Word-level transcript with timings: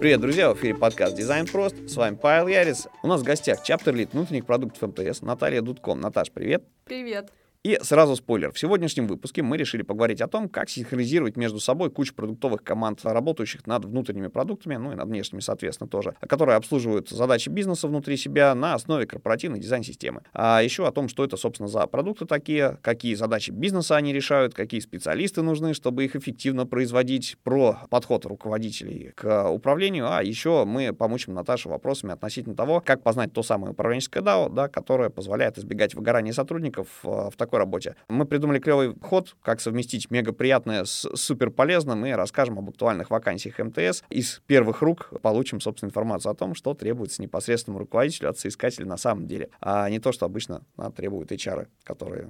Привет, 0.00 0.20
друзья! 0.22 0.50
В 0.50 0.56
эфире 0.56 0.74
подкаст 0.74 1.14
«Дизайн 1.14 1.46
прост». 1.46 1.76
С 1.86 1.94
вами 1.94 2.14
Павел 2.14 2.48
Ярис. 2.48 2.88
У 3.02 3.06
нас 3.06 3.20
в 3.20 3.24
гостях 3.24 3.62
чаптер 3.62 3.94
лид 3.94 4.14
внутренних 4.14 4.46
продуктов 4.46 4.90
МТС 4.90 5.20
Наталья 5.20 5.60
Дудком. 5.60 6.00
Наташ, 6.00 6.30
привет! 6.30 6.64
Привет! 6.86 7.30
И 7.62 7.78
сразу 7.82 8.16
спойлер. 8.16 8.52
В 8.52 8.58
сегодняшнем 8.58 9.06
выпуске 9.06 9.42
мы 9.42 9.58
решили 9.58 9.82
поговорить 9.82 10.22
о 10.22 10.28
том, 10.28 10.48
как 10.48 10.70
синхронизировать 10.70 11.36
между 11.36 11.60
собой 11.60 11.90
кучу 11.90 12.14
продуктовых 12.14 12.64
команд, 12.64 13.00
работающих 13.04 13.66
над 13.66 13.84
внутренними 13.84 14.28
продуктами, 14.28 14.76
ну 14.76 14.92
и 14.92 14.94
над 14.94 15.06
внешними, 15.06 15.40
соответственно, 15.40 15.86
тоже, 15.86 16.14
которые 16.26 16.56
обслуживают 16.56 17.10
задачи 17.10 17.50
бизнеса 17.50 17.86
внутри 17.86 18.16
себя 18.16 18.54
на 18.54 18.72
основе 18.72 19.04
корпоративной 19.06 19.60
дизайн-системы. 19.60 20.22
А 20.32 20.62
еще 20.62 20.88
о 20.88 20.90
том, 20.90 21.08
что 21.08 21.22
это, 21.22 21.36
собственно, 21.36 21.68
за 21.68 21.86
продукты 21.86 22.24
такие, 22.24 22.78
какие 22.80 23.12
задачи 23.12 23.50
бизнеса 23.50 23.94
они 23.94 24.14
решают, 24.14 24.54
какие 24.54 24.80
специалисты 24.80 25.42
нужны, 25.42 25.74
чтобы 25.74 26.06
их 26.06 26.16
эффективно 26.16 26.64
производить, 26.64 27.36
про 27.44 27.80
подход 27.90 28.24
руководителей 28.24 29.12
к 29.14 29.50
управлению, 29.50 30.10
а 30.10 30.22
еще 30.22 30.64
мы 30.64 30.94
помучим 30.94 31.34
Наташу 31.34 31.68
вопросами 31.68 32.14
относительно 32.14 32.54
того, 32.54 32.80
как 32.80 33.02
познать 33.02 33.34
то 33.34 33.42
самое 33.42 33.72
управленческое 33.72 34.22
DAO, 34.22 34.48
да, 34.48 34.68
которое 34.68 35.10
позволяет 35.10 35.58
избегать 35.58 35.94
выгорания 35.94 36.32
сотрудников 36.32 36.86
э, 37.04 37.28
в 37.30 37.36
таком 37.36 37.49
такой 37.50 37.58
работе. 37.58 37.96
Мы 38.08 38.26
придумали 38.26 38.60
клевый 38.60 38.94
ход, 39.02 39.34
как 39.42 39.60
совместить 39.60 40.10
мега 40.10 40.32
приятное 40.32 40.84
с 40.84 41.08
супер 41.16 41.50
полезным 41.50 42.06
и 42.06 42.12
расскажем 42.12 42.58
об 42.58 42.70
актуальных 42.70 43.10
вакансиях 43.10 43.58
МТС. 43.58 44.04
Из 44.08 44.40
первых 44.46 44.82
рук 44.82 45.10
получим, 45.20 45.60
собственно, 45.60 45.88
информацию 45.88 46.30
о 46.30 46.34
том, 46.36 46.54
что 46.54 46.74
требуется 46.74 47.20
непосредственному 47.20 47.80
руководителю 47.80 48.30
от 48.30 48.38
соискателя 48.38 48.86
на 48.86 48.96
самом 48.96 49.26
деле, 49.26 49.50
а 49.60 49.90
не 49.90 49.98
то, 49.98 50.12
что 50.12 50.26
обычно 50.26 50.62
а, 50.76 50.92
требуют 50.92 51.32
HR, 51.32 51.66
которые 51.82 52.28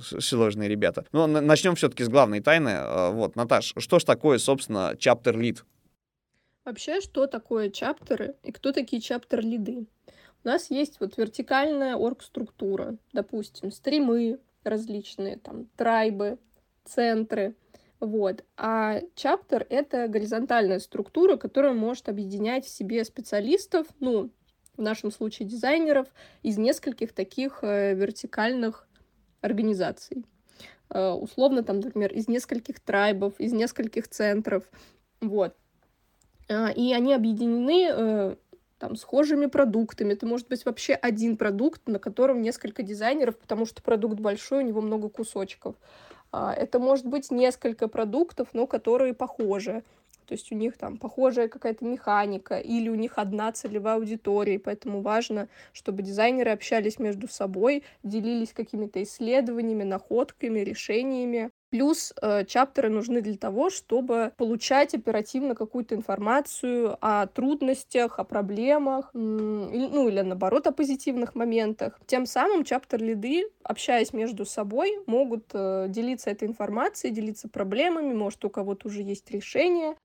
сложные 0.00 0.70
ребята. 0.70 1.04
Но 1.12 1.26
начнем 1.26 1.74
все-таки 1.74 2.04
с 2.04 2.08
главной 2.08 2.40
тайны. 2.40 2.70
А, 2.72 3.10
вот, 3.10 3.36
Наташ, 3.36 3.74
что 3.76 3.98
ж 3.98 4.04
такое, 4.04 4.38
собственно, 4.38 4.94
lead? 4.94 5.58
Вообще, 6.64 7.00
что 7.00 7.26
такое 7.26 7.70
чаптеры 7.70 8.36
и 8.42 8.52
кто 8.52 8.72
такие 8.72 9.02
чаптер-лиды? 9.02 9.86
У 10.44 10.48
нас 10.48 10.70
есть 10.70 10.98
вот 10.98 11.16
вертикальная 11.16 11.94
орг-структура, 11.94 12.96
допустим, 13.12 13.70
стримы, 13.70 14.40
различные 14.64 15.36
там 15.38 15.66
трайбы, 15.76 16.38
центры. 16.84 17.54
Вот. 18.00 18.44
А 18.56 19.00
чаптер— 19.14 19.66
это 19.70 20.08
горизонтальная 20.08 20.80
структура, 20.80 21.36
которая 21.36 21.72
может 21.72 22.08
объединять 22.08 22.66
в 22.66 22.68
себе 22.68 23.04
специалистов, 23.04 23.86
ну, 24.00 24.30
в 24.76 24.82
нашем 24.82 25.10
случае 25.12 25.46
дизайнеров, 25.48 26.08
из 26.42 26.58
нескольких 26.58 27.12
таких 27.12 27.60
э, 27.62 27.94
вертикальных 27.94 28.88
организаций. 29.40 30.24
Э, 30.90 31.10
условно, 31.10 31.62
там, 31.62 31.80
например, 31.80 32.12
из 32.12 32.28
нескольких 32.28 32.80
трайбов, 32.80 33.38
из 33.38 33.52
нескольких 33.52 34.08
центров. 34.08 34.64
Вот. 35.20 35.54
Э, 36.48 36.72
и 36.72 36.92
они 36.92 37.14
объединены 37.14 37.88
э, 37.90 38.36
там, 38.82 38.96
схожими 38.96 39.46
продуктами. 39.46 40.14
Это 40.14 40.26
может 40.26 40.48
быть 40.48 40.64
вообще 40.64 40.94
один 40.94 41.36
продукт, 41.36 41.82
на 41.86 42.00
котором 42.00 42.42
несколько 42.42 42.82
дизайнеров, 42.82 43.38
потому 43.38 43.64
что 43.64 43.80
продукт 43.80 44.18
большой, 44.18 44.64
у 44.64 44.66
него 44.66 44.80
много 44.80 45.08
кусочков. 45.08 45.76
А, 46.32 46.52
это 46.52 46.80
может 46.80 47.06
быть 47.06 47.30
несколько 47.30 47.86
продуктов, 47.86 48.48
но 48.54 48.66
которые 48.66 49.14
похожи. 49.14 49.84
То 50.26 50.34
есть 50.34 50.50
у 50.50 50.56
них 50.56 50.76
там 50.76 50.96
похожая 50.96 51.46
какая-то 51.46 51.84
механика, 51.84 52.58
или 52.58 52.88
у 52.88 52.96
них 52.96 53.18
одна 53.18 53.52
целевая 53.52 53.94
аудитория, 53.94 54.58
поэтому 54.58 55.00
важно, 55.00 55.48
чтобы 55.72 56.02
дизайнеры 56.02 56.50
общались 56.50 56.98
между 56.98 57.28
собой, 57.28 57.84
делились 58.02 58.52
какими-то 58.52 59.00
исследованиями, 59.04 59.84
находками, 59.84 60.58
решениями. 60.58 61.52
Плюс 61.72 62.12
э, 62.20 62.44
чаптеры 62.44 62.90
нужны 62.90 63.22
для 63.22 63.38
того, 63.38 63.70
чтобы 63.70 64.30
получать 64.36 64.94
оперативно 64.94 65.54
какую-то 65.54 65.94
информацию 65.94 66.98
о 67.00 67.26
трудностях, 67.26 68.18
о 68.18 68.24
проблемах, 68.24 69.08
ну 69.14 70.06
или 70.06 70.20
наоборот 70.20 70.66
о 70.66 70.72
позитивных 70.72 71.34
моментах. 71.34 71.98
Тем 72.04 72.26
самым 72.26 72.64
чаптер-лиды, 72.64 73.44
общаясь 73.62 74.12
между 74.12 74.44
собой, 74.44 74.98
могут 75.06 75.46
э, 75.54 75.86
делиться 75.88 76.28
этой 76.28 76.46
информацией, 76.46 77.10
делиться 77.10 77.48
проблемами, 77.48 78.12
может 78.12 78.44
у 78.44 78.50
кого-то 78.50 78.88
уже 78.88 79.00
есть 79.00 79.30
решение, 79.30 79.96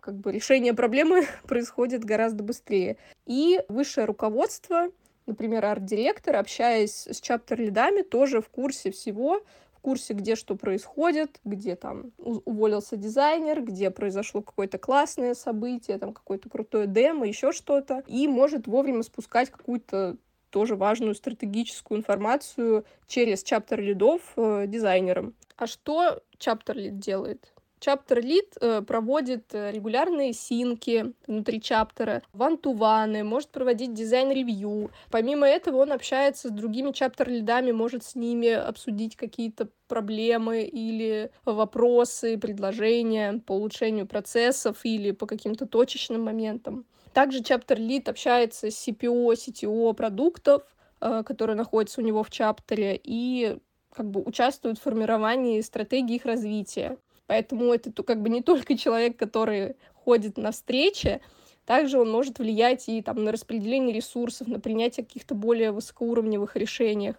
как 0.00 0.16
бы 0.16 0.30
решение 0.30 0.74
проблемы 0.74 1.24
происходит 1.48 2.04
гораздо 2.04 2.44
быстрее. 2.44 2.98
И 3.24 3.62
высшее 3.68 4.06
руководство, 4.06 4.88
например, 5.24 5.64
арт-директор, 5.64 6.36
общаясь 6.36 7.06
с 7.06 7.18
чаптер-лидами, 7.22 8.02
тоже 8.02 8.42
в 8.42 8.50
курсе 8.50 8.90
всего, 8.90 9.40
курсе, 9.84 10.14
где 10.14 10.34
что 10.34 10.56
происходит, 10.56 11.40
где 11.44 11.76
там 11.76 12.12
уволился 12.18 12.96
дизайнер, 12.96 13.62
где 13.62 13.90
произошло 13.90 14.40
какое-то 14.40 14.78
классное 14.78 15.34
событие, 15.34 15.98
там 15.98 16.14
какое-то 16.14 16.48
крутое 16.48 16.86
демо, 16.86 17.28
еще 17.28 17.52
что-то, 17.52 18.02
и 18.06 18.26
может 18.26 18.66
вовремя 18.66 19.02
спускать 19.02 19.50
какую-то 19.50 20.16
тоже 20.48 20.74
важную 20.74 21.14
стратегическую 21.14 21.98
информацию 21.98 22.86
через 23.06 23.42
чаптер 23.42 23.80
лидов 23.80 24.20
э, 24.36 24.64
дизайнерам. 24.66 25.34
А 25.56 25.66
что 25.66 26.22
чаптер 26.38 26.78
лид 26.78 26.98
делает? 26.98 27.52
Chapter 27.84 28.22
Lead 28.22 28.56
э, 28.60 28.82
проводит 28.82 29.54
э, 29.54 29.70
регулярные 29.70 30.32
sync 30.32 30.96
и 30.96 31.12
внутри 31.26 31.60
chapter 31.60 32.08
а, 32.08 32.22
one-to-one 32.32 33.09
ы, 33.09 33.24
может 33.24 33.50
проводить 33.50 33.92
дизайн- 33.92 34.41
review. 34.41 34.90
Помимо 35.10 35.46
этого 35.46 35.78
он 35.78 35.92
общается 35.92 36.48
с 36.48 36.50
другими 36.50 36.92
chapter 36.92 37.29
lead 37.29 37.51
ами, 37.51 37.72
может 37.72 38.02
с 38.04 38.14
ними 38.14 38.48
обсудить 38.48 39.16
какие-то 39.16 39.68
проблемы 39.86 40.62
или 40.62 41.30
вопросы, 41.44 42.38
предложения 42.38 43.42
по 43.46 43.52
улучшению 43.52 44.06
процессов 44.06 44.78
или 44.84 45.10
по 45.10 45.26
каким-то 45.26 45.66
точечным 45.66 46.22
моментам. 46.22 46.86
Также 47.12 47.42
chapter 47.42 47.78
lead 47.78 48.08
общается 48.08 48.70
с 48.70 48.88
CPO, 48.88 49.34
CTO 49.34 49.92
продуктов, 49.92 50.62
э, 51.02 51.22
которые 51.22 51.56
находятся 51.56 52.00
у 52.00 52.04
него 52.04 52.22
в 52.22 52.30
chapter 52.30 52.83
е, 52.83 52.98
и 53.02 53.58
как 53.94 54.10
бы 54.10 54.22
участвуют 54.22 54.78
в 54.78 54.82
формировании 54.82 55.60
стратегии 55.60 56.16
их 56.16 56.24
развития. 56.24 56.96
Поэтому 57.26 57.72
это 57.72 57.90
как 58.02 58.22
бы 58.22 58.28
не 58.28 58.42
только 58.42 58.76
человек, 58.78 59.16
который 59.16 59.76
ходит 59.94 60.36
на 60.36 60.52
встречи, 60.52 61.20
также 61.66 61.98
он 61.98 62.10
может 62.10 62.38
влиять 62.38 62.88
и 62.88 63.00
там, 63.02 63.24
на 63.24 63.32
распределение 63.32 63.94
ресурсов, 63.94 64.48
на 64.48 64.60
принятие 64.60 65.04
каких-то 65.04 65.34
более 65.34 65.72
высокоуровневых 65.72 66.56
решениях, 66.56 67.16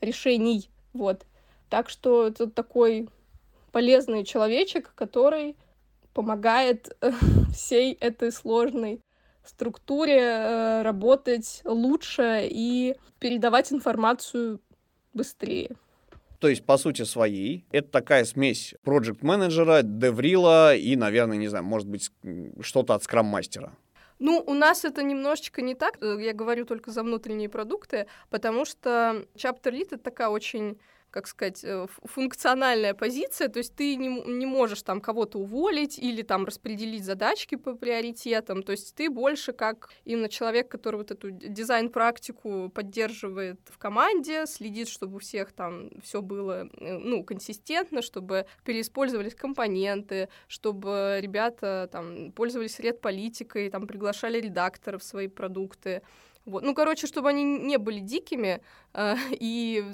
решений. 0.00 0.68
Вот. 0.92 1.24
Так 1.70 1.88
что 1.88 2.26
это 2.26 2.50
такой 2.50 3.08
полезный 3.72 4.24
человечек, 4.24 4.92
который 4.94 5.56
помогает 6.12 6.96
всей 7.54 7.94
этой 7.94 8.32
сложной 8.32 9.00
структуре 9.44 10.20
э, 10.20 10.82
работать 10.82 11.62
лучше 11.64 12.46
и 12.50 12.96
передавать 13.18 13.72
информацию 13.72 14.60
быстрее. 15.14 15.76
То 16.40 16.48
есть, 16.48 16.64
по 16.64 16.78
сути 16.78 17.02
своей, 17.02 17.66
это 17.70 17.88
такая 17.90 18.24
смесь 18.24 18.74
проект-менеджера, 18.82 19.82
деврила 19.82 20.74
и, 20.74 20.96
наверное, 20.96 21.36
не 21.36 21.48
знаю, 21.48 21.64
может 21.64 21.86
быть, 21.86 22.10
что-то 22.62 22.94
от 22.94 23.04
скрам-мастера. 23.04 23.76
Ну, 24.18 24.42
у 24.46 24.54
нас 24.54 24.84
это 24.84 25.02
немножечко 25.02 25.62
не 25.62 25.74
так. 25.74 25.98
Я 26.00 26.32
говорю 26.32 26.64
только 26.64 26.92
за 26.92 27.02
внутренние 27.02 27.48
продукты, 27.48 28.06
потому 28.30 28.64
что 28.64 29.26
Chapter 29.34 29.70
Lead— 29.70 29.88
это 29.92 29.98
такая 29.98 30.28
очень 30.28 30.78
как 31.10 31.26
сказать, 31.26 31.64
э, 31.64 31.86
функциональная 32.04 32.94
позиция, 32.94 33.48
то 33.48 33.58
есть 33.58 33.74
ты 33.74 33.96
не, 33.96 34.08
не 34.08 34.46
можешь 34.46 34.82
там 34.82 35.00
кого-то 35.00 35.38
уволить 35.38 35.98
или 35.98 36.22
там 36.22 36.44
распределить 36.44 37.04
задачки 37.04 37.56
по 37.56 37.74
приоритетам, 37.74 38.62
то 38.62 38.72
есть 38.72 38.94
ты 38.94 39.10
больше 39.10 39.52
как 39.52 39.90
именно 40.04 40.28
человек, 40.28 40.68
который 40.68 40.96
вот 40.96 41.10
эту 41.10 41.30
дизайн-практику 41.30 42.70
поддерживает 42.70 43.60
в 43.66 43.78
команде, 43.78 44.46
следит, 44.46 44.88
чтобы 44.88 45.16
у 45.16 45.18
всех 45.18 45.52
там 45.52 45.90
все 46.02 46.22
было, 46.22 46.68
э, 46.78 46.98
ну, 46.98 47.24
консистентно, 47.24 48.02
чтобы 48.02 48.46
переиспользовались 48.64 49.34
компоненты, 49.34 50.28
чтобы 50.46 51.18
ребята 51.20 51.88
там 51.90 52.32
пользовались 52.32 52.78
редполитикой, 52.78 53.70
там 53.70 53.86
приглашали 53.86 54.40
редакторов 54.40 55.02
в 55.02 55.04
свои 55.04 55.28
продукты, 55.28 56.02
вот. 56.46 56.62
Ну, 56.62 56.74
короче, 56.74 57.06
чтобы 57.06 57.28
они 57.28 57.44
не 57.44 57.78
были 57.78 58.00
дикими, 58.00 58.60
э, 58.94 59.16
и 59.32 59.84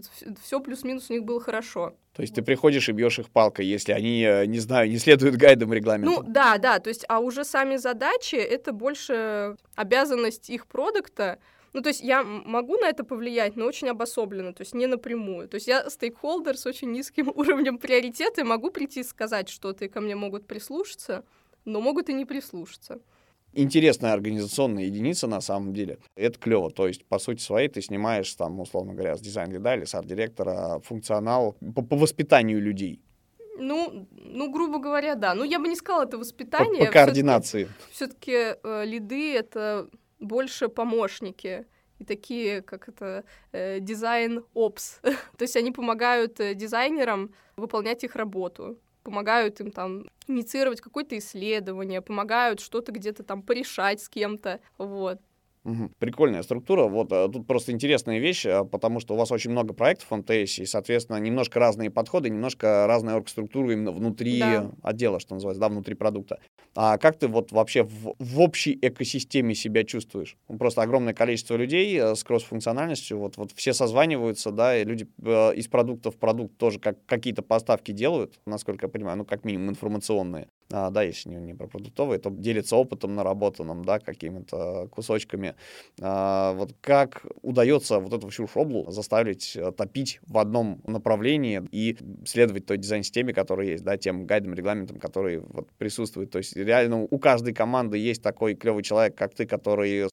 все 0.43 0.61
плюс-минус 0.61 1.11
у 1.11 1.13
них 1.13 1.25
было 1.25 1.41
хорошо. 1.41 1.95
То 2.15 2.23
есть 2.23 2.35
ты 2.35 2.43
приходишь 2.43 2.89
и 2.89 2.93
бьешь 2.93 3.19
их 3.19 3.29
палкой, 3.29 3.67
если 3.67 3.93
они, 3.93 4.23
э, 4.23 4.47
не 4.47 4.59
знаю, 4.59 4.89
не 4.89 4.99
следуют 4.99 5.37
гайдам 5.37 5.73
регламента. 5.73 6.11
Ну, 6.11 6.23
да, 6.23 6.59
да, 6.59 6.79
то 6.79 6.89
есть, 6.89 7.05
а 7.09 7.21
уже 7.21 7.45
сами 7.45 7.77
задачи— 7.77 8.37
это 8.37 8.73
больше 8.73 9.57
обязанность 9.75 10.49
их 10.49 10.67
продукта, 10.67 11.39
ну, 11.77 11.83
то 11.83 11.91
есть 11.91 12.01
я 12.01 12.23
могу 12.23 12.79
на 12.79 12.89
это 12.89 13.05
повлиять, 13.05 13.55
но 13.55 13.67
очень 13.67 13.91
обособленно, 13.91 14.55
то 14.55 14.63
есть 14.63 14.75
не 14.75 14.87
напрямую. 14.87 15.47
То 15.47 15.57
есть 15.57 15.69
я 15.69 15.91
стейкхолдер 15.91 16.57
с 16.57 16.65
очень 16.65 16.91
низким 16.91 17.29
уровнем 17.35 17.77
приоритета, 17.77 18.41
и 18.41 18.45
могу 18.45 18.71
прийти 18.71 19.01
и 19.01 19.05
сказать 19.05 19.51
что-то, 19.51 19.85
и 19.85 19.89
ко 19.89 20.01
мне 20.01 20.17
могут 20.17 20.47
прислушаться, 20.47 21.23
но 21.67 21.83
могут 21.83 22.09
и 22.09 22.15
не 22.15 22.25
прислушаться. 22.25 23.03
Интересная 23.57 24.13
организационная 24.13 24.85
единица 24.85 25.27
на 25.27 25.41
самом 25.41 25.73
деле. 25.73 25.99
Это 26.15 26.39
клево. 26.39 26.71
То 26.71 26.87
есть, 26.87 27.05
по 27.07 27.19
сути 27.19 27.41
своей, 27.41 27.69
ты 27.69 27.83
снимаешь 27.83 28.33
там, 28.35 28.61
условно 28.61 28.93
говоря, 28.95 29.17
с 29.17 29.21
дизайн-лида 29.21 29.77
или 29.77 29.85
с 29.85 29.95
арт-директора 29.95 30.81
функционал 30.81 31.57
по, 31.75 31.83
по 31.83 31.97
воспитанию 31.97 32.61
людей. 32.61 33.01
Ну, 33.59 34.07
ну, 34.11 34.51
грубо 34.53 34.79
говоря, 34.79 35.15
да. 35.15 35.35
Ну, 35.35 35.45
я 35.45 35.59
бы 35.59 35.69
не 35.69 35.77
сказала 35.77 36.05
это 36.05 36.19
воспитание. 36.19 36.81
По, 36.81 36.87
по 36.87 36.93
координации. 36.93 37.69
Все-таки 37.91 38.57
э, 38.63 38.85
лиды 38.85 39.35
это 39.35 39.89
больше 40.21 40.69
помощники 40.69 41.67
и 41.99 42.05
такие, 42.05 42.63
как 42.63 42.89
это, 42.89 43.25
э, 43.53 43.81
дизайн-опс. 43.81 45.01
То 45.03 45.43
есть 45.43 45.57
они 45.57 45.73
помогают 45.73 46.41
э, 46.41 46.55
дизайнерам 46.55 47.33
выполнять 47.57 48.05
их 48.05 48.17
работу 48.17 48.79
помогают 49.07 49.61
им 49.61 49.71
там 49.71 50.11
инициировать 50.27 50.81
какое-то 50.81 51.17
исследование, 51.17 52.03
помогают 52.03 52.59
что-то 52.61 52.91
где-то 52.91 53.23
там 53.23 53.43
порешать 53.43 54.03
с 54.03 54.09
кем-то, 54.09 54.61
вот. 54.79 55.21
Угу. 55.67 55.91
Прикольная 55.99 56.43
структура. 56.45 56.85
Вот 56.85 57.11
э, 57.11 57.29
тут 57.29 57.47
просто 57.49 57.73
интересная 57.73 58.21
вещь, 58.21 58.47
э, 58.47 58.65
потому 58.65 59.01
что 59.01 59.15
у 59.15 59.17
вас 59.17 59.33
очень 59.33 59.51
много 59.51 59.75
проектов 59.75 60.07
в 60.09 60.17
МТС, 60.17 60.61
и, 60.61 60.65
соответственно, 60.65 61.17
немножко 61.17 61.59
разные 61.59 61.91
подходы, 61.91 62.31
немножко 62.31 62.87
разная 62.87 63.17
оргструктура 63.17 63.73
именно 63.73 63.91
внутри 63.91 64.39
да. 64.39 64.71
отдела, 64.83 65.19
что 65.19 65.35
называется, 65.35 65.61
да, 65.61 65.69
внутри 65.69 65.97
продукта. 65.97 66.39
А 66.77 66.99
как 66.99 67.19
ты 67.19 67.27
вот 67.27 67.51
вообще 67.51 67.83
в, 67.83 68.15
в 68.17 68.41
общей 68.41 68.79
экосистеме 68.81 69.57
себя 69.57 69.83
чувствуешь? 69.83 70.37
Ну, 70.49 70.57
просто 70.57 70.83
огромное 70.83 71.15
количество 71.15 71.57
людей 71.57 71.99
э, 71.99 72.15
с 72.15 72.23
кросс-функциональностью, 72.23 73.19
вот, 73.19 73.37
вот 73.37 73.51
все 73.51 73.73
созваниваются, 73.73 74.53
да, 74.53 74.79
и 74.79 74.85
люди 74.85 75.09
из 75.57 75.67
продукта 75.67 76.13
в 76.13 76.17
продукт 76.17 76.57
тоже 76.59 76.79
как, 76.79 77.05
какие-то 77.07 77.43
поставки 77.43 77.91
делают, 77.91 78.39
насколько 78.47 78.87
я 78.87 78.89
понимаю, 78.89 79.19
ну, 79.19 79.25
как 79.25 79.45
минимум 79.45 79.71
информационные 79.71 80.47
а, 80.73 80.91
да, 80.91 81.03
если 81.03 81.29
не, 81.29 81.37
не 81.37 81.55
про 81.55 81.69
продуктовые, 81.69 82.19
то 82.19 82.31
делится 82.31 82.77
опытом 82.77 83.15
наработанным, 83.15 83.85
да, 83.85 83.99
какими-то 84.01 84.89
кусочками. 84.91 85.55
А, 86.01 86.53
вот 86.55 86.75
как 86.81 87.25
удается 87.43 88.01
вот 88.01 88.13
эту 88.13 88.29
всю 88.29 88.49
шоблу 88.49 88.91
заставить 88.91 89.57
э, 89.57 89.71
топить 89.73 90.21
в 90.27 90.39
одном 90.39 90.81
направлении 90.87 91.63
и 91.71 91.97
следовать 92.25 92.67
той 92.67 92.79
дизайн-системе, 92.79 93.33
которая 93.33 93.69
есть, 93.69 93.85
да, 93.85 93.97
тем 93.97 94.27
гайдам, 94.27 94.55
регламентам, 94.55 94.99
которые 94.99 95.41
вот 95.41 95.69
присутствуют. 95.79 96.31
То 96.31 96.39
есть 96.39 96.57
реально 96.57 97.03
у 97.03 97.19
каждой 97.19 97.55
команды 97.55 97.99
есть 97.99 98.23
такой 98.23 98.55
клевый 98.55 98.83
человек, 98.83 99.15
как 99.17 99.35
ты, 99.35 99.47
который 99.47 100.09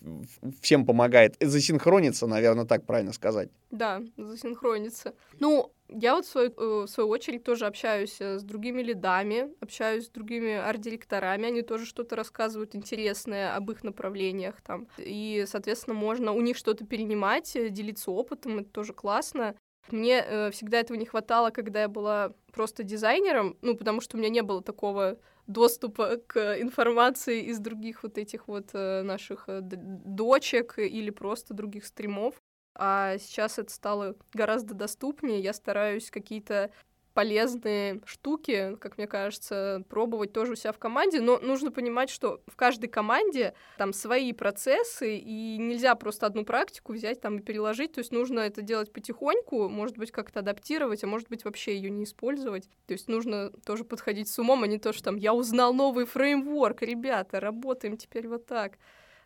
всем 0.62 0.86
помогает 0.86 1.36
засинхрониться, 1.40 2.28
наверное, 2.28 2.66
так 2.66 2.86
правильно 2.86 3.14
сказать. 3.14 3.50
Да, 3.72 4.02
засинхрониться. 4.18 5.16
Ну, 5.40 5.72
я 5.90 6.16
вот 6.16 6.26
в 6.26 6.30
свою, 6.30 6.50
э, 6.52 6.86
в 6.86 6.88
свою 6.88 7.10
очередь 7.10 7.44
тоже 7.44 7.66
общаюсь 7.66 8.20
э, 8.20 8.40
с 8.40 8.44
другими 8.44 8.82
лидами, 8.82 9.50
общаюсь 9.60 10.06
с 10.06 10.10
другими 10.10 10.54
арт-директорами, 10.54 11.48
они 11.48 11.62
тоже 11.62 11.86
что-то 11.86 12.16
рассказывают 12.16 12.76
интересное 12.76 13.56
об 13.56 13.70
их 13.72 13.84
направлениях 13.84 14.62
там. 14.62 14.88
И, 14.98 15.46
соответственно, 15.48 15.96
можно 15.96 16.32
у 16.32 16.42
них 16.42 16.58
что-то 16.58 16.86
перенимать, 16.86 17.56
э, 17.56 17.70
делиться 17.70 18.12
опытом, 18.12 18.60
это 18.60 18.70
тоже 18.70 18.94
классно. 18.94 19.56
Мне 19.92 20.24
э, 20.26 20.52
всегда 20.52 20.80
этого 20.80 20.98
не 20.98 21.06
хватало, 21.06 21.50
когда 21.50 21.82
я 21.82 21.88
была 21.90 22.34
просто 22.54 22.84
дизайнером, 22.84 23.58
ну, 23.62 23.76
потому 23.76 24.00
что 24.00 24.16
у 24.16 24.20
меня 24.20 24.30
не 24.30 24.42
было 24.42 24.64
такого 24.64 25.20
доступа 25.48 26.18
к 26.26 26.60
информации 26.62 27.44
из 27.44 27.60
других 27.60 28.04
вот 28.04 28.18
этих 28.18 28.48
вот 28.48 28.70
э, 28.74 29.02
наших 29.04 29.48
дочек 29.48 30.80
или 30.80 31.10
просто 31.10 31.54
других 31.54 31.86
стримов 31.86 32.42
а 32.76 33.18
сейчас 33.18 33.60
это 33.60 33.72
стало 33.72 34.16
гораздо 34.34 34.74
доступнее. 34.74 35.40
Я 35.40 35.54
стараюсь 35.54 36.10
какие-то 36.10 36.72
полезные 37.14 38.02
штуки, 38.06 38.76
как 38.80 38.98
мне 38.98 39.08
кажется, 39.08 39.84
пробовать 39.88 40.34
тоже 40.34 40.54
у 40.54 40.56
себя 40.56 40.72
в 40.72 40.80
команде, 40.80 41.22
но 41.22 41.38
нужно 41.40 41.72
понимать, 41.72 42.10
что 42.10 42.42
в 42.48 42.56
каждой 42.56 42.88
команде 42.88 43.54
там 43.78 43.94
свои 43.94 44.34
процессы, 44.34 45.18
и 45.18 45.58
нельзя 45.58 45.96
просто 45.96 46.26
одну 46.26 46.44
практику 46.44 46.94
взять 46.94 47.22
там 47.22 47.38
и 47.38 47.42
переложить, 47.42 47.94
то 47.94 48.00
есть 48.00 48.12
нужно 48.12 48.40
это 48.40 48.62
делать 48.62 48.92
потихоньку, 48.92 49.70
может 49.70 49.98
быть, 49.98 50.12
как-то 50.12 50.40
адаптировать, 50.40 51.04
а 51.04 51.08
может 51.08 51.30
быть, 51.30 51.46
вообще 51.46 51.76
ее 51.76 51.90
не 51.92 52.04
использовать. 52.04 52.68
То 52.88 52.94
есть 52.94 53.08
нужно 53.08 53.52
тоже 53.66 53.84
подходить 53.84 54.28
с 54.28 54.40
умом, 54.40 54.64
а 54.64 54.68
не 54.68 54.80
то, 54.80 54.92
что 54.94 55.04
там 55.04 55.16
я 55.16 55.34
узнал 55.34 55.74
новый 55.74 56.06
фреймворк, 56.06 56.82
ребята, 56.82 57.40
работаем 57.40 57.98
теперь 57.98 58.28
вот 58.28 58.46
так 58.46 58.78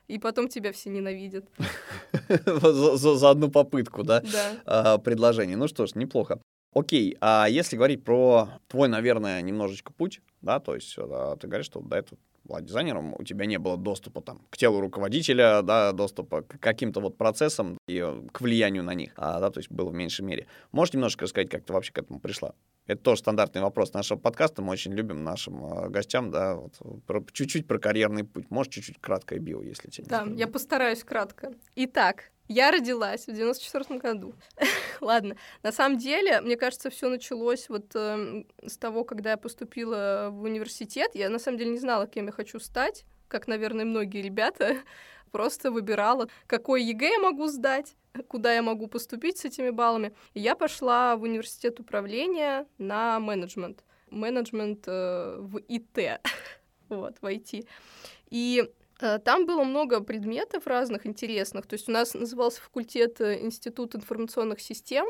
и 0.07 0.17
потом 0.19 0.47
тебя 0.47 0.71
все 0.71 0.89
ненавидят. 0.89 1.45
за, 2.29 2.97
за, 2.97 3.15
за 3.15 3.29
одну 3.29 3.49
попытку, 3.49 4.03
да? 4.03 4.21
Да. 4.21 4.61
А, 4.65 4.97
предложение. 4.97 5.57
Ну 5.57 5.67
что 5.67 5.85
ж, 5.85 5.95
неплохо. 5.95 6.39
Окей, 6.73 7.17
а 7.21 7.47
если 7.49 7.75
говорить 7.75 8.03
про 8.03 8.49
твой, 8.67 8.87
наверное, 8.87 9.41
немножечко 9.41 9.91
путь, 9.93 10.21
да, 10.41 10.59
то 10.59 10.75
есть 10.75 10.95
а, 10.97 11.35
ты 11.37 11.47
говоришь, 11.47 11.65
что 11.65 11.81
до 11.81 11.97
этого 11.97 12.19
была 12.47 12.61
дизайнером, 12.61 13.13
у 13.17 13.23
тебя 13.23 13.45
не 13.45 13.59
было 13.59 13.77
доступа 13.77 14.21
там 14.21 14.41
к 14.49 14.57
телу 14.57 14.79
руководителя, 14.79 15.61
да, 15.61 15.91
доступа 15.91 16.41
к 16.41 16.59
каким-то 16.59 16.99
вот 16.99 17.17
процессам 17.17 17.77
и 17.87 17.97
э, 17.97 18.21
к 18.31 18.41
влиянию 18.41 18.83
на 18.83 18.93
них, 18.93 19.13
а, 19.17 19.39
да, 19.39 19.51
то 19.51 19.59
есть 19.59 19.69
было 19.69 19.89
в 19.89 19.93
меньшей 19.93 20.25
мере. 20.25 20.47
Можешь 20.71 20.93
немножко 20.93 21.25
рассказать, 21.25 21.49
как 21.49 21.63
ты 21.65 21.73
вообще 21.73 21.91
к 21.91 21.97
этому 21.97 22.19
пришла? 22.19 22.53
Это 22.87 23.01
тоже 23.01 23.19
стандартный 23.19 23.61
вопрос 23.61 23.93
нашего 23.93 24.17
подкаста. 24.17 24.61
Мы 24.61 24.71
очень 24.71 24.93
любим 24.93 25.23
нашим 25.23 25.65
э, 25.65 25.89
гостям, 25.89 26.31
да, 26.31 26.55
вот, 26.55 27.03
про, 27.05 27.23
чуть-чуть 27.31 27.67
про 27.67 27.79
карьерный 27.79 28.23
путь. 28.23 28.49
Может, 28.49 28.73
чуть-чуть 28.73 28.97
краткое 28.99 29.39
био, 29.39 29.61
если 29.61 29.89
тебе. 29.89 30.07
Да, 30.07 30.25
я 30.35 30.47
постараюсь 30.47 31.03
кратко. 31.03 31.53
Итак, 31.75 32.31
я 32.47 32.71
родилась 32.71 33.27
в 33.27 33.31
94 33.33 33.99
году. 33.99 34.33
Ладно, 35.01 35.35
на 35.63 35.71
самом 35.71 35.97
деле, 35.97 36.41
мне 36.41 36.55
кажется, 36.55 36.89
все 36.89 37.09
началось 37.09 37.69
вот 37.69 37.95
э, 37.95 38.43
с 38.65 38.77
того, 38.77 39.03
когда 39.03 39.31
я 39.31 39.37
поступила 39.37 40.29
в 40.31 40.43
университет. 40.43 41.11
Я 41.13 41.29
на 41.29 41.39
самом 41.39 41.57
деле 41.57 41.71
не 41.71 41.79
знала, 41.79 42.07
кем 42.07 42.27
я 42.27 42.31
хочу 42.31 42.59
стать, 42.59 43.05
как, 43.27 43.47
наверное, 43.47 43.85
многие 43.85 44.21
ребята. 44.21 44.77
Просто 45.31 45.71
выбирала, 45.71 46.29
какой 46.47 46.83
ЕГЭ 46.83 47.09
я 47.09 47.19
могу 47.19 47.47
сдать, 47.47 47.97
куда 48.29 48.53
я 48.53 48.61
могу 48.61 48.87
поступить 48.87 49.37
с 49.37 49.45
этими 49.45 49.69
баллами. 49.69 50.13
И 50.33 50.39
я 50.39 50.55
пошла 50.55 51.17
в 51.17 51.23
университет 51.23 51.81
управления 51.81 52.65
на 52.77 53.19
менеджмент. 53.19 53.83
Менеджмент 54.09 54.85
э, 54.87 55.35
в 55.39 55.57
ИТ, 55.57 56.21
вот, 56.89 57.17
в 57.19 57.25
IT. 57.25 57.67
И 58.29 58.71
там 58.97 59.45
было 59.45 59.63
много 59.63 60.01
предметов 60.01 60.67
разных 60.67 61.05
интересных. 61.05 61.67
То 61.67 61.73
есть 61.73 61.87
у 61.89 61.91
нас 61.91 62.13
назывался 62.13 62.61
факультет 62.61 63.21
э, 63.21 63.41
Институт 63.41 63.95
информационных 63.95 64.59
систем, 64.59 65.05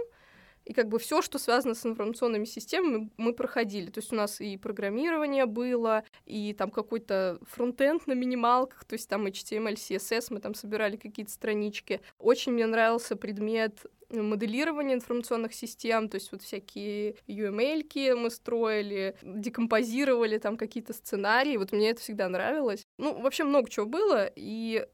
и 0.67 0.73
как 0.73 0.89
бы 0.89 0.99
все, 0.99 1.21
что 1.21 1.39
связано 1.39 1.75
с 1.75 1.85
информационными 1.85 2.43
системами, 2.43 3.09
мы 3.15 3.31
проходили. 3.31 3.89
То 3.89 3.99
есть 3.99 4.11
у 4.11 4.17
нас 4.17 4.41
и 4.41 4.57
программирование 4.57 5.45
было, 5.45 6.03
и 6.25 6.53
там 6.53 6.71
какой-то 6.71 7.39
фронтенд 7.43 8.05
на 8.05 8.11
минималках, 8.11 8.83
то 8.83 8.93
есть 8.93 9.07
там 9.07 9.25
HTML, 9.27 9.75
CSS, 9.75 10.27
мы 10.31 10.41
там 10.41 10.53
собирали 10.53 10.97
какие-то 10.97 11.31
странички. 11.31 12.01
Очень 12.19 12.51
мне 12.51 12.65
нравился 12.65 13.15
предмет 13.15 13.85
моделирования 14.09 14.93
информационных 14.93 15.53
систем, 15.53 16.09
то 16.09 16.15
есть 16.15 16.31
вот 16.31 16.41
всякие 16.41 17.15
UML 17.27 18.15
мы 18.15 18.29
строили, 18.29 19.15
декомпозировали 19.21 20.37
там 20.37 20.57
какие-то 20.57 20.93
сценарии, 20.93 21.57
вот 21.57 21.71
мне 21.71 21.91
это 21.91 22.01
всегда 22.01 22.29
нравилось. 22.29 22.83
Ну, 22.97 23.19
вообще 23.21 23.43
много 23.43 23.69
чего 23.69 23.85
было, 23.85 24.29
и 24.35 24.87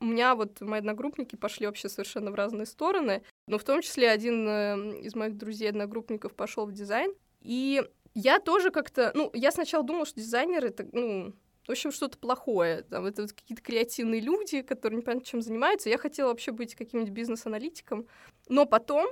у 0.00 0.04
меня 0.04 0.34
вот 0.34 0.60
мои 0.60 0.80
одногруппники 0.80 1.36
пошли 1.36 1.66
вообще 1.66 1.88
совершенно 1.88 2.30
в 2.30 2.34
разные 2.34 2.66
стороны, 2.66 3.22
но 3.46 3.58
в 3.58 3.64
том 3.64 3.82
числе 3.82 4.10
один 4.10 4.48
э, 4.48 5.00
из 5.02 5.14
моих 5.14 5.36
друзей-одногруппников 5.36 6.34
пошел 6.34 6.66
в 6.66 6.72
дизайн, 6.72 7.14
и 7.40 7.82
я 8.14 8.40
тоже 8.40 8.70
как-то, 8.70 9.12
ну, 9.14 9.30
я 9.34 9.52
сначала 9.52 9.84
думала, 9.84 10.06
что 10.06 10.20
дизайнер 10.20 10.64
это, 10.64 10.86
ну, 10.92 11.34
в 11.66 11.70
общем, 11.70 11.90
что-то 11.90 12.16
плохое. 12.18 12.82
Там, 12.82 13.06
это 13.06 13.22
вот 13.22 13.32
какие-то 13.32 13.62
креативные 13.62 14.20
люди, 14.20 14.62
которые 14.62 14.98
непонятно 14.98 15.26
чем 15.26 15.42
занимаются. 15.42 15.88
Я 15.88 15.98
хотела 15.98 16.28
вообще 16.28 16.52
быть 16.52 16.74
каким-нибудь 16.74 17.12
бизнес-аналитиком. 17.12 18.06
Но 18.48 18.66
потом 18.66 19.06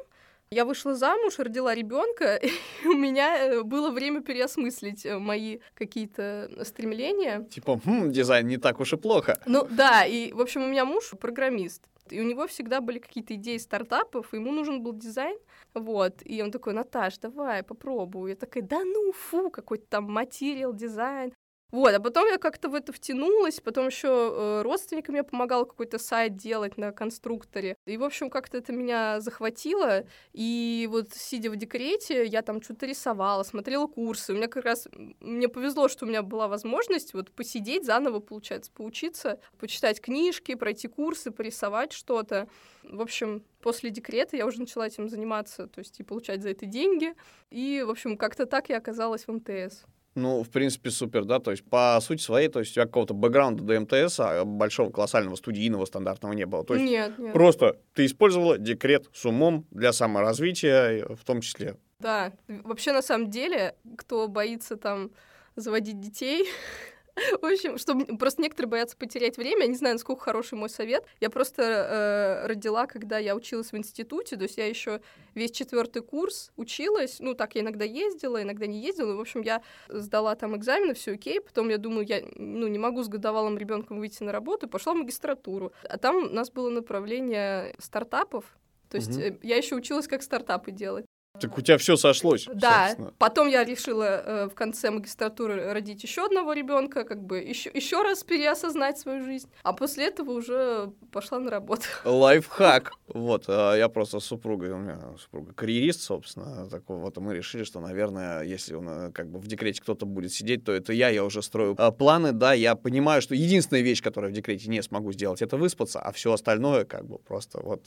я 0.50 0.64
вышла 0.64 0.94
замуж, 0.94 1.38
родила 1.38 1.74
ребенка, 1.74 2.36
и 2.84 2.86
у 2.86 2.94
меня 2.94 3.38
э, 3.38 3.62
было 3.62 3.90
время 3.90 4.20
переосмыслить 4.20 5.04
э, 5.04 5.18
мои 5.18 5.58
какие-то 5.74 6.50
стремления. 6.64 7.44
Типа, 7.50 7.80
хм, 7.84 8.10
дизайн 8.10 8.46
не 8.46 8.58
так 8.58 8.80
уж 8.80 8.92
и 8.92 8.96
плохо. 8.96 9.40
Ну 9.46 9.66
да, 9.70 10.04
и, 10.04 10.32
в 10.32 10.40
общем, 10.40 10.62
у 10.62 10.68
меня 10.68 10.84
муж 10.84 11.12
программист. 11.20 11.82
И 12.10 12.20
у 12.20 12.24
него 12.24 12.46
всегда 12.46 12.80
были 12.80 12.98
какие-то 12.98 13.34
идеи 13.34 13.56
стартапов, 13.56 14.34
ему 14.34 14.52
нужен 14.52 14.82
был 14.82 14.92
дизайн. 14.92 15.38
Вот. 15.72 16.20
И 16.24 16.42
он 16.42 16.50
такой, 16.50 16.74
Наташ, 16.74 17.18
давай, 17.18 17.62
попробуй. 17.62 18.30
Я 18.30 18.36
такая, 18.36 18.62
да 18.62 18.84
ну, 18.84 19.12
фу, 19.12 19.50
какой-то 19.50 19.86
там 19.88 20.12
материал, 20.12 20.74
дизайн. 20.74 21.32
Вот, 21.70 21.92
а 21.92 21.98
потом 21.98 22.28
я 22.28 22.38
как-то 22.38 22.68
в 22.68 22.74
это 22.74 22.92
втянулась, 22.92 23.60
потом 23.60 23.86
еще 23.86 24.08
э, 24.08 24.62
родственникам 24.62 25.16
я 25.16 25.24
помогала 25.24 25.64
какой-то 25.64 25.98
сайт 25.98 26.36
делать 26.36 26.76
на 26.76 26.92
конструкторе. 26.92 27.76
И, 27.84 27.96
в 27.96 28.04
общем, 28.04 28.30
как-то 28.30 28.58
это 28.58 28.72
меня 28.72 29.20
захватило. 29.20 30.04
И 30.32 30.88
вот, 30.88 31.12
сидя 31.12 31.50
в 31.50 31.56
декрете, 31.56 32.26
я 32.26 32.42
там 32.42 32.62
что-то 32.62 32.86
рисовала, 32.86 33.42
смотрела 33.42 33.88
курсы. 33.88 34.32
У 34.32 34.36
меня 34.36 34.46
как 34.46 34.64
раз, 34.64 34.86
мне 35.18 35.48
повезло, 35.48 35.88
что 35.88 36.04
у 36.04 36.08
меня 36.08 36.22
была 36.22 36.46
возможность 36.46 37.12
вот 37.12 37.32
посидеть 37.32 37.84
заново, 37.84 38.20
получается, 38.20 38.70
поучиться, 38.70 39.40
почитать 39.58 40.00
книжки, 40.00 40.54
пройти 40.54 40.86
курсы, 40.86 41.32
порисовать 41.32 41.92
что-то. 41.92 42.48
В 42.84 43.00
общем, 43.00 43.42
после 43.60 43.90
декрета 43.90 44.36
я 44.36 44.46
уже 44.46 44.60
начала 44.60 44.86
этим 44.86 45.08
заниматься, 45.08 45.66
то 45.66 45.80
есть 45.80 45.98
и 45.98 46.04
получать 46.04 46.42
за 46.42 46.50
это 46.50 46.66
деньги. 46.66 47.14
И, 47.50 47.82
в 47.84 47.90
общем, 47.90 48.16
как-то 48.16 48.46
так 48.46 48.68
я 48.68 48.76
оказалась 48.76 49.26
в 49.26 49.32
МТС. 49.32 49.84
Ну, 50.14 50.44
в 50.44 50.50
принципе, 50.50 50.90
супер, 50.90 51.24
да, 51.24 51.40
то 51.40 51.50
есть 51.50 51.64
по 51.64 51.98
сути 52.00 52.22
своей, 52.22 52.48
то 52.48 52.60
есть 52.60 52.72
у 52.72 52.74
тебя 52.74 52.84
какого-то 52.86 53.14
бэкграунда 53.14 53.64
до 53.64 53.80
МТС, 53.80 54.20
а 54.20 54.44
большого 54.44 54.90
колоссального 54.90 55.34
студийного 55.34 55.84
стандартного 55.86 56.32
не 56.34 56.46
было. 56.46 56.64
То 56.64 56.74
есть 56.74 56.86
Нет, 56.86 57.18
нет. 57.18 57.32
просто 57.32 57.80
ты 57.94 58.06
использовала 58.06 58.56
декрет 58.56 59.08
с 59.12 59.24
умом 59.24 59.66
для 59.72 59.92
саморазвития, 59.92 61.06
в 61.16 61.24
том 61.24 61.40
числе. 61.40 61.76
Да, 61.98 62.32
вообще 62.46 62.92
на 62.92 63.02
самом 63.02 63.28
деле, 63.28 63.74
кто 63.96 64.28
боится 64.28 64.76
там 64.76 65.10
заводить 65.56 66.00
детей, 66.00 66.46
В 67.40 67.44
общем, 67.44 67.78
чтобы 67.78 68.16
просто 68.16 68.42
некоторые 68.42 68.70
боятся 68.70 68.96
потерять 68.96 69.36
время. 69.36 69.62
Я 69.62 69.68
не 69.68 69.76
знаю, 69.76 69.94
насколько 69.94 70.22
хороший 70.22 70.54
мой 70.54 70.68
совет. 70.68 71.04
Я 71.20 71.30
просто 71.30 71.62
э, 71.62 72.46
родила, 72.46 72.86
когда 72.86 73.18
я 73.18 73.36
училась 73.36 73.72
в 73.72 73.76
институте, 73.76 74.36
то 74.36 74.42
есть 74.42 74.56
я 74.56 74.66
еще 74.66 75.00
весь 75.34 75.52
четвертый 75.52 76.02
курс 76.02 76.50
училась. 76.56 77.20
Ну, 77.20 77.34
так 77.34 77.54
я 77.54 77.60
иногда 77.60 77.84
ездила, 77.84 78.42
иногда 78.42 78.66
не 78.66 78.80
ездила. 78.80 79.14
В 79.14 79.20
общем, 79.20 79.42
я 79.42 79.62
сдала 79.88 80.34
там 80.34 80.56
экзамены, 80.56 80.94
все 80.94 81.12
окей. 81.12 81.40
Потом 81.40 81.68
я 81.68 81.78
думаю, 81.78 82.06
я 82.06 82.22
ну, 82.36 82.66
не 82.66 82.78
могу 82.78 83.02
с 83.02 83.08
годовалым 83.08 83.58
ребенком 83.58 83.98
выйти 83.98 84.22
на 84.22 84.32
работу, 84.32 84.68
пошла 84.68 84.94
в 84.94 84.96
магистратуру. 84.96 85.72
А 85.84 85.98
там 85.98 86.16
у 86.16 86.28
нас 86.28 86.50
было 86.50 86.70
направление 86.70 87.74
стартапов. 87.78 88.44
То 88.88 88.96
есть 88.96 89.16
угу. 89.16 89.38
я 89.42 89.56
еще 89.56 89.76
училась, 89.76 90.08
как 90.08 90.22
стартапы 90.22 90.70
делать. 90.70 91.06
Так 91.40 91.58
у 91.58 91.60
тебя 91.60 91.78
все 91.78 91.96
сошлось. 91.96 92.46
Да. 92.52 92.86
Собственно. 92.86 93.12
Потом 93.18 93.48
я 93.48 93.64
решила 93.64 94.04
э, 94.04 94.48
в 94.48 94.54
конце 94.54 94.90
магистратуры 94.90 95.72
родить 95.72 96.02
еще 96.04 96.26
одного 96.26 96.52
ребенка, 96.52 97.02
как 97.02 97.24
бы 97.24 97.38
еще 97.38 97.70
еще 97.74 98.02
раз 98.02 98.22
переосознать 98.22 98.98
свою 98.98 99.24
жизнь. 99.24 99.48
А 99.64 99.72
после 99.72 100.06
этого 100.06 100.30
уже 100.30 100.92
пошла 101.10 101.40
на 101.40 101.50
работу. 101.50 101.82
Лайфхак. 102.04 102.92
Вот, 103.08 103.46
э, 103.48 103.74
я 103.78 103.88
просто 103.88 104.20
с 104.20 104.24
супругой, 104.24 104.70
у 104.70 104.76
меня 104.76 105.00
супруга 105.18 105.52
карьерист, 105.52 106.02
собственно, 106.02 106.68
такой 106.68 106.98
вот, 106.98 107.16
мы 107.18 107.34
решили, 107.34 107.64
что, 107.64 107.80
наверное, 107.80 108.42
если 108.42 108.74
он 108.74 108.88
э, 108.88 109.10
как 109.12 109.28
бы 109.28 109.40
в 109.40 109.46
декрете 109.48 109.82
кто-то 109.82 110.06
будет 110.06 110.32
сидеть, 110.32 110.64
то 110.64 110.72
это 110.72 110.92
я, 110.92 111.08
я 111.08 111.24
уже 111.24 111.42
строю 111.42 111.74
э, 111.76 111.92
планы, 111.92 112.30
да, 112.30 112.52
я 112.52 112.76
понимаю, 112.76 113.20
что 113.22 113.34
единственная 113.34 113.82
вещь, 113.82 114.02
которую 114.02 114.32
в 114.32 114.36
декрете 114.36 114.70
не 114.70 114.82
смогу 114.82 115.12
сделать, 115.12 115.42
это 115.42 115.56
выспаться, 115.56 116.00
а 116.00 116.12
все 116.12 116.32
остальное 116.32 116.84
как 116.84 117.06
бы 117.06 117.18
просто 117.18 117.60
вот 117.60 117.84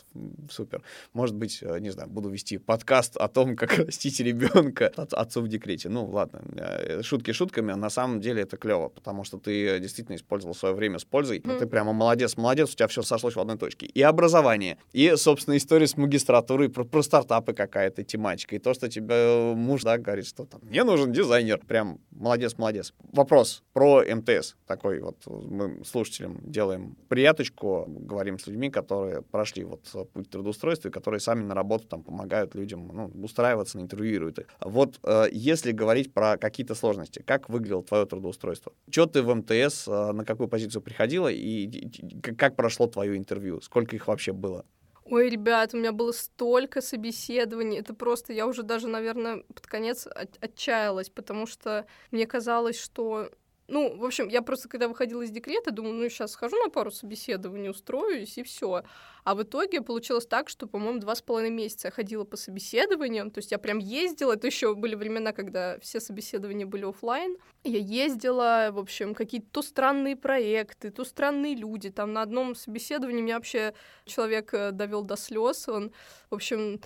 супер. 0.51 0.84
Может 1.13 1.36
быть, 1.36 1.60
э, 1.62 1.80
не 1.80 1.92
знаю, 1.92 2.10
буду 2.10 2.27
вести 2.30 2.58
подкаст 2.58 3.16
о 3.16 3.27
том, 3.38 3.56
как 3.56 3.77
растить 3.88 4.20
ребенка 4.20 4.91
от 4.96 5.13
отцу 5.13 5.41
в 5.41 5.48
декрете. 5.48 5.89
Ну, 5.89 6.06
ладно, 6.10 6.41
э, 6.56 7.03
шутки 7.03 7.34
шутками, 7.34 7.72
а 7.72 7.75
на 7.75 7.89
самом 7.89 8.20
деле 8.20 8.41
это 8.41 8.58
клево, 8.58 8.89
потому 8.89 9.24
что 9.24 9.38
ты 9.38 9.79
действительно 9.79 10.15
использовал 10.15 10.56
свое 10.56 10.74
время 10.74 10.98
с 10.98 11.06
пользой. 11.06 11.39
Mm. 11.39 11.60
Ты 11.60 11.67
прямо 11.67 11.94
молодец, 11.94 12.36
молодец, 12.36 12.74
у 12.74 12.75
тебя 12.75 12.88
все 12.88 13.03
сошлось 13.03 13.36
в 13.36 13.39
одной 13.39 13.58
точке. 13.58 13.86
И 13.86 14.01
образование, 14.01 14.77
и, 14.91 15.13
собственно, 15.17 15.56
история 15.56 15.86
с 15.86 15.98
магистратурой, 15.98 16.70
про, 16.70 16.84
про 16.84 17.03
стартапы 17.03 17.53
какая-то 17.53 18.03
тематика, 18.03 18.56
и 18.56 18.60
то, 18.60 18.74
что 18.74 18.89
тебе 18.89 19.53
муж, 19.53 19.84
да, 19.84 20.00
говорит, 20.00 20.25
что 20.25 20.46
там, 20.46 20.62
мне 20.63 20.84
нужен 20.84 21.12
дизайнер. 21.12 21.60
Прям 21.67 22.00
молодец, 22.18 22.58
молодец. 22.58 22.94
Вопрос 23.12 23.64
про 23.74 24.04
МТС. 24.04 24.56
Такой 24.66 25.00
вот 25.00 25.18
мы 25.26 25.84
слушателям 25.86 26.40
делаем 26.44 26.96
прияточку, 27.08 27.86
говорим 27.88 28.40
с 28.40 28.48
людьми, 28.48 28.70
которые 28.70 29.22
прошли 29.22 29.64
вот 29.64 29.88
путь 30.14 30.30
трудоустройства, 30.30 30.90
и 30.90 30.92
которые 30.92 31.20
сами 31.20 31.44
на 31.44 31.56
работу 31.56 31.88
там 31.88 32.04
помогают 32.04 32.56
людям, 32.56 32.90
ну, 32.94 33.12
устраиваться 33.24 33.80
интервьюируют. 33.80 34.46
Вот 34.62 35.00
э, 35.04 35.28
если 35.32 35.72
говорить 35.72 36.14
про 36.14 36.38
какие-то 36.38 36.76
сложности, 36.76 37.24
как 37.26 37.50
выглядело 37.50 37.84
твое 37.84 38.06
трудоустройство? 38.06 38.74
Что 38.90 39.06
ты 39.06 39.22
в 39.22 39.34
МТС, 39.34 39.88
э, 39.88 40.12
на 40.12 40.26
какую 40.26 40.48
позицию 40.48 40.82
приходила 40.82 41.28
и, 41.28 41.66
и 41.66 42.22
как 42.22 42.56
прошло 42.56 42.88
твое 42.88 43.18
интервью? 43.18 43.62
Сколько 43.62 43.96
их 43.96 44.08
вообще 44.08 44.34
было? 44.34 44.66
Ой, 45.10 45.30
ребят, 45.30 45.74
у 45.74 45.78
меня 45.78 45.94
было 45.94 46.12
столько 46.12 46.82
собеседований, 46.82 47.80
это 47.80 47.94
просто, 47.94 48.34
я 48.34 48.46
уже 48.46 48.62
даже, 48.64 48.90
наверное, 48.90 49.44
под 49.56 49.66
конец 49.66 50.06
от 50.06 50.38
отчаялась, 50.44 51.10
потому 51.10 51.48
что 51.48 51.86
мне 52.12 52.28
казалось, 52.28 52.78
что 52.78 53.32
ну, 53.68 53.98
в 53.98 54.06
общем, 54.06 54.30
я 54.30 54.42
просто, 54.42 54.70
когда 54.70 54.88
выходила 54.88 55.22
из 55.22 55.30
декрета, 55.30 55.72
думаю, 55.72 55.96
ну, 55.96 56.10
сейчас 56.10 56.32
схожу 56.32 56.56
на 56.64 56.70
пару 56.70 56.90
собеседований, 56.90 57.70
устроюсь, 57.70 58.38
и 58.38 58.44
все. 58.44 58.84
А 59.26 59.36
в 59.36 59.44
итоге 59.44 59.82
получилось 59.82 60.26
так, 60.26 60.48
что, 60.48 60.68
по-моему, 60.68 61.00
два 61.00 61.14
с 61.14 61.22
половиной 61.22 61.54
месяца 61.54 61.88
я 61.88 61.92
ходила 61.92 62.24
по 62.24 62.38
собеседованиям, 62.38 63.30
то 63.30 63.40
есть 63.40 63.52
я 63.52 63.58
прям 63.58 63.80
ездила, 63.80 64.34
это 64.34 64.48
еще 64.48 64.74
были 64.74 64.96
времена, 64.96 65.34
когда 65.34 65.78
все 65.80 66.00
собеседования 66.00 66.66
были 66.66 66.86
офлайн. 66.86 67.36
Я 67.66 67.80
ездила, 67.80 68.70
в 68.72 68.80
общем, 68.80 69.14
какие-то 69.14 69.48
то 69.52 69.62
странные 69.62 70.16
проекты, 70.16 70.90
то 70.90 71.04
странные 71.04 71.56
люди. 71.56 71.90
Там 71.90 72.14
на 72.14 72.22
одном 72.22 72.56
собеседовании 72.56 73.22
меня 73.22 73.36
вообще 73.36 73.74
человек 74.06 74.54
э, 74.54 74.72
довел 74.72 75.04
до 75.04 75.18
слез. 75.18 75.68
Он, 75.68 75.92
в 76.30 76.36
общем, 76.36 76.80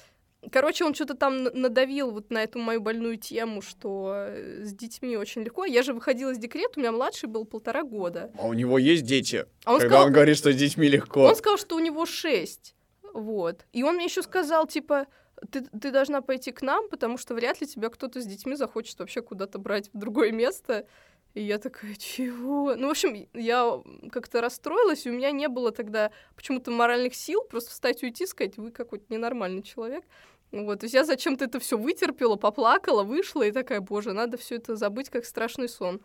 Короче, 0.50 0.86
он 0.86 0.96
что-то 0.96 1.14
там 1.14 1.44
надавил 1.44 2.12
вот 2.12 2.32
на 2.32 2.44
эту 2.44 2.58
мою 2.58 2.82
больную 2.82 3.18
тему, 3.18 3.62
что 3.62 4.14
э, 4.16 4.64
с 4.64 4.74
детьми 4.74 5.16
очень 5.16 5.44
легко. 5.44 5.66
Я 5.66 5.84
же 5.84 5.94
выходила 5.94 6.32
из 6.32 6.40
декрета, 6.40 6.72
у 6.78 6.80
меня 6.80 6.92
младший 6.92 7.30
был 7.30 7.46
полтора 7.46 7.84
года. 7.84 8.32
А 8.40 8.48
у 8.48 8.54
него 8.54 8.80
есть 8.80 9.04
дети? 9.04 9.46
А 9.66 9.74
он 9.74 9.80
когда 9.80 9.96
сказал, 9.96 10.08
он 10.08 10.14
говорит, 10.14 10.38
что 10.38 10.52
с 10.52 10.56
детьми 10.56 10.88
легко. 10.88 11.26
Он 11.26 11.36
сказал, 11.36 11.60
что 11.60 11.76
у 11.76 11.80
него 11.80 12.08
шесть. 12.08 12.76
Вот. 13.14 13.66
И 13.72 13.84
он 13.84 13.96
мне 13.96 14.06
еще 14.06 14.24
сказал, 14.24 14.66
типа, 14.66 15.06
ты, 15.52 15.62
ты 15.62 15.92
должна 15.92 16.22
пойти 16.22 16.52
к 16.52 16.64
нам, 16.64 16.90
потому 16.90 17.18
что 17.18 17.36
вряд 17.36 17.62
ли 17.62 17.68
тебя 17.68 17.90
кто-то 17.90 18.20
с 18.20 18.26
детьми 18.26 18.56
захочет 18.56 18.98
вообще 19.00 19.22
куда-то 19.22 19.60
брать 19.60 19.90
в 19.94 19.98
другое 19.98 20.32
место. 20.32 20.88
И 21.34 21.42
я 21.42 21.60
такая, 21.60 21.96
чего? 21.96 22.76
Ну, 22.76 22.88
в 22.88 22.92
общем, 22.92 23.28
я 23.34 23.82
как-то 24.12 24.42
расстроилась, 24.42 25.06
и 25.06 25.10
у 25.10 25.14
меня 25.14 25.32
не 25.32 25.48
было 25.48 25.72
тогда 25.72 26.12
почему-то 26.36 26.72
моральных 26.72 27.16
сил 27.16 27.44
просто 27.44 27.72
встать 27.72 28.04
и 28.04 28.08
уйти, 28.08 28.26
сказать, 28.26 28.58
вы 28.58 28.72
какой-то 28.72 29.06
ненормальный 29.10 29.64
человек. 29.64 30.04
Вот, 30.52 30.82
то 30.82 30.86
есть 30.86 30.94
я 30.94 31.06
зачем-то 31.06 31.46
это 31.46 31.60
все 31.62 31.78
вытерпела, 31.78 32.36
поплакала, 32.36 33.04
вышла 33.04 33.44
и 33.44 33.52
такая, 33.52 33.80
боже, 33.80 34.12
надо 34.12 34.38
все 34.38 34.56
это 34.56 34.76
забыть, 34.76 35.10
как 35.10 35.24
страшный 35.24 35.70
сон. 35.70 36.02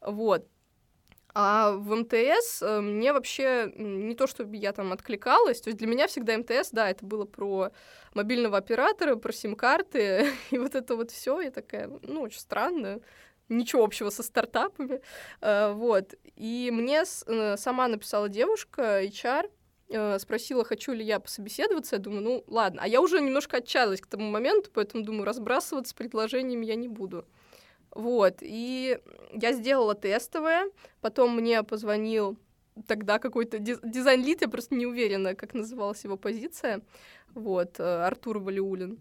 Вот. 0.00 0.46
А 1.34 1.72
в 1.72 1.94
МТС 1.94 2.62
э, 2.62 2.80
мне 2.80 3.12
вообще 3.12 3.72
не 3.74 4.14
то, 4.14 4.26
чтобы 4.26 4.54
я 4.56 4.72
там 4.72 4.92
откликалась, 4.92 5.62
то 5.62 5.68
есть 5.68 5.78
для 5.78 5.88
меня 5.88 6.06
всегда 6.06 6.36
МТС, 6.36 6.70
да, 6.72 6.90
это 6.90 7.06
было 7.06 7.24
про 7.24 7.70
мобильного 8.12 8.58
оператора, 8.58 9.16
про 9.16 9.32
сим-карты, 9.32 10.30
и 10.50 10.58
вот 10.58 10.74
это 10.74 10.94
вот 10.94 11.10
все, 11.10 11.40
я 11.40 11.50
такая, 11.50 11.90
ну, 12.02 12.20
очень 12.20 12.38
странно, 12.38 13.00
ничего 13.48 13.84
общего 13.84 14.10
со 14.10 14.22
стартапами, 14.22 15.00
э, 15.40 15.72
вот. 15.72 16.14
И 16.36 16.70
мне 16.72 17.02
э, 17.02 17.56
сама 17.56 17.88
написала 17.88 18.28
девушка, 18.28 19.02
HR, 19.04 19.50
э, 19.88 20.18
спросила, 20.18 20.64
хочу 20.64 20.92
ли 20.92 21.04
я 21.04 21.20
пособеседоваться, 21.20 21.96
я 21.96 22.02
думаю, 22.02 22.22
ну 22.22 22.44
ладно. 22.46 22.82
А 22.82 22.88
я 22.88 23.00
уже 23.00 23.20
немножко 23.20 23.58
отчаялась 23.58 24.00
к 24.00 24.06
тому 24.06 24.30
моменту, 24.30 24.70
поэтому 24.72 25.04
думаю, 25.04 25.24
разбрасываться 25.24 25.94
предложениями 25.94 26.66
я 26.66 26.74
не 26.74 26.88
буду. 26.88 27.26
Вот, 27.90 28.38
и 28.40 28.98
я 29.32 29.52
сделала 29.52 29.94
тестовое, 29.94 30.70
потом 31.02 31.36
мне 31.36 31.62
позвонил 31.62 32.38
тогда 32.86 33.18
какой-то 33.18 33.58
дизайн-лид, 33.58 34.40
я 34.40 34.48
просто 34.48 34.74
не 34.74 34.86
уверена, 34.86 35.34
как 35.34 35.52
называлась 35.52 36.02
его 36.04 36.16
позиция, 36.16 36.80
вот, 37.34 37.78
Артур 37.78 38.38
Валиулин. 38.38 38.98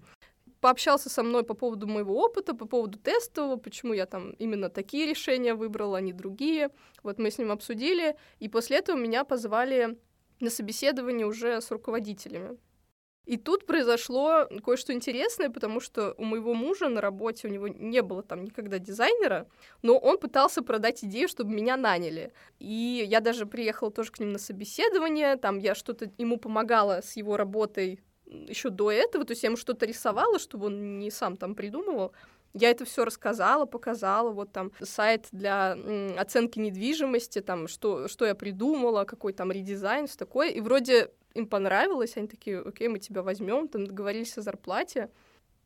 Пообщался 0.61 1.09
со 1.09 1.23
мной 1.23 1.43
по 1.43 1.55
поводу 1.55 1.87
моего 1.87 2.15
опыта, 2.23 2.53
по 2.53 2.65
поводу 2.65 2.99
тестового, 2.99 3.57
почему 3.57 3.93
я 3.93 4.05
там 4.05 4.31
именно 4.33 4.69
такие 4.69 5.07
решения 5.07 5.55
выбрала, 5.55 5.97
а 5.97 6.01
не 6.01 6.13
другие. 6.13 6.69
Вот 7.01 7.17
мы 7.17 7.31
с 7.31 7.39
ним 7.39 7.51
обсудили, 7.51 8.15
и 8.39 8.47
после 8.47 8.77
этого 8.77 8.95
меня 8.95 9.23
позвали 9.23 9.97
на 10.39 10.51
собеседование 10.51 11.25
уже 11.25 11.59
с 11.61 11.71
руководителями. 11.71 12.59
И 13.25 13.37
тут 13.37 13.65
произошло 13.65 14.47
кое-что 14.63 14.93
интересное, 14.93 15.49
потому 15.49 15.79
что 15.79 16.13
у 16.17 16.23
моего 16.23 16.53
мужа 16.53 16.89
на 16.89 17.01
работе, 17.01 17.47
у 17.47 17.51
него 17.51 17.67
не 17.67 18.01
было 18.01 18.21
там 18.21 18.43
никогда 18.43 18.77
дизайнера, 18.77 19.47
но 19.81 19.97
он 19.97 20.17
пытался 20.17 20.61
продать 20.61 21.03
идею, 21.03 21.27
чтобы 21.27 21.53
меня 21.53 21.77
наняли. 21.77 22.33
И 22.59 23.03
я 23.07 23.19
даже 23.19 23.45
приехала 23.45 23.89
тоже 23.89 24.11
к 24.11 24.19
ним 24.19 24.33
на 24.33 24.39
собеседование, 24.39 25.37
там 25.37 25.59
я 25.59 25.75
что-то 25.75 26.11
ему 26.17 26.37
помогала 26.37 27.01
с 27.03 27.15
его 27.15 27.37
работой 27.37 27.99
еще 28.31 28.69
до 28.69 28.91
этого, 28.91 29.25
то 29.25 29.31
есть 29.31 29.43
я 29.43 29.47
ему 29.47 29.57
что-то 29.57 29.85
рисовала, 29.85 30.39
чтобы 30.39 30.67
он 30.67 30.99
не 30.99 31.11
сам 31.11 31.37
там 31.37 31.55
придумывал. 31.55 32.13
Я 32.53 32.69
это 32.69 32.83
все 32.83 33.05
рассказала, 33.05 33.65
показала, 33.65 34.31
вот 34.31 34.51
там 34.51 34.71
сайт 34.81 35.27
для 35.31 35.77
оценки 36.17 36.59
недвижимости, 36.59 37.39
там, 37.39 37.67
что, 37.67 38.07
что 38.07 38.25
я 38.25 38.35
придумала, 38.35 39.05
какой 39.05 39.31
там 39.31 39.51
редизайн, 39.51 40.07
все 40.07 40.17
такое. 40.17 40.49
И 40.49 40.59
вроде 40.59 41.11
им 41.33 41.47
понравилось, 41.47 42.17
они 42.17 42.27
такие, 42.27 42.59
окей, 42.59 42.89
мы 42.89 42.99
тебя 42.99 43.21
возьмем, 43.21 43.67
там 43.69 43.87
договорились 43.87 44.37
о 44.37 44.41
зарплате. 44.41 45.09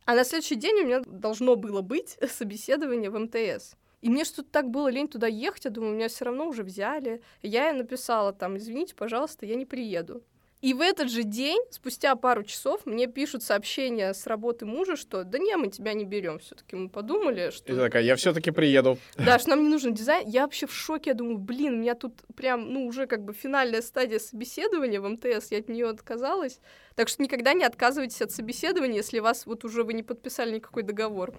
А 0.05 0.13
на 0.13 0.23
следующий 0.23 0.55
день 0.55 0.75
у 0.81 0.85
меня 0.85 1.01
должно 1.05 1.55
было 1.55 1.81
быть 1.81 2.17
собеседование 2.29 3.09
в 3.09 3.17
МТС. 3.17 3.75
И 4.01 4.09
мне 4.09 4.23
что-то 4.23 4.49
так 4.51 4.69
было 4.69 4.87
лень 4.87 5.07
туда 5.07 5.25
ехать, 5.25 5.65
я 5.65 5.71
думаю, 5.71 5.95
меня 5.95 6.09
все 6.09 6.25
равно 6.25 6.47
уже 6.47 6.61
взяли. 6.61 7.23
Я 7.41 7.73
написала 7.73 8.33
там, 8.33 8.57
извините, 8.57 8.93
пожалуйста, 8.93 9.47
я 9.47 9.55
не 9.55 9.65
приеду. 9.65 10.23
И 10.65 10.73
в 10.73 10.81
этот 10.81 11.11
же 11.11 11.21
день, 11.21 11.61
спустя 11.69 12.15
пару 12.15 12.41
часов, 12.41 12.87
мне 12.87 13.05
пишут 13.05 13.43
сообщение 13.43 14.15
с 14.15 14.25
работы 14.25 14.65
мужа, 14.65 14.95
что 14.95 15.23
да 15.23 15.37
не, 15.37 15.55
мы 15.57 15.67
тебя 15.67 15.93
не 15.93 16.05
берем. 16.05 16.39
Все-таки 16.39 16.75
мы 16.75 16.89
подумали, 16.89 17.51
что. 17.51 17.71
И 17.71 17.77
такая, 17.77 18.01
я 18.01 18.15
все-таки 18.15 18.49
приеду. 18.49 18.97
Да, 19.15 19.37
что 19.37 19.51
нам 19.51 19.61
не 19.61 19.69
нужен 19.69 19.93
дизайн. 19.93 20.27
Я 20.27 20.41
вообще 20.41 20.65
в 20.65 20.73
шоке. 20.73 21.11
Я 21.11 21.13
думаю, 21.13 21.37
блин, 21.37 21.75
у 21.75 21.77
меня 21.77 21.93
тут 21.93 22.15
прям, 22.35 22.73
ну, 22.73 22.87
уже 22.87 23.05
как 23.05 23.23
бы 23.23 23.33
финальная 23.33 23.83
стадия 23.83 24.17
собеседования 24.17 24.99
в 24.99 25.07
МТС, 25.07 25.51
я 25.51 25.59
от 25.59 25.69
нее 25.69 25.87
отказалась. 25.87 26.59
Так 26.95 27.09
что 27.09 27.21
никогда 27.21 27.53
не 27.53 27.63
отказывайтесь 27.63 28.23
от 28.23 28.31
собеседования, 28.31 28.95
если 28.95 29.19
вас 29.19 29.45
вот 29.45 29.65
уже 29.65 29.83
вы 29.83 29.93
не 29.93 30.01
подписали 30.01 30.55
никакой 30.55 30.81
договор. 30.81 31.35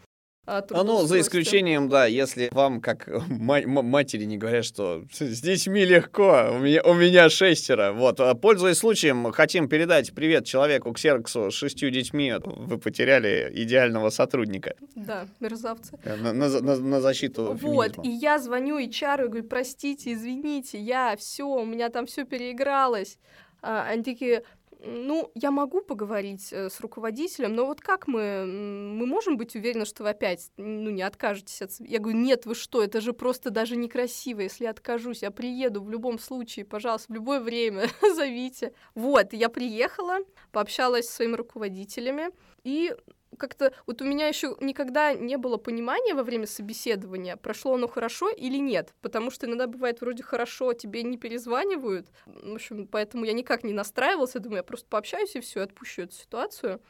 А, 0.47 0.65
а 0.71 0.85
ну, 0.85 1.05
за 1.07 1.21
исключением, 1.21 1.89
да, 1.89 2.07
если 2.07 2.49
вам, 2.53 2.81
как 2.81 3.09
матери, 3.29 4.25
не 4.25 4.39
говорят, 4.39 4.65
что 4.65 5.05
с 5.13 5.41
детьми 5.41 5.85
легко, 5.85 6.51
у 6.53 6.59
меня, 6.59 6.83
у 6.85 6.95
меня 6.95 7.29
шестеро. 7.29 7.93
Вот, 7.93 8.21
а, 8.21 8.35
пользуясь 8.35 8.79
случаем, 8.79 9.33
хотим 9.33 9.69
передать 9.69 10.15
привет 10.15 10.45
человеку 10.45 10.93
Ксерксу 10.93 11.51
с 11.51 11.55
шестью 11.55 11.91
детьми. 11.91 12.33
Вы 12.45 12.79
потеряли 12.79 13.51
идеального 13.55 14.11
сотрудника. 14.11 14.75
Да, 14.95 15.27
мерзавцы. 15.41 15.99
Э, 16.05 16.15
на, 16.17 16.33
на, 16.33 16.49
на, 16.61 16.77
на 16.77 17.01
защиту 17.01 17.59
Вот, 17.61 17.95
феминизма. 17.97 18.05
и 18.05 18.09
я 18.09 18.39
звоню 18.39 18.79
HR 18.79 19.25
и 19.25 19.29
говорю, 19.29 19.45
простите, 19.49 20.13
извините, 20.13 20.79
я 20.79 21.17
все, 21.17 21.45
у 21.45 21.65
меня 21.65 21.89
там 21.89 22.07
все 22.07 22.25
переигралось. 22.25 23.19
А, 23.63 23.89
они 23.89 24.05
такие, 24.05 24.45
ну, 24.87 25.31
я 25.35 25.51
могу 25.51 25.81
поговорить 25.81 26.53
э, 26.53 26.71
с 26.71 26.81
руководителем, 26.81 27.55
но 27.55 27.67
вот 27.67 27.81
как 27.81 28.07
мы, 28.07 28.47
мы 28.47 29.07
можем 29.07 29.37
быть 29.37 29.55
уверены, 29.57 29.85
что 29.85 30.05
вы 30.05 30.11
опять, 30.11 30.51
ну, 30.57 30.91
не 30.91 31.03
откажетесь 31.03 31.63
от... 31.63 31.71
Я 31.81 31.99
говорю, 31.99 32.19
нет, 32.19 32.47
вы 32.47 32.55
что, 32.55 32.83
это 32.83 33.01
же 33.01 33.13
просто 33.13 33.51
даже 33.51 33.77
некрасиво, 33.77 34.41
если 34.41 34.65
я 34.65 34.71
откажусь, 34.71 35.23
я 35.23 35.31
приеду 35.31 35.83
в 35.83 35.91
любом 35.91 36.19
случае, 36.19 36.65
пожалуйста, 36.65 37.13
в 37.13 37.15
любое 37.15 37.41
время 37.41 37.89
зовите. 38.15 38.73
Вот, 38.95 39.33
я 39.33 39.49
приехала, 39.49 40.19
пообщалась 40.53 41.09
с 41.09 41.15
своими 41.15 41.35
руководителями, 41.35 42.31
и 42.65 42.95
как-то 43.37 43.73
вот 43.87 44.03
у 44.03 44.05
меня 44.05 44.29
еще 44.29 44.57
никогда 44.61 45.15
не 45.15 45.37
было 45.37 45.57
понимания 45.57 46.15
во 46.15 46.23
время 46.23 46.47
собеседования, 46.47 47.37
прошло 47.37 47.75
оно 47.75 47.89
хорошо 47.89 48.29
или 48.31 48.59
нет, 48.59 48.95
потому 49.03 49.31
что 49.31 49.47
иногда 49.47 49.67
бывает 49.67 50.01
вроде 50.01 50.23
хорошо, 50.23 50.73
тебе 50.73 51.03
не 51.03 51.17
перезванивают, 51.17 52.09
в 52.27 52.55
общем, 52.55 52.87
поэтому 52.87 53.25
я 53.25 53.33
никак 53.33 53.65
не 53.65 53.73
настраивалась, 53.73 54.35
я 54.35 54.41
думаю, 54.41 54.59
я 54.59 54.63
просто 54.63 54.89
пообщаюсь 54.89 55.37
и 55.37 55.41
все, 55.41 55.61
отпущу 55.61 56.03
эту 56.03 56.15
ситуацию. 56.15 56.81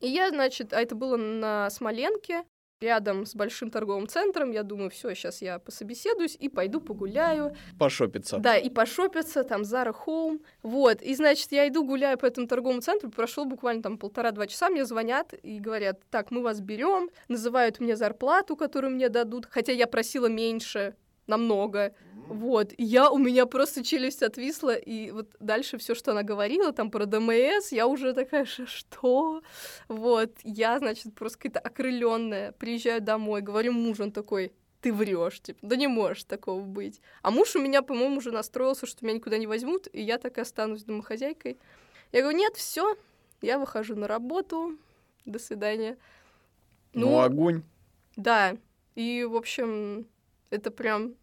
И 0.00 0.08
я, 0.08 0.28
значит, 0.30 0.72
а 0.72 0.80
это 0.80 0.94
было 0.94 1.16
на 1.16 1.70
Смоленке, 1.70 2.44
рядом 2.80 3.26
с 3.26 3.34
большим 3.34 3.70
торговым 3.70 4.06
центром. 4.06 4.50
Я 4.50 4.62
думаю, 4.62 4.90
все, 4.90 5.14
сейчас 5.14 5.42
я 5.42 5.58
пособеседуюсь 5.58 6.36
и 6.38 6.48
пойду 6.48 6.80
погуляю. 6.80 7.56
Пошопиться. 7.78 8.38
Да, 8.38 8.56
и 8.56 8.70
пошопиться, 8.70 9.42
там, 9.42 9.64
Зара 9.64 9.92
Хоум. 9.92 10.40
Вот, 10.62 11.02
и, 11.02 11.14
значит, 11.14 11.52
я 11.52 11.66
иду 11.68 11.84
гуляю 11.84 12.18
по 12.18 12.26
этому 12.26 12.46
торговому 12.46 12.80
центру, 12.80 13.10
прошло 13.10 13.44
буквально 13.44 13.82
там 13.82 13.98
полтора-два 13.98 14.46
часа, 14.46 14.68
мне 14.68 14.84
звонят 14.84 15.34
и 15.42 15.58
говорят, 15.58 16.00
так, 16.10 16.30
мы 16.30 16.42
вас 16.42 16.60
берем, 16.60 17.10
называют 17.28 17.80
мне 17.80 17.96
зарплату, 17.96 18.56
которую 18.56 18.94
мне 18.94 19.08
дадут, 19.08 19.46
хотя 19.50 19.72
я 19.72 19.86
просила 19.86 20.26
меньше, 20.26 20.94
намного. 21.26 21.94
Вот, 22.28 22.72
и 22.76 22.84
я, 22.84 23.10
у 23.10 23.18
меня 23.18 23.44
просто 23.44 23.84
челюсть 23.84 24.22
отвисла, 24.22 24.74
и 24.74 25.10
вот 25.10 25.34
дальше 25.40 25.76
все, 25.76 25.94
что 25.94 26.12
она 26.12 26.22
говорила 26.22 26.72
там 26.72 26.90
про 26.90 27.04
ДМС, 27.04 27.70
я 27.70 27.86
уже 27.86 28.14
такая, 28.14 28.46
что? 28.46 29.42
Вот, 29.88 30.30
я, 30.42 30.78
значит, 30.78 31.14
просто 31.14 31.38
какая-то 31.38 31.60
окрыленная, 31.60 32.52
приезжаю 32.52 33.02
домой, 33.02 33.42
говорю 33.42 33.72
мужу, 33.72 34.04
он 34.04 34.12
такой, 34.12 34.52
ты 34.80 34.92
врешь, 34.92 35.40
типа, 35.40 35.58
да 35.62 35.76
не 35.76 35.86
можешь 35.86 36.24
такого 36.24 36.60
быть. 36.60 37.00
А 37.22 37.30
муж 37.30 37.56
у 37.56 37.60
меня, 37.60 37.82
по-моему, 37.82 38.16
уже 38.16 38.32
настроился, 38.32 38.86
что 38.86 39.04
меня 39.04 39.16
никуда 39.16 39.36
не 39.38 39.46
возьмут, 39.46 39.88
и 39.92 40.00
я 40.00 40.18
так 40.18 40.38
и 40.38 40.40
останусь 40.40 40.84
домохозяйкой. 40.84 41.58
Я 42.12 42.22
говорю, 42.22 42.38
нет, 42.38 42.56
все, 42.56 42.96
я 43.42 43.58
выхожу 43.58 43.96
на 43.96 44.08
работу, 44.08 44.78
до 45.24 45.38
свидания. 45.38 45.96
Ну, 46.92 47.10
ну 47.10 47.20
огонь. 47.20 47.62
Да, 48.16 48.56
и, 48.94 49.24
в 49.24 49.36
общем, 49.36 50.06
это 50.50 50.70
прям 50.70 51.14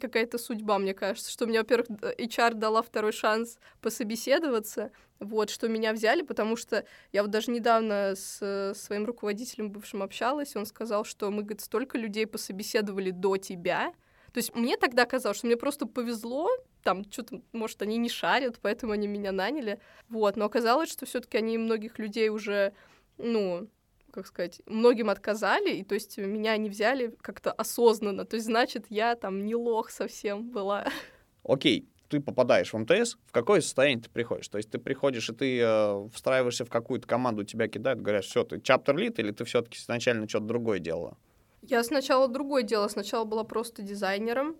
какая-то 0.00 0.38
судьба, 0.38 0.78
мне 0.78 0.94
кажется, 0.94 1.30
что 1.30 1.46
мне, 1.46 1.58
во-первых, 1.60 1.88
HR 1.88 2.54
дала 2.54 2.82
второй 2.82 3.12
шанс 3.12 3.58
пособеседоваться, 3.80 4.90
вот, 5.18 5.50
что 5.50 5.68
меня 5.68 5.92
взяли, 5.92 6.22
потому 6.22 6.56
что 6.56 6.84
я 7.12 7.22
вот 7.22 7.30
даже 7.30 7.50
недавно 7.50 8.14
с 8.14 8.74
своим 8.76 9.06
руководителем 9.06 9.70
бывшим 9.70 10.02
общалась, 10.02 10.54
он 10.56 10.66
сказал, 10.66 11.04
что 11.04 11.30
мы, 11.30 11.42
говорит, 11.42 11.60
столько 11.60 11.98
людей 11.98 12.26
пособеседовали 12.26 13.10
до 13.10 13.36
тебя, 13.36 13.92
то 14.32 14.38
есть 14.38 14.54
мне 14.54 14.76
тогда 14.76 15.06
казалось, 15.06 15.38
что 15.38 15.46
мне 15.46 15.56
просто 15.56 15.86
повезло, 15.86 16.48
там 16.82 17.10
что-то, 17.10 17.40
может, 17.52 17.80
они 17.82 17.96
не 17.96 18.08
шарят, 18.08 18.58
поэтому 18.60 18.92
они 18.92 19.08
меня 19.08 19.32
наняли, 19.32 19.80
вот, 20.08 20.36
но 20.36 20.44
оказалось, 20.44 20.90
что 20.90 21.06
все 21.06 21.20
таки 21.20 21.38
они 21.38 21.58
многих 21.58 21.98
людей 21.98 22.28
уже, 22.28 22.74
ну, 23.16 23.68
как 24.18 24.26
сказать, 24.26 24.60
многим 24.66 25.10
отказали, 25.10 25.76
и 25.76 25.84
то 25.84 25.94
есть 25.94 26.18
меня 26.18 26.56
не 26.56 26.68
взяли 26.68 27.14
как-то 27.20 27.52
осознанно, 27.52 28.24
то 28.24 28.34
есть 28.34 28.46
значит 28.46 28.86
я 28.88 29.14
там 29.14 29.46
не 29.46 29.54
лох 29.54 29.90
совсем 29.90 30.50
была. 30.50 30.86
Окей, 31.44 31.88
ты 32.08 32.20
попадаешь 32.20 32.72
в 32.72 32.78
МТС, 32.78 33.16
в 33.26 33.32
какое 33.32 33.60
состояние 33.60 34.02
ты 34.02 34.10
приходишь? 34.10 34.48
То 34.48 34.58
есть 34.58 34.70
ты 34.70 34.78
приходишь 34.78 35.30
и 35.30 35.34
ты 35.34 35.60
э, 35.60 36.08
встраиваешься 36.12 36.64
в 36.64 36.68
какую-то 36.68 37.06
команду, 37.06 37.44
тебя 37.44 37.68
кидают, 37.68 38.00
говорят, 38.00 38.24
все, 38.24 38.42
ты 38.42 38.60
чаптер 38.60 38.96
лид, 38.96 39.18
или 39.20 39.30
ты 39.30 39.44
все-таки 39.44 39.78
изначально 39.78 40.28
что-то 40.28 40.46
другое 40.46 40.80
делала? 40.80 41.16
Я 41.62 41.84
сначала 41.84 42.28
другое 42.28 42.62
делала, 42.64 42.88
сначала 42.88 43.24
была 43.24 43.44
просто 43.44 43.82
дизайнером, 43.82 44.56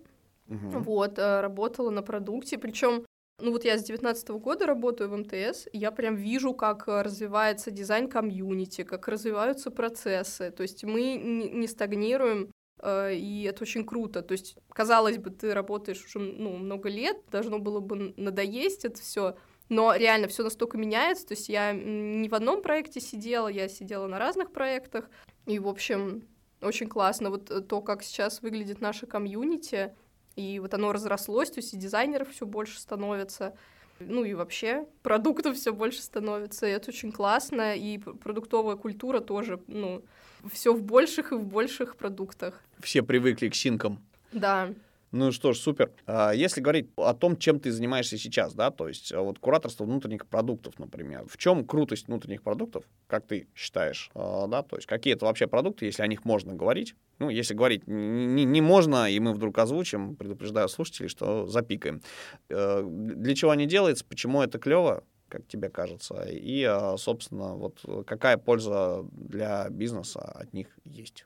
угу. 0.47 0.79
вот, 0.79 1.19
э, 1.19 1.41
работала 1.41 1.89
на 1.89 2.01
продукте, 2.01 2.57
причем 2.57 3.03
ну 3.41 3.51
вот 3.51 3.63
я 3.63 3.77
с 3.77 3.83
девятнадцатого 3.83 4.39
года 4.39 4.65
работаю 4.65 5.09
в 5.09 5.17
МТС, 5.17 5.67
я 5.73 5.91
прям 5.91 6.15
вижу, 6.15 6.53
как 6.53 6.87
э, 6.87 7.01
развивается 7.01 7.71
дизайн 7.71 8.09
комьюнити, 8.09 8.83
как 8.83 9.07
развиваются 9.07 9.71
процессы. 9.71 10.51
То 10.51 10.63
есть 10.63 10.83
мы 10.83 11.15
не 11.15 11.67
стагнируем, 11.67 12.51
э, 12.81 13.15
и 13.15 13.43
это 13.43 13.63
очень 13.63 13.85
круто. 13.85 14.21
То 14.21 14.33
есть, 14.33 14.57
казалось 14.69 15.17
бы, 15.17 15.29
ты 15.29 15.53
работаешь 15.53 16.03
уже 16.05 16.19
ну, 16.19 16.57
много 16.57 16.89
лет, 16.89 17.17
должно 17.31 17.59
было 17.59 17.79
бы 17.79 18.13
надоесть 18.17 18.85
это 18.85 18.99
все, 19.01 19.35
но 19.69 19.95
реально 19.95 20.27
все 20.27 20.43
настолько 20.43 20.77
меняется. 20.77 21.27
То 21.27 21.33
есть 21.33 21.49
я 21.49 21.71
не 21.73 22.27
в 22.27 22.33
одном 22.33 22.61
проекте 22.61 22.99
сидела, 22.99 23.47
я 23.47 23.67
сидела 23.67 24.07
на 24.07 24.19
разных 24.19 24.51
проектах. 24.51 25.09
И, 25.45 25.59
в 25.59 25.67
общем, 25.67 26.23
очень 26.61 26.87
классно. 26.87 27.29
Вот 27.29 27.49
э, 27.51 27.61
то, 27.61 27.81
как 27.81 28.03
сейчас 28.03 28.41
выглядит 28.41 28.81
наша 28.81 29.05
комьюнити, 29.05 29.95
и 30.35 30.59
вот 30.59 30.73
оно 30.73 30.91
разрослось, 30.91 31.51
то 31.51 31.59
есть 31.59 31.73
и 31.73 31.77
дизайнеров 31.77 32.29
все 32.29 32.45
больше 32.45 32.79
становится, 32.79 33.55
ну 33.99 34.23
и 34.23 34.33
вообще 34.33 34.85
продуктов 35.03 35.57
все 35.57 35.73
больше 35.73 36.01
становится, 36.01 36.67
и 36.67 36.71
это 36.71 36.89
очень 36.89 37.11
классно, 37.11 37.75
и 37.75 37.97
продуктовая 37.97 38.75
культура 38.75 39.19
тоже, 39.19 39.61
ну, 39.67 40.03
все 40.51 40.73
в 40.73 40.81
больших 40.81 41.31
и 41.31 41.35
в 41.35 41.43
больших 41.43 41.97
продуктах. 41.97 42.61
Все 42.79 43.03
привыкли 43.03 43.49
к 43.49 43.55
синкам. 43.55 43.99
Да. 44.31 44.73
Ну 45.11 45.31
что 45.31 45.53
ж, 45.53 45.57
супер. 45.57 45.91
А, 46.05 46.31
если 46.31 46.61
говорить 46.61 46.89
о 46.95 47.15
том, 47.15 47.35
чем 47.35 47.59
ты 47.59 47.71
занимаешься 47.71 48.17
сейчас, 48.17 48.53
да, 48.53 48.69
то 48.69 48.87
есть 48.87 49.11
а, 49.11 49.21
вот 49.21 49.39
кураторство 49.39 49.83
внутренних 49.83 50.27
продуктов, 50.27 50.77
например. 50.77 51.25
В 51.27 51.37
чем 51.37 51.65
крутость 51.65 52.07
внутренних 52.07 52.43
продуктов, 52.43 52.83
как 53.07 53.25
ты 53.25 53.47
считаешь, 53.55 54.11
а, 54.13 54.45
да, 54.47 54.61
то 54.61 54.75
есть 54.75 54.87
какие 54.87 55.15
это 55.15 55.25
вообще 55.25 55.47
продукты, 55.47 55.85
если 55.85 56.03
о 56.03 56.07
них 56.07 56.25
можно 56.25 56.53
говорить? 56.53 56.95
Ну, 57.17 57.29
если 57.29 57.55
говорить 57.55 57.87
не, 57.87 58.45
не 58.45 58.61
можно, 58.61 59.09
и 59.09 59.19
мы 59.19 59.33
вдруг 59.33 59.57
озвучим, 59.57 60.15
предупреждаю 60.15 60.69
слушателей, 60.69 61.09
что 61.09 61.47
запикаем. 61.47 62.01
Для 62.47 63.35
чего 63.35 63.51
они 63.51 63.65
делаются, 63.65 64.05
почему 64.05 64.41
это 64.41 64.59
клево, 64.59 65.03
как 65.27 65.45
тебе 65.47 65.69
кажется, 65.69 66.25
и, 66.29 66.65
собственно, 66.97 67.55
вот 67.55 67.83
какая 68.07 68.37
польза 68.37 69.05
для 69.11 69.69
бизнеса 69.69 70.21
от 70.21 70.53
них 70.53 70.67
есть? 70.85 71.25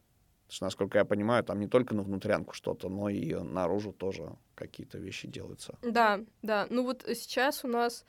Что, 0.54 0.66
насколько 0.66 0.98
я 0.98 1.06
понимаю, 1.06 1.44
там 1.44 1.60
не 1.60 1.68
только 1.68 1.96
на 1.96 2.04
внутрянку 2.04 2.54
что-то, 2.54 2.89
но 2.89 3.10
и 3.10 3.34
наружу 3.34 3.92
тоже 3.92 4.36
какие-то 4.56 4.98
вещи 4.98 5.28
делаются. 5.28 5.78
Да, 5.82 6.22
да. 6.42 6.68
Ну 6.70 6.84
вот 6.84 7.04
сейчас 7.08 7.66
у 7.66 7.68
нас 7.68 8.06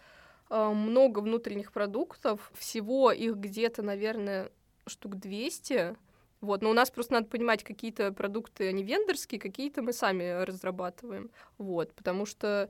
э, 0.51 0.69
много 0.69 1.21
внутренних 1.21 1.73
продуктов, 1.73 2.53
всего 2.55 3.11
их 3.13 3.37
где-то, 3.37 3.83
наверное, 3.83 4.51
штук 4.87 5.17
200. 5.17 5.97
Вот, 6.41 6.61
но 6.61 6.71
у 6.71 6.75
нас 6.75 6.91
просто 6.91 7.15
надо 7.15 7.27
понимать, 7.27 7.65
какие-то 7.65 8.13
продукты, 8.13 8.69
они 8.69 8.83
вендорские, 8.83 9.41
какие-то 9.41 9.81
мы 9.81 9.95
сами 9.95 10.45
разрабатываем. 10.45 11.31
Вот, 11.57 11.95
потому 11.95 12.27
что 12.27 12.69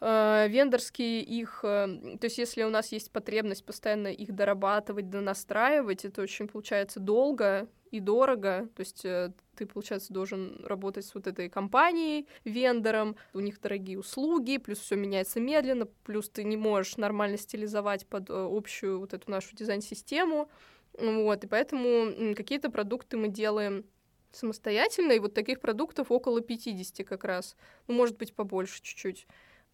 вендорские 0.00 1.22
их, 1.22 1.60
э, 1.62 2.16
то 2.20 2.24
есть 2.24 2.38
если 2.38 2.62
у 2.62 2.70
нас 2.70 2.92
есть 2.92 3.10
потребность 3.10 3.64
постоянно 3.64 4.08
их 4.08 4.34
дорабатывать, 4.34 5.08
донастраивать, 5.08 6.04
это 6.04 6.22
очень 6.22 6.48
получается 6.48 7.00
долго, 7.00 7.68
и 7.94 8.00
дорого. 8.00 8.68
То 8.74 8.80
есть 8.80 9.04
э, 9.04 9.32
ты, 9.54 9.66
получается, 9.66 10.12
должен 10.12 10.64
работать 10.64 11.06
с 11.06 11.14
вот 11.14 11.28
этой 11.28 11.48
компанией, 11.48 12.26
вендором, 12.44 13.14
у 13.32 13.38
них 13.38 13.60
дорогие 13.60 13.98
услуги, 13.98 14.58
плюс 14.58 14.80
все 14.80 14.96
меняется 14.96 15.38
медленно, 15.38 15.86
плюс 16.02 16.28
ты 16.28 16.42
не 16.42 16.56
можешь 16.56 16.96
нормально 16.96 17.38
стилизовать 17.38 18.06
под 18.08 18.30
э, 18.30 18.32
общую 18.32 18.98
вот 18.98 19.14
эту 19.14 19.30
нашу 19.30 19.54
дизайн-систему. 19.54 20.50
Вот, 20.98 21.44
и 21.44 21.46
поэтому 21.46 22.34
какие-то 22.34 22.70
продукты 22.70 23.16
мы 23.16 23.28
делаем 23.28 23.84
самостоятельно, 24.32 25.12
и 25.12 25.20
вот 25.20 25.34
таких 25.34 25.60
продуктов 25.60 26.10
около 26.10 26.40
50 26.40 27.06
как 27.06 27.24
раз, 27.24 27.56
ну, 27.86 27.94
может 27.94 28.16
быть, 28.16 28.34
побольше 28.34 28.82
чуть-чуть. 28.82 29.26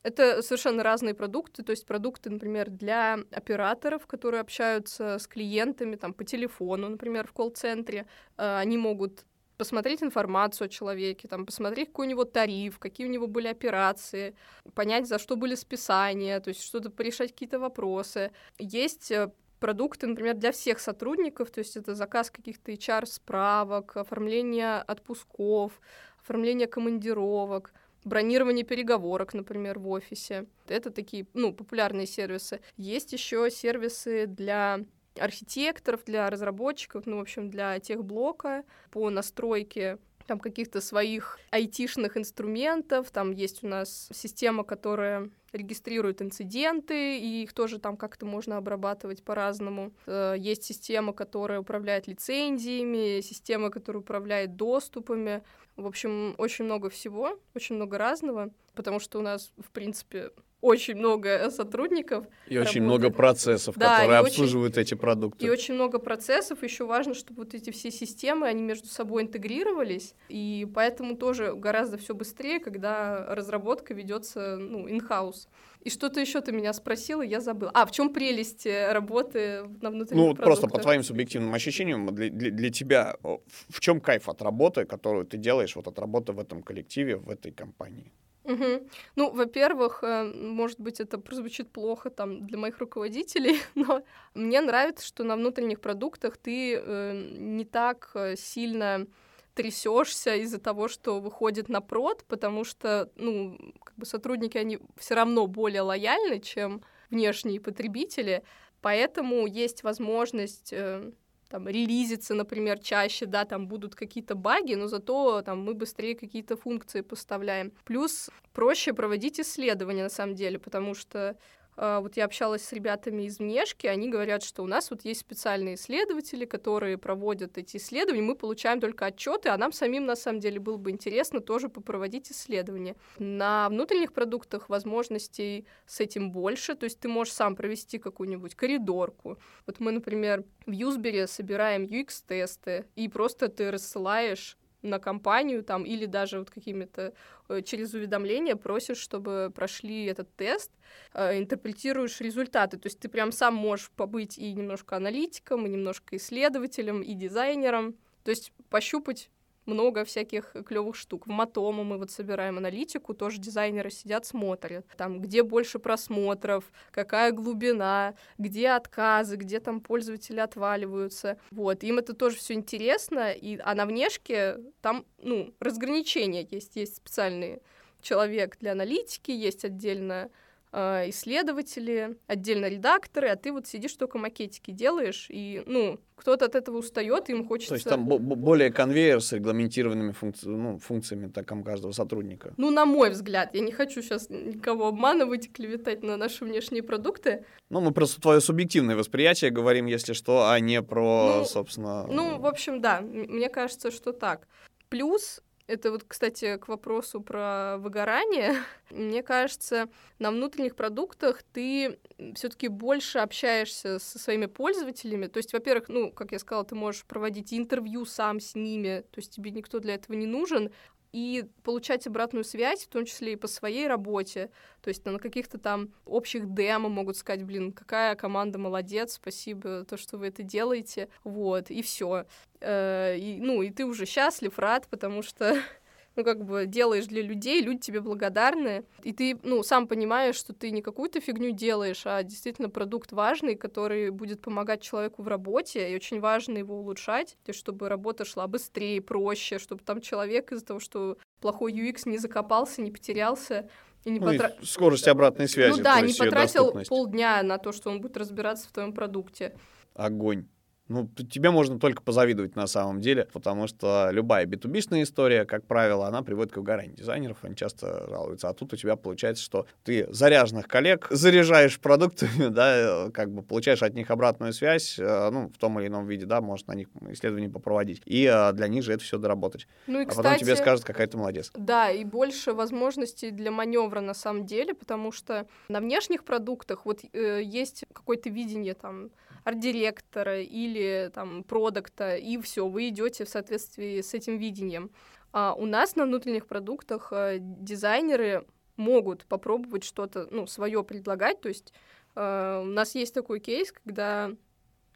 Это 0.03 0.43
совершенно 0.43 0.83
разные 0.83 1.15
продукты, 1.15 1.63
то 1.63 1.71
есть 1.71 1.87
продукты, 1.87 2.31
например, 2.31 2.71
для 2.71 3.19
операторов, 3.33 4.07
которые 4.07 4.41
общаются 4.41 5.19
с 5.19 5.27
клиентами 5.27 5.97
там, 5.97 6.15
по 6.15 6.25
телефону, 6.25 6.89
например, 6.89 7.27
в 7.27 7.33
колл-центре. 7.33 8.07
Э, 8.39 8.59
они 8.59 8.79
могут 8.79 9.25
посмотреть 9.59 10.03
информацию 10.03 10.67
о 10.67 10.69
человеке, 10.69 11.29
там, 11.29 11.45
посмотреть, 11.45 11.89
какой 11.89 12.07
у 12.07 12.11
него 12.11 12.25
тариф, 12.25 12.79
какие 12.79 13.07
у 13.07 13.11
него 13.11 13.27
были 13.27 13.47
операции, 13.47 14.35
понять, 14.75 15.07
за 15.07 15.19
что 15.19 15.37
были 15.37 15.55
списания, 15.55 16.41
то 16.41 16.49
есть 16.49 16.63
что-то 16.63 16.89
порешать 16.89 17.33
какие-то 17.33 17.59
вопросы. 17.59 18.33
Есть 18.59 19.11
э, 19.11 19.31
продукты, 19.59 20.07
например, 20.07 20.35
для 20.35 20.51
всех 20.51 20.81
сотрудников, 20.81 21.51
то 21.51 21.59
есть 21.59 21.77
это 21.77 21.95
заказ 21.95 22.31
каких-то 22.31 22.73
HR-справок, 22.73 23.99
оформление 23.99 24.79
отпусков, 24.79 25.79
оформление 26.23 26.67
командировок, 26.67 27.75
бронирование 28.05 28.65
переговорок, 28.65 29.35
например, 29.35 29.79
в 29.79 29.89
офисе. 29.89 30.47
Это 30.69 30.91
такие, 30.91 31.27
ну, 31.35 31.53
популярные 31.53 32.07
сервисы. 32.07 32.61
Есть 32.77 33.13
еще 33.13 33.51
сервисы 33.51 34.27
для 34.27 34.81
архитекторов, 35.19 36.05
для 36.05 36.31
разработчиков, 36.31 37.07
ну, 37.07 37.19
в 37.19 37.21
общем, 37.21 37.51
для 37.51 37.79
техблока 37.81 38.65
по 38.91 39.11
настройке 39.11 39.99
там 40.31 40.39
каких-то 40.39 40.81
своих 40.81 41.41
айтишных 41.51 42.17
инструментов, 42.17 43.11
там 43.11 43.33
есть 43.33 43.65
у 43.65 43.67
нас 43.67 44.09
система, 44.13 44.63
которая 44.63 45.29
регистрирует 45.53 46.23
инциденты, 46.23 47.19
и 47.19 47.43
их 47.43 47.53
тоже 47.53 47.81
там 47.81 47.97
как-то 47.97 48.27
можно 48.27 48.57
обрабатывать 48.57 49.25
по-разному. 49.25 49.93
Э, 50.07 50.37
есть 50.39 50.63
система, 50.63 51.13
которая 51.13 51.59
управляет 51.59 52.07
лицензиями, 52.07 53.21
система, 53.23 53.71
которая 53.71 54.03
управляет 54.03 54.55
доступами. 54.55 55.43
В 55.77 55.87
общем, 55.87 56.35
очень 56.39 56.65
много 56.65 56.91
всего, 56.91 57.39
очень 57.55 57.77
много 57.77 57.99
разного, 57.99 58.51
потому 58.75 59.01
что 59.01 59.19
у 59.19 59.23
нас, 59.23 59.53
в 59.59 59.71
принципе, 59.71 60.31
очень 60.61 60.97
много 60.97 61.51
сотрудников. 61.51 62.27
И 62.47 62.55
работает. 62.55 62.69
очень 62.69 62.83
много 62.83 63.11
процессов, 63.11 63.77
да, 63.77 63.97
которые 63.97 64.19
обслуживают 64.19 64.73
очень, 64.73 64.83
эти 64.83 64.95
продукты. 64.95 65.47
И 65.47 65.51
очень 65.51 65.75
много 65.75 65.99
процессов. 65.99 66.63
Еще 66.63 66.85
важно, 66.85 67.15
чтобы 67.15 67.45
вот 67.45 67.55
эти 67.55 67.71
все 67.71 67.91
системы, 67.91 68.47
они 68.47 68.63
между 68.63 68.89
собой 68.89 69.23
интегрировались. 69.23 70.15
И 70.29 70.69
поэтому 70.75 71.17
тоже 71.17 71.55
гораздо 71.55 71.99
все 71.99 72.15
быстрее, 72.15 72.61
когда 72.61 73.27
разработка 73.35 73.95
ведется 73.95 74.57
ну, 74.57 74.87
in-house. 74.87 75.49
И 75.83 75.89
что-то 75.89 76.21
еще 76.21 76.43
ты 76.43 76.53
меня 76.53 76.75
спросила, 76.75 77.23
я 77.23 77.41
забыла. 77.41 77.71
А, 77.75 77.87
в 77.87 77.91
чем 77.91 78.13
прелесть 78.13 78.67
э, 78.67 78.93
работы 78.93 79.65
на 79.81 79.91
внутренних 79.91 80.23
Ну, 80.23 80.35
просто 80.35 80.69
по 80.69 80.79
твоим 80.79 81.03
субъективным 81.03 81.55
ощущениям, 81.55 82.15
для, 82.15 82.29
для, 82.29 82.51
для 82.51 82.71
тебя 82.71 83.17
в 83.23 83.81
чем 83.81 84.01
кайф 84.01 84.29
от 84.29 84.43
работы, 84.43 84.85
которую 84.85 85.25
ты 85.25 85.39
делаешь, 85.39 85.75
вот 85.77 85.89
от 85.89 85.99
работы 85.99 86.33
в 86.33 86.39
этом 86.39 86.63
коллективе, 86.63 87.17
в 87.17 87.31
этой 87.31 87.51
компании? 87.51 88.13
Угу. 88.51 88.89
Ну, 89.17 89.31
во-первых, 89.31 90.03
э, 90.03 90.25
может 90.25 90.81
быть, 90.81 91.01
это 91.01 91.19
прозвучит 91.19 91.71
плохо 91.71 92.11
там 92.11 92.47
для 92.47 92.59
моих 92.59 92.79
руководителей, 92.79 93.61
но 93.75 94.03
мне 94.35 94.61
нравится, 94.61 95.07
что 95.07 95.25
на 95.25 95.37
внутренних 95.37 95.81
продуктах 95.81 96.37
ты 96.37 96.75
э, 96.77 97.13
не 97.39 97.65
так 97.65 98.11
э, 98.15 98.37
сильно 98.37 99.07
трясешься 99.55 100.35
из-за 100.37 100.59
того, 100.59 100.89
что 100.89 101.21
выходит 101.21 101.69
на 101.69 101.81
прод, 101.81 102.25
потому 102.27 102.65
что, 102.65 103.11
ну, 103.17 103.59
как 103.85 103.97
бы 103.97 104.07
сотрудники, 104.07 104.57
они 104.57 104.79
все 104.97 105.15
равно 105.15 105.47
более 105.47 105.83
лояльны, 105.83 106.41
чем 106.41 106.83
внешние 107.11 107.61
потребители, 107.61 108.43
поэтому 108.81 109.47
есть 109.47 109.83
возможность 109.83 110.73
э, 110.73 111.13
там 111.51 111.67
релизиться, 111.69 112.35
например, 112.35 112.79
чаще, 112.79 113.27
да, 113.27 113.45
там 113.45 113.67
будут 113.67 113.95
какие-то 113.95 114.37
баги, 114.37 114.75
но 114.75 114.87
зато 114.87 115.43
там 115.43 115.61
мы 115.61 115.75
быстрее 115.75 116.15
какие-то 116.15 116.57
функции 116.57 117.01
поставляем. 117.01 117.73
Плюс 117.85 118.31
проще 118.53 118.93
проводить 118.93 119.41
исследования 119.41 120.05
на 120.05 120.11
самом 120.11 120.37
деле, 120.37 120.59
потому 120.59 120.95
что 120.95 121.37
вот 121.81 122.17
я 122.17 122.27
общалась 122.27 122.63
с 122.63 122.73
ребятами 122.73 123.23
из 123.23 123.39
внешки, 123.39 123.87
они 123.87 124.11
говорят, 124.11 124.43
что 124.43 124.63
у 124.63 124.67
нас 124.67 124.91
вот 124.91 125.05
есть 125.05 125.21
специальные 125.21 125.77
исследователи, 125.77 126.45
которые 126.45 126.99
проводят 126.99 127.57
эти 127.57 127.79
исследования, 127.79 128.23
мы 128.23 128.35
получаем 128.35 128.81
только 128.81 129.07
отчеты, 129.07 129.49
а 129.49 129.57
нам 129.57 129.73
самим 129.73 130.05
на 130.05 130.15
самом 130.15 130.41
деле 130.41 130.61
было 130.61 130.77
бы 130.77 130.91
интересно 130.91 131.41
тоже 131.41 131.71
попроводить 131.71 132.31
исследования. 132.31 132.97
На 133.19 133.69
внутренних 133.71 134.13
продуктах 134.13 134.69
возможностей 134.69 135.67
с 135.87 136.01
этим 136.01 136.33
больше, 136.33 136.75
то 136.75 136.85
есть 136.85 137.01
ты 137.01 137.09
можешь 137.09 137.33
сам 137.33 137.57
провести 137.57 137.99
какую-нибудь 137.99 138.55
коридорку. 138.55 139.39
Вот 139.67 139.81
мы, 139.81 139.93
например, 139.93 140.45
в 140.67 140.73
Юзбере 140.73 141.27
собираем 141.27 141.85
UX-тесты, 141.85 142.85
и 142.95 143.09
просто 143.09 143.49
ты 143.49 143.71
рассылаешь 143.71 144.59
на 144.83 144.99
компанию 144.99 145.63
там 145.63 145.85
или 145.85 146.07
даже 146.07 146.39
вот 146.39 146.51
какими-то 146.51 147.13
э, 147.49 147.63
через 147.63 147.95
уведомления 147.95 148.57
просишь, 148.57 148.99
чтобы 148.99 149.53
прошли 149.55 150.07
этот 150.07 150.35
тест, 150.37 150.71
э, 151.15 151.39
интерпретируешь 151.39 152.21
результаты. 152.21 152.79
То 152.79 152.87
есть 152.87 153.01
ты 153.01 153.09
прям 153.09 153.33
сам 153.33 153.55
можешь 153.55 153.91
побыть 153.91 154.39
и 154.39 154.53
немножко 154.53 154.97
аналитиком, 154.97 155.67
и 155.67 155.71
немножко 155.71 156.17
исследователем, 156.17 157.03
и 157.03 157.15
дизайнером. 157.15 157.97
То 158.25 158.31
есть 158.31 158.53
пощупать 158.69 159.31
много 159.67 160.05
всяких 160.05 160.55
клевых 160.67 160.97
штук. 160.97 161.27
В 161.27 161.31
Матому 161.31 161.85
мы 161.85 161.99
вот 161.99 162.11
собираем 162.11 162.59
аналитику, 162.59 163.15
тоже 163.15 163.39
дизайнеры 163.39 163.91
сидят, 163.91 164.27
смотрят. 164.27 164.87
Там, 164.97 165.21
где 165.21 165.43
больше 165.43 165.79
просмотров, 165.79 166.65
какая 166.91 167.33
глубина, 167.33 168.15
где 168.39 168.71
отказы, 168.71 169.37
где 169.37 169.61
там 169.61 169.81
пользователи 169.81 170.41
отваливаются. 170.41 171.39
Вот, 171.51 171.83
им 171.85 171.99
это 171.99 172.15
тоже 172.15 172.37
все 172.37 172.55
интересно, 172.55 173.33
и, 173.33 173.59
а 173.63 173.75
на 173.75 173.87
внешке 173.87 174.59
там, 174.81 175.05
ну, 175.19 175.53
разграничения 175.61 176.47
есть, 176.51 176.77
есть 176.77 176.97
специальный 176.97 177.63
человек 178.01 178.57
для 178.59 178.73
аналитики, 178.73 179.31
есть 179.31 179.65
отдельно 179.65 180.31
э, 180.73 181.11
исследователи, 181.11 182.17
отдельно 182.27 182.69
редакторы, 182.69 183.29
а 183.29 183.37
ты 183.37 183.53
вот 183.53 183.67
сидишь 183.67 183.95
только 183.95 184.19
макетики 184.19 184.71
делаешь, 184.71 185.27
и, 185.29 185.63
ну, 185.67 185.99
кто-то 186.17 186.45
от 186.45 186.55
этого 186.55 186.79
устает, 186.79 187.31
им 187.31 187.47
хочется... 187.47 187.71
То 187.71 187.75
есть 187.75 187.89
там 187.89 188.05
более 188.05 188.71
конвейер 188.71 189.23
с 189.23 189.33
регламентированными 189.33 190.13
функци... 190.13 190.49
ну, 190.49 190.79
функциями 190.79 191.29
таком 191.29 191.65
каждого 191.65 191.93
сотрудника? 191.93 192.53
Ну, 192.59 192.71
на 192.71 192.85
мой 192.85 193.11
взгляд. 193.11 193.55
Я 193.55 193.63
не 193.63 193.73
хочу 193.73 194.03
сейчас 194.03 194.29
никого 194.29 194.89
обманывать 194.89 195.47
и 195.47 195.49
клеветать 195.49 196.03
на 196.03 196.17
наши 196.17 196.45
внешние 196.45 196.83
продукты. 196.83 197.45
Ну, 197.71 197.81
мы 197.81 197.93
просто 197.93 198.21
твое 198.21 198.41
субъективное 198.41 198.97
восприятие 198.97 199.51
говорим, 199.51 199.87
если 199.87 200.13
что, 200.13 200.51
а 200.51 200.61
не 200.61 200.83
про, 200.83 201.39
ну, 201.39 201.45
собственно... 201.47 202.07
Ну, 202.07 202.39
в 202.39 202.47
общем, 202.47 202.83
да, 202.83 203.01
мне 203.01 203.49
кажется, 203.49 203.91
что 203.91 204.13
так. 204.13 204.47
Плюс 204.91 205.41
это 205.71 205.93
вот, 205.93 206.05
кстати, 206.07 206.57
к 206.57 206.69
вопросу 206.69 207.21
про 207.21 207.77
выгорание. 207.79 208.57
Мне 208.91 209.23
кажется, 209.23 209.89
на 210.19 210.31
внутренних 210.31 210.75
продуктах 210.75 211.43
ты 211.43 211.99
все-таки 212.35 212.69
больше 212.69 213.21
общаешься 213.21 213.99
со 213.99 214.19
своими 214.19 214.47
пользователями. 214.47 215.27
То 215.27 215.39
есть, 215.39 215.53
во-первых, 215.53 215.89
ну, 215.89 216.11
как 216.11 216.33
я 216.33 216.39
сказала, 216.41 216.65
ты 216.65 216.75
можешь 216.75 217.05
проводить 217.05 217.55
интервью 217.55 218.05
сам 218.05 218.41
с 218.41 218.55
ними, 218.55 219.05
то 219.13 219.21
есть 219.21 219.35
тебе 219.35 219.53
никто 219.53 219.79
для 219.79 219.95
этого 219.95 220.17
не 220.17 220.27
нужен 220.27 220.71
и 221.13 221.47
получать 221.63 222.07
обратную 222.07 222.45
связь, 222.45 222.85
в 222.85 222.89
том 222.89 223.05
числе 223.05 223.33
и 223.33 223.37
по 223.37 223.49
своей 223.49 223.87
работе. 223.87 224.51
То 224.81 224.89
есть 224.89 225.05
на 225.05 225.19
каких-то 225.19 225.59
там 225.59 225.93
общих 226.05 226.53
демо 226.55 226.89
могут 226.89 227.17
сказать, 227.17 227.45
блин, 227.45 227.73
какая 227.73 228.15
команда 228.15 228.59
молодец, 228.59 229.15
спасибо, 229.15 229.85
то, 229.85 229.97
что 229.97 230.19
вы 230.19 230.29
это 230.29 230.43
делаете. 230.43 231.09
Вот, 231.25 231.71
и 231.71 231.83
все. 231.83 232.27
Э, 232.61 233.17
и, 233.17 233.39
ну, 233.41 233.63
и 233.63 233.71
ты 233.71 233.85
уже 233.85 234.07
счастлив, 234.07 234.59
рад, 234.59 234.87
потому 234.89 235.23
что 235.23 235.61
ну, 236.17 236.25
как 236.25 236.45
бы 236.45 236.67
делаешь 236.67 237.07
для 237.07 237.23
людей, 237.23 237.63
люди 237.63 237.81
тебе 237.81 238.01
благодарны, 238.01 238.85
и 239.03 239.13
ты, 239.13 239.39
ну, 239.43 239.63
сам 239.63 239.87
понимаешь, 239.87 240.37
что 240.37 240.53
ты 240.53 240.71
не 240.71 240.83
какую-то 240.83 241.21
фигню 241.21 241.53
делаешь, 241.53 242.03
а 242.05 242.23
действительно 242.23 242.69
продукт 242.69 243.13
важный, 243.13 243.55
который 243.55 244.11
будет 244.11 244.41
помогать 244.41 244.83
человеку 244.83 245.23
в 245.23 245.29
работе, 245.29 245.91
и 245.91 245.95
очень 245.95 246.21
важно 246.21 246.59
его 246.59 246.79
улучшать, 246.79 247.37
чтобы 247.51 247.89
работа 247.89 248.25
шла 248.25 248.47
быстрее, 248.47 249.01
проще, 249.01 249.59
чтобы 249.59 249.83
там 249.85 250.01
человек 250.01 250.53
из-за 250.53 250.65
того, 250.65 250.81
что 250.81 251.17
плохой 251.41 251.73
UX 251.73 252.03
не 252.07 252.19
закопался, 252.19 252.83
не 252.83 252.91
потерялся, 252.91 253.69
и 254.05 254.11
не 254.11 254.19
ну, 254.19 254.27
потра... 254.27 254.49
и 254.61 254.65
скорость 254.65 255.09
обратной 255.09 255.49
связи. 255.49 255.77
Ну 255.77 255.83
да, 255.83 256.01
не 256.01 256.15
потратил 256.15 256.73
полдня 256.89 257.43
на 257.43 257.59
то, 257.59 257.73
что 257.73 257.91
он 257.91 258.01
будет 258.01 258.17
разбираться 258.17 258.69
в 258.69 258.73
твоем 258.73 258.93
продукте. 258.93 259.55
Огонь. 259.95 260.47
Ну, 260.91 261.09
тебе 261.31 261.53
можно 261.53 261.79
только 261.79 262.03
позавидовать 262.03 262.57
на 262.57 262.67
самом 262.67 263.01
деле, 263.01 263.29
потому 263.33 263.69
что 263.69 264.09
любая 264.11 264.45
b 264.45 264.57
история, 264.57 265.45
как 265.45 265.65
правило, 265.65 266.09
она 266.09 266.23
приводит 266.23 266.53
к 266.53 266.57
выгоранию 266.57 266.97
дизайнеров, 266.97 267.39
они 267.43 267.55
часто 267.55 268.09
жалуются. 268.09 268.49
А 268.49 268.55
тут 268.55 268.73
у 268.73 268.77
тебя 268.77 268.97
получается, 268.97 269.45
что 269.45 269.67
ты 269.85 270.13
заряженных 270.13 270.67
коллег 270.67 271.07
заряжаешь 271.11 271.79
продуктами, 271.79 272.49
да, 272.51 273.09
как 273.15 273.31
бы 273.31 273.43
получаешь 273.43 273.85
от 273.85 273.95
них 273.95 274.11
обратную 274.11 274.53
связь, 274.53 274.99
э, 274.99 275.31
ну, 275.31 275.49
в 275.55 275.59
том 275.59 275.79
или 275.79 275.87
ином 275.87 276.09
виде, 276.09 276.27
да, 276.27 276.41
может 276.41 276.67
на 276.67 276.75
них 276.75 276.89
исследования 277.11 277.49
попроводить. 277.49 278.03
И 278.05 278.25
э, 278.25 278.53
для 278.53 278.67
них 278.67 278.83
же 278.83 278.93
это 278.93 279.05
все 279.05 279.17
доработать. 279.17 279.69
Ну 279.87 280.01
и, 280.01 280.07
кстати, 280.07 280.27
а 280.27 280.31
потом 280.31 280.39
тебе 280.45 280.57
скажут, 280.57 280.85
какая 280.85 281.07
ты 281.07 281.17
молодец. 281.17 281.53
Да, 281.55 281.89
и 281.89 282.05
больше 282.05 282.53
возможностей 282.53 283.31
для 283.31 283.53
маневра 283.53 284.01
на 284.01 284.15
самом 284.15 284.45
деле, 284.45 284.75
потому 284.75 285.13
что 285.13 285.47
на 285.69 285.79
внешних 285.79 286.25
продуктах 286.25 286.85
вот 286.85 287.05
э, 287.13 287.43
есть 287.45 287.85
какое-то 287.93 288.29
видение 288.29 288.75
там 288.75 289.11
арт-директора 289.45 290.41
или 290.41 291.11
там 291.15 291.45
продукта, 291.45 292.17
и 292.17 292.39
все, 292.39 292.67
вы 292.69 292.89
идете 292.89 293.25
в 293.25 293.29
соответствии 293.29 294.01
с 294.01 294.15
этим 294.15 294.39
видением. 294.39 294.91
А 295.33 295.55
у 295.55 295.67
нас 295.67 295.97
на 295.97 296.05
внутренних 296.05 296.47
продуктах 296.47 297.13
э, 297.13 297.39
дизайнеры 297.41 298.47
могут 298.77 299.27
попробовать 299.27 299.85
что-то, 299.85 300.27
ну, 300.31 300.47
свое 300.47 300.83
предлагать. 300.83 301.41
То 301.41 301.49
есть 301.49 301.73
э, 302.17 302.61
у 302.63 302.67
нас 302.67 302.95
есть 302.95 303.15
такой 303.15 303.39
кейс, 303.41 303.71
когда 303.73 304.33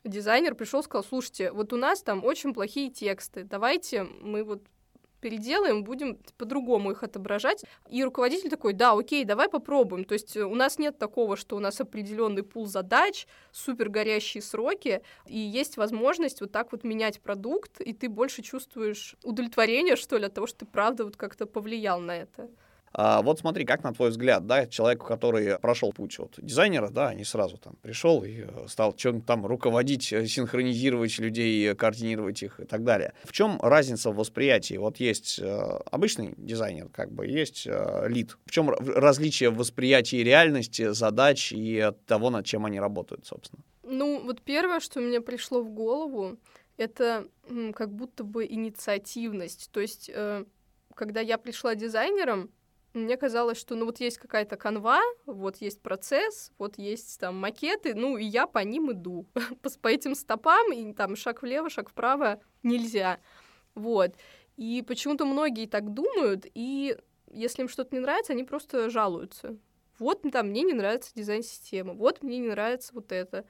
дизайнер 0.04 0.54
пришел 0.54 0.80
и 0.80 0.84
сказал, 0.84 1.04
слушайте, 1.04 1.52
вот 1.52 1.72
у 1.72 1.76
нас 1.76 2.02
там 2.02 2.24
очень 2.24 2.52
плохие 2.52 2.90
тексты, 2.90 3.44
давайте 3.44 4.04
мы 4.04 4.44
вот 4.44 4.62
переделаем, 5.24 5.84
будем 5.84 6.18
по-другому 6.36 6.90
их 6.90 7.02
отображать. 7.02 7.64
И 7.88 8.04
руководитель 8.04 8.50
такой, 8.50 8.74
да, 8.74 8.92
окей, 8.92 9.24
давай 9.24 9.48
попробуем. 9.48 10.04
То 10.04 10.12
есть 10.12 10.36
у 10.36 10.54
нас 10.54 10.78
нет 10.78 10.98
такого, 10.98 11.38
что 11.38 11.56
у 11.56 11.60
нас 11.60 11.80
определенный 11.80 12.42
пул 12.42 12.66
задач, 12.66 13.26
супер 13.50 13.88
горящие 13.88 14.42
сроки, 14.42 15.00
и 15.26 15.38
есть 15.38 15.78
возможность 15.78 16.42
вот 16.42 16.52
так 16.52 16.72
вот 16.72 16.84
менять 16.84 17.22
продукт, 17.22 17.80
и 17.80 17.94
ты 17.94 18.10
больше 18.10 18.42
чувствуешь 18.42 19.16
удовлетворение, 19.22 19.96
что 19.96 20.18
ли, 20.18 20.26
от 20.26 20.34
того, 20.34 20.46
что 20.46 20.58
ты 20.58 20.66
правда 20.66 21.04
вот 21.04 21.16
как-то 21.16 21.46
повлиял 21.46 22.00
на 22.00 22.14
это. 22.18 22.50
А 22.96 23.22
вот 23.22 23.40
смотри, 23.40 23.64
как 23.64 23.82
на 23.82 23.92
твой 23.92 24.10
взгляд, 24.10 24.46
да, 24.46 24.66
человеку, 24.66 25.06
который 25.06 25.58
прошел 25.58 25.92
путь 25.92 26.16
вот 26.18 26.34
дизайнера, 26.38 26.90
да, 26.90 27.12
не 27.12 27.24
сразу 27.24 27.58
там 27.58 27.74
пришел 27.82 28.22
и 28.22 28.44
э, 28.46 28.66
стал 28.68 28.94
чем-то 28.94 29.26
там 29.26 29.44
руководить, 29.44 30.12
э, 30.12 30.26
синхронизировать 30.26 31.18
людей, 31.18 31.74
координировать 31.74 32.44
их 32.44 32.60
и 32.60 32.64
так 32.64 32.84
далее. 32.84 33.12
В 33.24 33.32
чем 33.32 33.58
разница 33.60 34.10
в 34.10 34.16
восприятии? 34.16 34.76
Вот 34.76 34.98
есть 34.98 35.40
э, 35.40 35.44
обычный 35.90 36.34
дизайнер, 36.36 36.88
как 36.88 37.10
бы, 37.10 37.26
есть 37.26 37.66
лид. 37.66 38.38
В 38.46 38.52
чем 38.52 38.70
различие 38.70 39.50
в 39.50 39.56
восприятии 39.56 40.22
реальности, 40.22 40.92
задач 40.92 41.52
и 41.52 41.90
того, 42.06 42.30
над 42.30 42.46
чем 42.46 42.64
они 42.64 42.78
работают, 42.78 43.26
собственно? 43.26 43.64
Ну, 43.82 44.22
вот 44.24 44.40
первое, 44.40 44.78
что 44.78 45.00
мне 45.00 45.20
пришло 45.20 45.62
в 45.62 45.70
голову, 45.70 46.38
это 46.76 47.26
как 47.74 47.92
будто 47.92 48.22
бы 48.22 48.46
инициативность. 48.46 49.70
То 49.72 49.80
есть, 49.80 50.10
когда 50.94 51.20
я 51.20 51.38
пришла 51.38 51.74
дизайнером, 51.74 52.50
мне 52.94 53.16
казалось, 53.16 53.58
что 53.58 53.74
ну 53.74 53.86
вот 53.86 54.00
есть 54.00 54.18
какая-то 54.18 54.56
канва, 54.56 55.00
вот 55.26 55.56
есть 55.56 55.82
процесс, 55.82 56.52
вот 56.58 56.78
есть 56.78 57.18
там 57.18 57.36
макеты, 57.36 57.94
ну 57.94 58.16
и 58.16 58.24
я 58.24 58.46
по 58.46 58.60
ним 58.60 58.92
иду. 58.92 59.26
по, 59.82 59.88
этим 59.88 60.14
стопам, 60.14 60.72
и 60.72 60.92
там 60.92 61.16
шаг 61.16 61.42
влево, 61.42 61.68
шаг 61.68 61.90
вправо 61.90 62.40
нельзя. 62.62 63.20
Вот. 63.74 64.14
И 64.56 64.84
почему-то 64.86 65.26
многие 65.26 65.66
так 65.66 65.92
думают, 65.92 66.46
и 66.54 66.96
если 67.30 67.62
им 67.62 67.68
что-то 67.68 67.94
не 67.94 68.00
нравится, 68.00 68.32
они 68.32 68.44
просто 68.44 68.88
жалуются. 68.88 69.58
Вот 69.98 70.22
там 70.32 70.48
мне 70.48 70.62
не 70.62 70.72
нравится 70.72 71.12
дизайн 71.14 71.42
системы, 71.42 71.94
вот 71.94 72.22
мне 72.22 72.38
не 72.38 72.48
нравится 72.48 72.92
вот 72.94 73.10
это. 73.12 73.44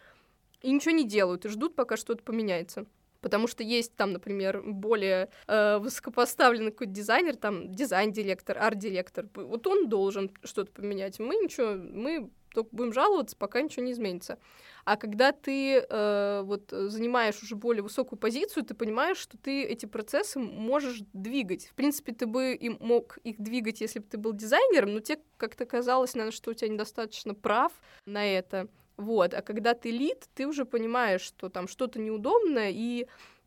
И 0.62 0.72
ничего 0.72 0.92
не 0.92 1.04
делают, 1.04 1.44
и 1.44 1.48
ждут, 1.48 1.74
пока 1.74 1.98
что-то 1.98 2.22
поменяется 2.22 2.86
потому 3.24 3.48
что 3.48 3.62
есть 3.62 3.96
там, 3.96 4.12
например, 4.12 4.62
более 4.62 5.30
э, 5.46 5.78
высокопоставленный 5.78 6.72
какой-то 6.72 6.92
дизайнер, 6.92 7.36
там 7.36 7.72
дизайн-директор, 7.72 8.58
арт-директор, 8.58 9.26
вот 9.34 9.66
он 9.66 9.88
должен 9.88 10.30
что-то 10.44 10.70
поменять. 10.72 11.18
Мы 11.18 11.36
ничего, 11.36 11.72
мы 11.72 12.30
только 12.52 12.68
будем 12.76 12.92
жаловаться, 12.92 13.34
пока 13.34 13.62
ничего 13.62 13.86
не 13.86 13.92
изменится. 13.92 14.38
А 14.84 14.98
когда 14.98 15.32
ты 15.32 15.78
э, 15.78 16.42
вот 16.44 16.68
занимаешь 16.70 17.42
уже 17.42 17.56
более 17.56 17.82
высокую 17.82 18.18
позицию, 18.18 18.64
ты 18.64 18.74
понимаешь, 18.74 19.16
что 19.16 19.38
ты 19.38 19.64
эти 19.64 19.86
процессы 19.86 20.38
можешь 20.38 21.00
двигать. 21.14 21.68
В 21.68 21.74
принципе, 21.74 22.12
ты 22.12 22.26
бы 22.26 22.52
и 22.52 22.68
мог 22.68 23.16
их 23.24 23.40
двигать, 23.40 23.80
если 23.80 24.00
бы 24.00 24.04
ты 24.04 24.18
был 24.18 24.34
дизайнером, 24.34 24.92
но 24.92 25.00
тебе 25.00 25.20
как-то 25.38 25.64
казалось, 25.64 26.14
наверное, 26.14 26.36
что 26.36 26.50
у 26.50 26.54
тебя 26.54 26.68
недостаточно 26.68 27.34
прав 27.34 27.72
на 28.04 28.22
это. 28.26 28.68
Вот, 28.96 29.34
а 29.34 29.42
когда 29.42 29.74
ты 29.74 29.90
лид, 29.90 30.24
ты 30.34 30.46
уже 30.46 30.64
понимаешь, 30.64 31.22
что 31.22 31.48
там 31.48 31.68
что-то 31.68 31.98
неудобное, 31.98 32.70
и 32.70 33.06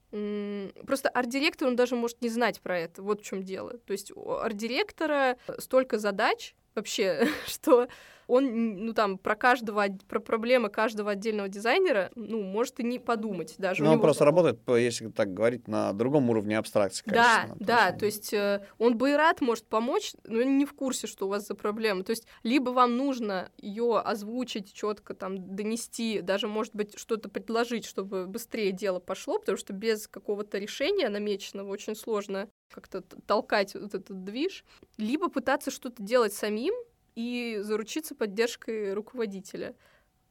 Просто 0.09 1.09
арт-директор, 1.09 1.67
он 1.67 1.75
даже 1.75 1.95
может 1.95 2.21
не 2.21 2.29
знать 2.29 2.61
про 2.61 2.79
это, 2.79 3.01
вот 3.01 3.19
в 3.19 3.25
чем 3.25 3.43
дело. 3.43 3.77
То 3.79 3.91
есть 3.91 4.15
у 4.15 4.31
арт-директора 4.31 5.37
столько 5.57 5.99
задач 5.99 6.55
вообще, 6.75 7.27
что 7.45 7.89
он, 8.27 8.85
ну, 8.85 8.93
там, 8.93 9.17
про 9.17 9.35
каждого, 9.35 9.85
про 10.07 10.19
проблемы 10.19 10.69
каждого 10.69 11.11
отдельного 11.11 11.47
дизайнера, 11.47 12.11
ну, 12.15 12.41
может 12.43 12.79
и 12.79 12.83
не 12.83 12.99
подумать 12.99 13.55
даже. 13.57 13.83
Ну, 13.83 13.93
он 13.93 14.01
просто 14.01 14.25
работает, 14.25 14.59
если 14.67 15.09
так 15.09 15.33
говорить, 15.33 15.67
на 15.67 15.93
другом 15.93 16.29
уровне 16.29 16.57
абстракции, 16.57 17.03
Да, 17.07 17.55
да, 17.59 17.91
то 17.91 18.05
есть 18.05 18.33
э, 18.33 18.65
он 18.77 18.97
бы 18.97 19.11
и 19.11 19.13
рад 19.13 19.41
может 19.41 19.65
помочь, 19.65 20.13
но 20.25 20.43
не 20.43 20.65
в 20.65 20.73
курсе, 20.73 21.07
что 21.07 21.25
у 21.25 21.29
вас 21.29 21.47
за 21.47 21.55
проблема. 21.55 22.03
То 22.03 22.11
есть 22.11 22.27
либо 22.43 22.71
вам 22.71 22.97
нужно 22.97 23.49
ее 23.57 23.99
озвучить, 23.99 24.73
четко 24.73 25.13
там 25.13 25.55
донести, 25.55 26.21
даже, 26.21 26.47
может 26.47 26.75
быть, 26.75 26.97
что-то 26.99 27.29
предложить, 27.29 27.85
чтобы 27.85 28.27
быстрее 28.27 28.71
дело 28.71 28.99
пошло, 28.99 29.39
потому 29.39 29.57
что 29.57 29.73
без 29.73 30.07
какого-то 30.07 30.57
решения 30.57 31.09
намеченного 31.09 31.69
очень 31.69 31.95
сложно 31.95 32.49
как-то 32.73 33.01
толкать 33.01 33.73
вот 33.73 33.95
этот 33.95 34.23
движ, 34.23 34.65
либо 34.97 35.29
пытаться 35.29 35.71
что-то 35.71 36.03
делать 36.03 36.33
самим, 36.33 36.73
и 37.17 37.57
заручиться 37.61 38.13
поддержкой 38.13 38.93
руководителя. 38.93 39.75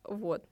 Вот. 0.04 0.48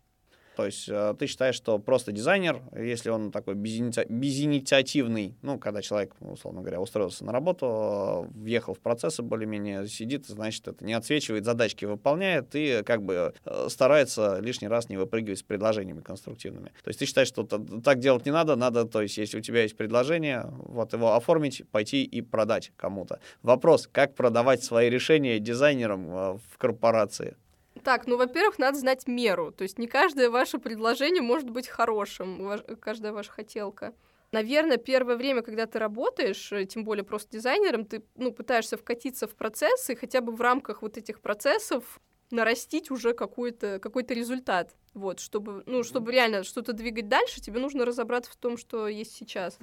То 0.57 0.67
есть 0.67 0.89
э, 0.89 1.15
ты 1.19 1.27
считаешь, 1.27 1.55
что 1.55 1.79
просто 1.79 2.13
дизайнер, 2.13 2.63
если 2.77 3.11
он 3.11 3.33
такой 3.33 3.55
безиници... 3.55 4.07
безинициативный, 4.09 5.35
ну, 5.43 5.59
когда 5.59 5.83
человек, 5.83 6.15
условно 6.21 6.61
говоря, 6.61 6.81
устроился 6.81 7.25
на 7.25 7.33
работу, 7.33 8.29
въехал 8.35 8.75
в 8.75 8.81
процессы 8.81 9.23
более-менее, 9.23 9.89
сидит, 9.89 10.27
значит, 10.27 10.67
это 10.69 10.85
не 10.85 10.93
отсвечивает, 10.93 11.45
задачки 11.45 11.85
выполняет 11.85 12.55
и 12.55 12.83
как 12.85 13.03
бы 13.03 13.35
э, 13.45 13.67
старается 13.69 14.39
лишний 14.41 14.69
раз 14.69 14.89
не 14.89 14.97
выпрыгивать 14.97 15.41
с 15.41 15.43
предложениями 15.43 16.01
конструктивными. 16.01 16.73
То 16.83 16.89
есть 16.89 17.01
ты 17.01 17.07
считаешь, 17.07 17.29
что 17.29 17.45
так 17.45 17.99
делать 17.99 18.25
не 18.25 18.33
надо, 18.33 18.57
надо, 18.57 18.85
то 18.85 19.03
есть 19.03 19.19
если 19.19 19.39
у 19.39 19.41
тебя 19.41 19.63
есть 19.63 19.77
предложение, 19.77 20.47
вот 20.51 20.93
его 20.93 21.15
оформить, 21.15 21.63
пойти 21.71 22.05
и 22.05 22.21
продать 22.21 22.73
кому-то. 22.77 23.21
Вопрос, 23.43 23.89
как 23.91 24.15
продавать 24.15 24.63
свои 24.63 24.89
решения 24.89 25.39
дизайнерам 25.41 26.09
э, 26.09 26.39
в 26.53 26.59
корпорации? 26.59 27.37
Так, 27.85 28.07
ну, 28.07 28.17
во-первых, 28.17 28.59
надо 28.59 28.79
знать 28.79 29.07
меру. 29.07 29.53
То 29.53 29.63
есть 29.63 29.79
не 29.79 29.87
каждое 29.87 30.31
ваше 30.31 30.59
предложение 30.59 31.23
может 31.23 31.51
быть 31.51 31.69
хорошим, 31.69 32.59
каждая 32.81 33.13
ваша 33.13 33.31
хотелка. 33.31 33.95
Наверное, 34.33 34.79
первое 34.79 35.17
время, 35.17 35.43
когда 35.43 35.67
ты 35.67 35.79
работаешь, 35.79 36.51
э, 36.51 36.65
тем 36.65 36.83
более 36.83 37.05
просто 37.05 37.31
дизайнером, 37.31 37.85
ты 37.85 38.03
ну, 38.17 38.33
пытаешься 38.33 38.77
вкатиться 38.77 39.29
в 39.29 39.37
процессы, 39.37 39.93
и 39.93 39.97
хотя 39.97 40.23
бы 40.23 40.33
в 40.33 40.41
рамках 40.41 40.83
вот 40.83 40.97
этих 40.97 41.21
процессов 41.21 42.01
нарастить 42.33 42.91
уже 42.91 43.13
какой-то 43.13 43.79
какой 43.79 44.05
результат. 44.09 44.75
Вот, 44.95 45.21
чтобы, 45.21 45.63
ну, 45.67 45.85
чтобы 45.85 46.11
реально 46.11 46.43
что-то 46.43 46.73
двигать 46.73 47.09
дальше, 47.09 47.41
тебе 47.41 47.61
нужно 47.61 47.85
разобраться 47.85 48.33
в 48.33 48.37
том, 48.37 48.57
что 48.57 48.89
есть 48.89 49.15
сейчас. 49.15 49.59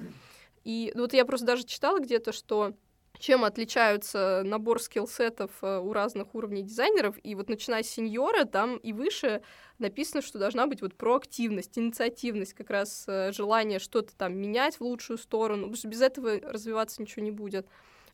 И 0.64 0.92
вот 0.94 1.12
я 1.12 1.26
просто 1.26 1.48
даже 1.48 1.64
читала 1.64 1.98
где-то, 1.98 2.32
что 2.32 2.72
чем 3.18 3.44
отличаются 3.44 4.42
набор 4.44 4.80
скиллсетов 4.80 5.50
э, 5.62 5.78
у 5.78 5.92
разных 5.92 6.34
уровней 6.34 6.62
дизайнеров. 6.62 7.16
И 7.22 7.34
вот 7.34 7.48
начиная 7.48 7.82
с 7.82 7.90
сеньора, 7.90 8.44
там 8.44 8.76
и 8.78 8.92
выше 8.92 9.42
написано, 9.78 10.22
что 10.22 10.38
должна 10.38 10.66
быть 10.66 10.82
вот 10.82 10.94
проактивность, 10.94 11.78
инициативность, 11.78 12.54
как 12.54 12.70
раз 12.70 13.04
э, 13.06 13.32
желание 13.32 13.78
что-то 13.78 14.16
там 14.16 14.34
менять 14.36 14.76
в 14.76 14.82
лучшую 14.82 15.18
сторону, 15.18 15.62
потому 15.62 15.76
что 15.76 15.88
без 15.88 16.00
этого 16.00 16.40
развиваться 16.40 17.00
ничего 17.00 17.24
не 17.24 17.30
будет. 17.30 17.66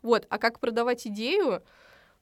Вот, 0.02 0.26
а 0.28 0.38
как 0.38 0.60
продавать 0.60 1.06
идею? 1.06 1.62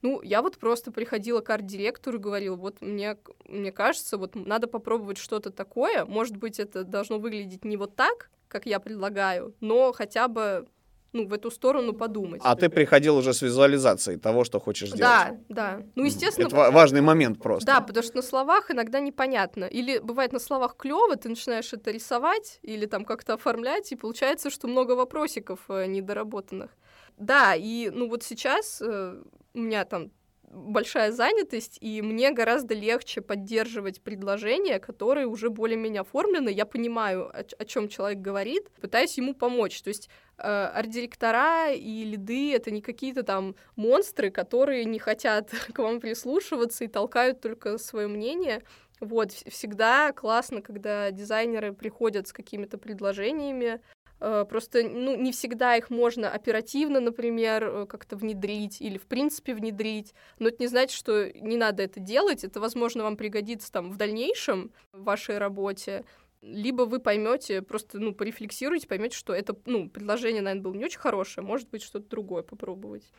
Ну, 0.02 0.20
я 0.22 0.42
вот 0.42 0.58
просто 0.58 0.92
приходила 0.92 1.40
к 1.40 1.50
арт-директору 1.50 2.18
и 2.18 2.20
говорила, 2.20 2.54
вот 2.54 2.80
мне, 2.80 3.16
мне 3.46 3.72
кажется, 3.72 4.18
вот 4.18 4.34
надо 4.34 4.66
попробовать 4.66 5.18
что-то 5.18 5.50
такое, 5.50 6.04
может 6.04 6.36
быть, 6.36 6.60
это 6.60 6.84
должно 6.84 7.18
выглядеть 7.18 7.64
не 7.64 7.76
вот 7.76 7.96
так, 7.96 8.30
как 8.48 8.66
я 8.66 8.78
предлагаю, 8.78 9.54
но 9.60 9.92
хотя 9.92 10.28
бы 10.28 10.68
ну, 11.16 11.26
в 11.26 11.32
эту 11.32 11.50
сторону 11.50 11.92
подумать. 11.92 12.40
А 12.44 12.54
ты 12.54 12.68
приходил 12.68 13.16
уже 13.16 13.32
с 13.32 13.42
визуализацией 13.42 14.18
того, 14.18 14.44
что 14.44 14.60
хочешь 14.60 14.88
сделать. 14.88 15.00
Да, 15.00 15.36
да. 15.48 15.82
Ну, 15.94 16.04
естественно... 16.04 16.46
Это 16.46 16.70
важный 16.70 17.00
момент 17.00 17.40
просто. 17.42 17.66
Да, 17.66 17.80
потому 17.80 18.04
что 18.04 18.16
на 18.16 18.22
словах 18.22 18.70
иногда 18.70 19.00
непонятно. 19.00 19.64
Или 19.64 19.98
бывает 19.98 20.32
на 20.32 20.38
словах 20.38 20.76
клево, 20.76 21.16
ты 21.16 21.28
начинаешь 21.28 21.72
это 21.72 21.90
рисовать 21.90 22.58
или 22.62 22.86
там 22.86 23.04
как-то 23.04 23.34
оформлять, 23.34 23.92
и 23.92 23.96
получается, 23.96 24.50
что 24.50 24.68
много 24.68 24.92
вопросиков 24.92 25.60
э, 25.68 25.86
недоработанных. 25.86 26.70
Да, 27.16 27.54
и 27.54 27.90
ну 27.90 28.08
вот 28.08 28.22
сейчас 28.22 28.82
э, 28.82 29.22
у 29.54 29.58
меня 29.58 29.84
там 29.84 30.10
большая 30.56 31.12
занятость, 31.12 31.78
и 31.80 32.02
мне 32.02 32.32
гораздо 32.32 32.74
легче 32.74 33.20
поддерживать 33.20 34.00
предложения, 34.00 34.78
которые 34.78 35.26
уже 35.26 35.50
более-менее 35.50 36.00
оформлены. 36.00 36.48
Я 36.48 36.66
понимаю, 36.66 37.28
о, 37.28 37.44
о 37.58 37.64
чем 37.64 37.88
человек 37.88 38.20
говорит, 38.20 38.70
пытаюсь 38.80 39.16
ему 39.18 39.34
помочь. 39.34 39.82
То 39.82 39.88
есть 39.88 40.08
э, 40.38 40.42
арт-директора 40.42 41.72
и 41.72 42.04
лиды— 42.04 42.52
это 42.54 42.70
не 42.70 42.80
какие-то 42.80 43.22
там 43.22 43.54
монстры, 43.76 44.30
которые 44.30 44.84
не 44.86 44.98
хотят 44.98 45.50
к 45.74 45.78
вам 45.78 46.00
прислушиваться 46.00 46.84
и 46.84 46.88
толкают 46.88 47.40
только 47.40 47.78
свое 47.78 48.08
мнение. 48.08 48.62
Вот, 49.00 49.32
всегда 49.32 50.12
классно, 50.12 50.62
когда 50.62 51.10
дизайнеры 51.10 51.74
приходят 51.74 52.28
с 52.28 52.32
какими-то 52.32 52.78
предложениями, 52.78 53.80
просто 54.18 54.82
ну, 54.82 55.16
не 55.16 55.32
всегда 55.32 55.76
их 55.76 55.90
можно 55.90 56.30
оперативно, 56.30 57.00
например, 57.00 57.64
э, 57.64 57.86
как-то 57.86 58.16
внедрить 58.16 58.80
или 58.80 58.98
в 58.98 59.06
принципе 59.06 59.54
внедрить. 59.54 60.14
Но 60.38 60.48
это 60.48 60.56
не 60.60 60.68
значит, 60.68 60.96
что 60.96 61.30
не 61.32 61.56
надо 61.56 61.82
это 61.82 62.00
делать. 62.00 62.44
Это, 62.44 62.60
возможно, 62.60 63.04
вам 63.04 63.16
пригодится 63.16 63.70
там 63.70 63.90
в 63.90 63.96
дальнейшем 63.96 64.72
в 64.92 65.04
вашей 65.04 65.38
работе. 65.38 66.04
Либо 66.40 66.82
вы 66.82 67.00
поймете, 67.00 67.60
просто 67.60 67.98
ну, 67.98 68.14
порефлексируете, 68.14 68.86
поймете, 68.86 69.16
что 69.16 69.32
это 69.32 69.56
ну, 69.66 69.88
предложение, 69.88 70.42
наверное, 70.42 70.62
было 70.62 70.74
не 70.74 70.84
очень 70.84 71.00
хорошее, 71.00 71.46
может 71.46 71.68
быть, 71.70 71.82
что-то 71.82 72.08
другое 72.08 72.42
попробовать. 72.42 73.10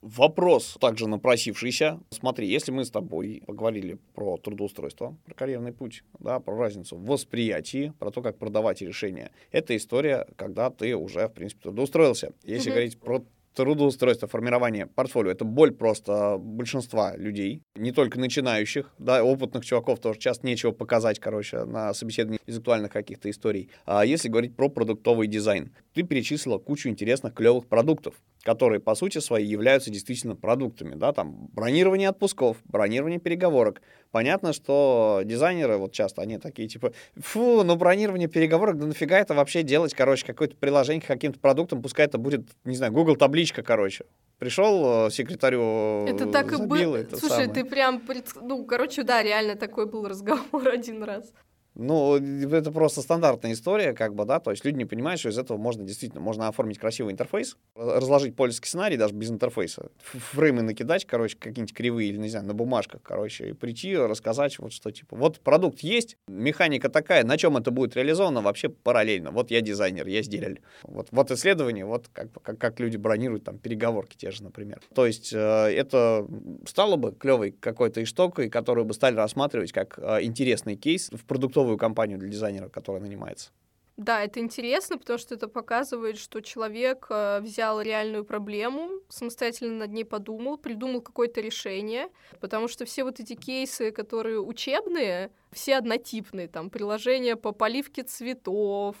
Вопрос 0.00 0.76
также 0.80 1.08
напросившийся. 1.08 2.00
Смотри, 2.10 2.46
если 2.46 2.70
мы 2.70 2.84
с 2.84 2.90
тобой 2.90 3.42
поговорили 3.46 3.98
про 4.14 4.36
трудоустройство, 4.36 5.16
про 5.24 5.34
карьерный 5.34 5.72
путь, 5.72 6.04
да, 6.20 6.38
про 6.38 6.56
разницу 6.56 6.96
в 6.96 7.04
восприятии, 7.04 7.92
про 7.98 8.12
то, 8.12 8.22
как 8.22 8.38
продавать 8.38 8.80
решения, 8.80 9.32
это 9.50 9.76
история, 9.76 10.26
когда 10.36 10.70
ты 10.70 10.94
уже, 10.94 11.26
в 11.26 11.32
принципе, 11.32 11.62
трудоустроился. 11.62 12.32
Если 12.44 12.70
mm-hmm. 12.70 12.74
говорить 12.74 13.00
про 13.00 13.24
трудоустройство, 13.64 14.28
формирование 14.28 14.86
портфолио— 14.86 15.30
это 15.32 15.44
боль 15.44 15.72
просто 15.72 16.38
большинства 16.38 17.16
людей, 17.16 17.62
не 17.74 17.90
только 17.90 18.20
начинающих, 18.20 18.92
да, 18.98 19.24
опытных 19.24 19.64
чуваков 19.64 19.98
тоже 19.98 20.20
часто 20.20 20.46
нечего 20.46 20.70
показать, 20.70 21.18
короче, 21.18 21.64
на 21.64 21.92
собеседовании 21.92 22.38
актуальных 22.68 22.92
каких-то 22.92 23.28
историй. 23.30 23.70
А 23.86 24.04
если 24.04 24.28
говорить 24.28 24.54
про 24.54 24.68
продуктовый 24.68 25.26
дизайн, 25.26 25.72
ты 25.94 26.02
перечислила 26.02 26.58
кучу 26.58 26.88
интересных, 26.88 27.34
клевых 27.34 27.66
продуктов, 27.66 28.14
которые, 28.42 28.78
по 28.78 28.94
сути 28.94 29.18
своей, 29.18 29.46
являются 29.46 29.90
действительно 29.90 30.36
продуктами, 30.36 30.94
да, 30.94 31.12
там, 31.12 31.48
бронирование 31.52 32.10
отпусков, 32.10 32.58
бронирование 32.64 33.18
переговорок. 33.18 33.82
Понятно, 34.10 34.52
что 34.52 35.22
дизайнеры, 35.24 35.76
вот 35.76 35.92
часто 35.92 36.22
они 36.22 36.38
такие, 36.38 36.68
типа, 36.68 36.92
фу, 37.16 37.62
ну, 37.64 37.76
бронирование 37.76 38.28
переговорок, 38.28 38.78
да 38.78 38.86
нафига 38.86 39.18
это 39.18 39.34
вообще 39.34 39.62
делать, 39.62 39.94
короче, 39.94 40.24
какое-то 40.24 40.56
приложение 40.56 41.02
к 41.02 41.06
каким-то 41.06 41.38
продуктам, 41.40 41.82
пускай 41.82 42.06
это 42.06 42.18
будет, 42.18 42.42
не 42.64 42.76
знаю, 42.76 42.92
Google 42.92 43.16
табличка, 43.16 43.47
короче. 43.62 44.04
Пришел 44.38 45.06
э, 45.06 45.10
секретарю, 45.10 46.06
Это 46.06 46.26
так 46.30 46.52
и 46.52 46.56
было. 46.56 47.04
Слушай, 47.10 47.28
самое. 47.28 47.48
ты 47.48 47.64
прям, 47.64 48.00
ну, 48.40 48.64
короче, 48.64 49.02
да, 49.02 49.20
реально 49.22 49.56
такой 49.56 49.86
был 49.86 50.06
разговор 50.06 50.68
один 50.72 51.02
раз. 51.02 51.32
Ну, 51.78 52.16
это 52.16 52.72
просто 52.72 53.02
стандартная 53.02 53.52
история, 53.52 53.92
как 53.92 54.12
бы, 54.12 54.24
да, 54.24 54.40
то 54.40 54.50
есть 54.50 54.64
люди 54.64 54.78
не 54.78 54.84
понимают, 54.84 55.20
что 55.20 55.28
из 55.28 55.38
этого 55.38 55.58
можно 55.58 55.84
действительно, 55.84 56.20
можно 56.20 56.48
оформить 56.48 56.76
красивый 56.76 57.12
интерфейс, 57.12 57.56
разложить 57.76 58.34
пользовательский 58.34 58.68
сценарий 58.68 58.96
даже 58.96 59.14
без 59.14 59.30
интерфейса, 59.30 59.92
фреймы 60.02 60.62
накидать, 60.62 61.04
короче, 61.04 61.36
какие-нибудь 61.38 61.72
кривые 61.72 62.08
или, 62.08 62.18
не 62.18 62.30
знаю, 62.30 62.46
на 62.46 62.52
бумажках, 62.52 63.00
короче, 63.04 63.50
и 63.50 63.52
прийти, 63.52 63.96
рассказать 63.96 64.58
вот 64.58 64.72
что, 64.72 64.90
типа, 64.90 65.14
вот 65.14 65.38
продукт 65.38 65.78
есть, 65.78 66.16
механика 66.26 66.88
такая, 66.88 67.22
на 67.22 67.38
чем 67.38 67.56
это 67.56 67.70
будет 67.70 67.94
реализовано 67.94 68.42
вообще 68.42 68.70
параллельно. 68.70 69.30
Вот 69.30 69.52
я 69.52 69.60
дизайнер, 69.60 70.08
я 70.08 70.22
сделали. 70.22 70.62
Вот, 70.82 71.08
вот 71.12 71.30
исследование, 71.30 71.84
вот 71.84 72.08
как, 72.12 72.32
как, 72.42 72.58
как 72.58 72.80
люди 72.80 72.96
бронируют 72.96 73.44
там 73.44 73.56
переговорки 73.58 74.16
те 74.16 74.32
же, 74.32 74.42
например. 74.42 74.80
То 74.96 75.06
есть 75.06 75.32
э, 75.32 75.36
это 75.38 76.26
стало 76.66 76.96
бы 76.96 77.12
клевой 77.12 77.52
какой-то 77.52 78.02
иштокой, 78.02 78.50
которую 78.50 78.84
бы 78.84 78.94
стали 78.94 79.14
рассматривать 79.14 79.70
как 79.70 79.96
э, 79.98 80.24
интересный 80.24 80.74
кейс 80.74 81.08
в 81.12 81.24
продуктовом 81.24 81.67
новую 81.68 81.78
компанию 81.78 82.18
для 82.18 82.28
дизайнера, 82.28 82.68
которая 82.68 83.02
нанимается. 83.02 83.50
Да, 83.98 84.22
это 84.22 84.38
интересно, 84.38 84.96
потому 84.96 85.18
что 85.18 85.34
это 85.34 85.48
показывает, 85.48 86.18
что 86.18 86.40
человек 86.40 87.08
э, 87.10 87.40
взял 87.40 87.80
реальную 87.80 88.24
проблему, 88.24 88.90
самостоятельно 89.08 89.74
над 89.74 89.92
ней 89.92 90.04
подумал, 90.04 90.56
придумал 90.56 91.00
какое-то 91.00 91.40
решение, 91.40 92.08
потому 92.40 92.68
что 92.68 92.84
все 92.84 93.02
вот 93.02 93.18
эти 93.18 93.34
кейсы, 93.34 93.90
которые 93.90 94.40
учебные, 94.40 95.30
все 95.50 95.76
однотипные, 95.78 96.46
там, 96.46 96.70
приложения 96.70 97.34
по 97.34 97.50
поливке 97.50 98.04
цветов, 98.04 98.94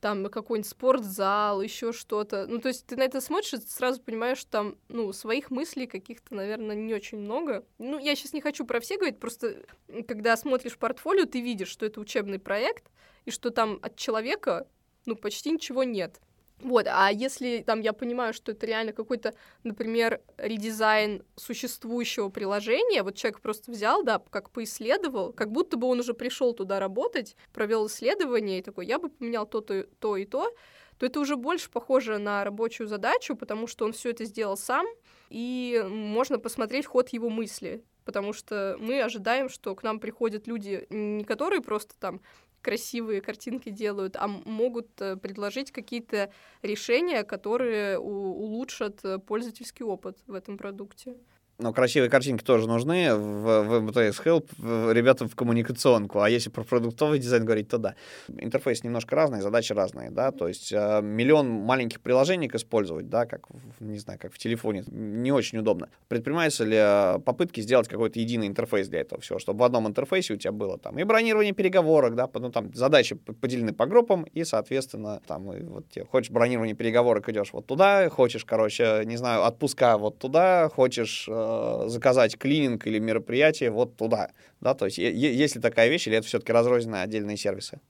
там 0.00 0.26
какой-нибудь 0.26 0.70
спортзал, 0.70 1.62
еще 1.62 1.92
что-то. 1.92 2.46
Ну, 2.46 2.58
то 2.58 2.68
есть 2.68 2.86
ты 2.86 2.96
на 2.96 3.02
это 3.02 3.20
смотришь 3.20 3.54
и 3.54 3.56
сразу 3.58 4.00
понимаешь, 4.00 4.38
что 4.38 4.50
там, 4.50 4.78
ну, 4.88 5.12
своих 5.12 5.50
мыслей 5.50 5.86
каких-то, 5.86 6.34
наверное, 6.34 6.76
не 6.76 6.94
очень 6.94 7.18
много. 7.18 7.64
Ну, 7.78 7.98
я 7.98 8.14
сейчас 8.14 8.32
не 8.32 8.40
хочу 8.40 8.64
про 8.64 8.80
все 8.80 8.96
говорить, 8.96 9.18
просто 9.18 9.64
когда 10.06 10.36
смотришь 10.36 10.78
портфолио, 10.78 11.24
ты 11.24 11.40
видишь, 11.40 11.68
что 11.68 11.86
это 11.86 12.00
учебный 12.00 12.38
проект, 12.38 12.90
и 13.24 13.30
что 13.30 13.50
там 13.50 13.78
от 13.82 13.96
человека, 13.96 14.68
ну, 15.06 15.16
почти 15.16 15.50
ничего 15.50 15.82
нет. 15.84 16.20
Вот, 16.60 16.86
а 16.88 17.10
если 17.12 17.62
там 17.66 17.80
я 17.80 17.92
понимаю, 17.92 18.32
что 18.32 18.52
это 18.52 18.64
реально 18.66 18.92
какой-то, 18.92 19.34
например, 19.62 20.22
редизайн 20.38 21.22
существующего 21.36 22.30
приложения, 22.30 23.02
вот 23.02 23.14
человек 23.14 23.40
просто 23.40 23.70
взял, 23.70 24.02
да, 24.02 24.22
как 24.30 24.50
поисследовал, 24.50 25.32
как 25.32 25.52
будто 25.52 25.76
бы 25.76 25.86
он 25.86 26.00
уже 26.00 26.14
пришел 26.14 26.54
туда 26.54 26.80
работать, 26.80 27.36
провел 27.52 27.88
исследование 27.88 28.60
и 28.60 28.62
такой, 28.62 28.86
я 28.86 28.98
бы 28.98 29.10
поменял 29.10 29.46
то-то, 29.46 29.84
то 29.98 30.16
и 30.16 30.24
то, 30.24 30.50
то 30.98 31.04
это 31.04 31.20
уже 31.20 31.36
больше 31.36 31.70
похоже 31.70 32.16
на 32.16 32.42
рабочую 32.42 32.88
задачу, 32.88 33.36
потому 33.36 33.66
что 33.66 33.84
он 33.84 33.92
все 33.92 34.10
это 34.10 34.24
сделал 34.24 34.56
сам, 34.56 34.86
и 35.28 35.84
можно 35.86 36.38
посмотреть 36.38 36.86
ход 36.86 37.10
его 37.10 37.28
мысли 37.28 37.84
потому 38.06 38.32
что 38.32 38.76
мы 38.78 39.02
ожидаем, 39.02 39.48
что 39.48 39.74
к 39.74 39.82
нам 39.82 39.98
приходят 39.98 40.46
люди, 40.46 40.86
не 40.90 41.24
которые 41.24 41.60
просто 41.60 41.94
там 41.98 42.20
красивые 42.66 43.20
картинки 43.20 43.70
делают, 43.70 44.16
а 44.16 44.26
могут 44.26 44.88
э, 45.00 45.16
предложить 45.16 45.70
какие-то 45.70 46.32
решения, 46.62 47.22
которые 47.22 47.96
улучшат 47.96 49.04
э, 49.04 49.18
пользовательский 49.20 49.84
опыт 49.84 50.18
в 50.26 50.34
этом 50.34 50.58
продукте. 50.58 51.14
Но 51.58 51.72
красивые 51.72 52.10
картинки 52.10 52.44
тоже 52.44 52.68
нужны 52.68 53.14
в, 53.14 53.62
в 53.62 53.88
MTS 53.88 54.22
Help 54.22 54.92
ребятам 54.92 55.28
в 55.28 55.34
коммуникационку. 55.34 56.20
А 56.20 56.28
если 56.28 56.50
про 56.50 56.64
продуктовый 56.64 57.18
дизайн 57.18 57.46
говорить, 57.46 57.68
то 57.68 57.78
да. 57.78 57.94
Интерфейс 58.28 58.84
немножко 58.84 59.16
разный, 59.16 59.40
задачи 59.40 59.72
разные, 59.72 60.10
да. 60.10 60.32
То 60.32 60.48
есть 60.48 60.70
э, 60.70 61.00
миллион 61.02 61.48
маленьких 61.48 62.02
приложений 62.02 62.50
использовать, 62.52 63.08
да, 63.08 63.24
как, 63.24 63.46
не 63.80 63.98
знаю, 63.98 64.18
как 64.20 64.34
в 64.34 64.38
телефоне, 64.38 64.84
не 64.88 65.32
очень 65.32 65.58
удобно. 65.58 65.88
Предпринимаются 66.08 66.64
ли 66.64 66.76
э, 66.78 67.18
попытки 67.24 67.60
сделать 67.62 67.88
какой-то 67.88 68.20
единый 68.20 68.48
интерфейс 68.48 68.88
для 68.88 69.00
этого 69.00 69.22
всего, 69.22 69.38
чтобы 69.38 69.60
в 69.60 69.62
одном 69.62 69.86
интерфейсе 69.86 70.34
у 70.34 70.36
тебя 70.36 70.52
было 70.52 70.76
там 70.78 70.98
и 70.98 71.04
бронирование 71.04 71.54
переговорок, 71.54 72.16
да, 72.16 72.28
ну 72.34 72.50
там 72.50 72.74
задачи 72.74 73.14
поделены 73.14 73.72
по 73.72 73.86
группам, 73.86 74.24
и, 74.24 74.44
соответственно, 74.44 75.22
там, 75.26 75.50
и 75.52 75.62
вот 75.62 75.88
тебе 75.88 76.04
хочешь 76.04 76.30
бронирование 76.30 76.76
переговорок, 76.76 77.28
идешь 77.30 77.52
вот 77.52 77.66
туда, 77.66 78.10
хочешь, 78.10 78.44
короче, 78.44 79.02
не 79.06 79.16
знаю, 79.16 79.44
отпуска 79.44 79.96
вот 79.96 80.18
туда, 80.18 80.68
хочешь 80.68 81.26
э, 81.46 81.88
заказать 81.88 82.36
клининг 82.38 82.86
или 82.86 82.98
мероприятие 82.98 83.70
вот 83.70 83.96
туда, 83.96 84.30
да, 84.60 84.74
то 84.74 84.86
есть 84.86 84.98
есть 84.98 85.56
ли 85.56 85.60
такая 85.60 85.88
вещь, 85.88 86.06
или 86.06 86.16
это 86.16 86.26
все-таки 86.26 86.52
разрозненные 86.52 87.02
отдельные 87.02 87.36
сервисы? 87.36 87.80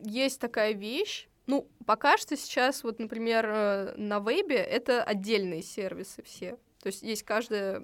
Есть 0.00 0.40
такая 0.40 0.72
вещь, 0.72 1.28
ну, 1.48 1.66
пока 1.86 2.18
что 2.18 2.36
сейчас, 2.36 2.84
вот, 2.84 2.98
например, 2.98 3.46
э, 3.48 3.94
на 3.96 4.20
вебе 4.20 4.56
это 4.56 5.02
отдельные 5.02 5.62
сервисы 5.62 6.22
все. 6.22 6.58
То 6.82 6.88
есть 6.88 7.02
есть 7.02 7.22
каждая, 7.24 7.82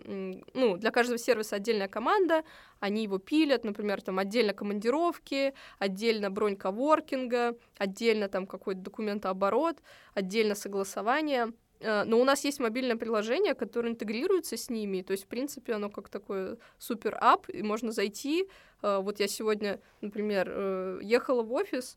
ну, 0.55 0.77
для 0.77 0.91
каждого 0.91 1.19
сервиса 1.19 1.57
отдельная 1.57 1.89
команда, 1.89 2.45
они 2.79 3.03
его 3.05 3.19
пилят, 3.19 3.65
например, 3.65 4.03
там 4.03 4.19
отдельно 4.19 4.53
командировки, 4.53 5.55
отдельно 5.79 6.31
бронь 6.31 6.57
коворкинга, 6.57 7.57
отдельно 7.79 8.29
там 8.29 8.47
какой-то 8.47 8.83
документооборот, 8.83 9.79
отдельно 10.13 10.55
согласование. 10.55 11.53
Э, 11.81 12.05
но 12.05 12.21
у 12.21 12.25
нас 12.25 12.45
есть 12.45 12.61
мобильное 12.61 12.97
приложение, 12.97 13.55
которое 13.55 13.91
интегрируется 13.91 14.57
с 14.57 14.71
ними. 14.71 15.03
То 15.03 15.13
есть, 15.13 15.25
в 15.25 15.29
принципе, 15.29 15.75
оно 15.75 15.91
как 15.91 16.09
такой 16.09 16.59
супер 16.79 17.17
ап, 17.21 17.49
и 17.49 17.63
можно 17.63 17.93
зайти. 17.93 18.49
Э, 18.83 18.99
вот 19.01 19.21
я 19.21 19.29
сегодня, 19.29 19.81
например, 20.01 20.49
э, 20.51 21.01
ехала 21.03 21.43
в 21.43 21.53
офис, 21.53 21.97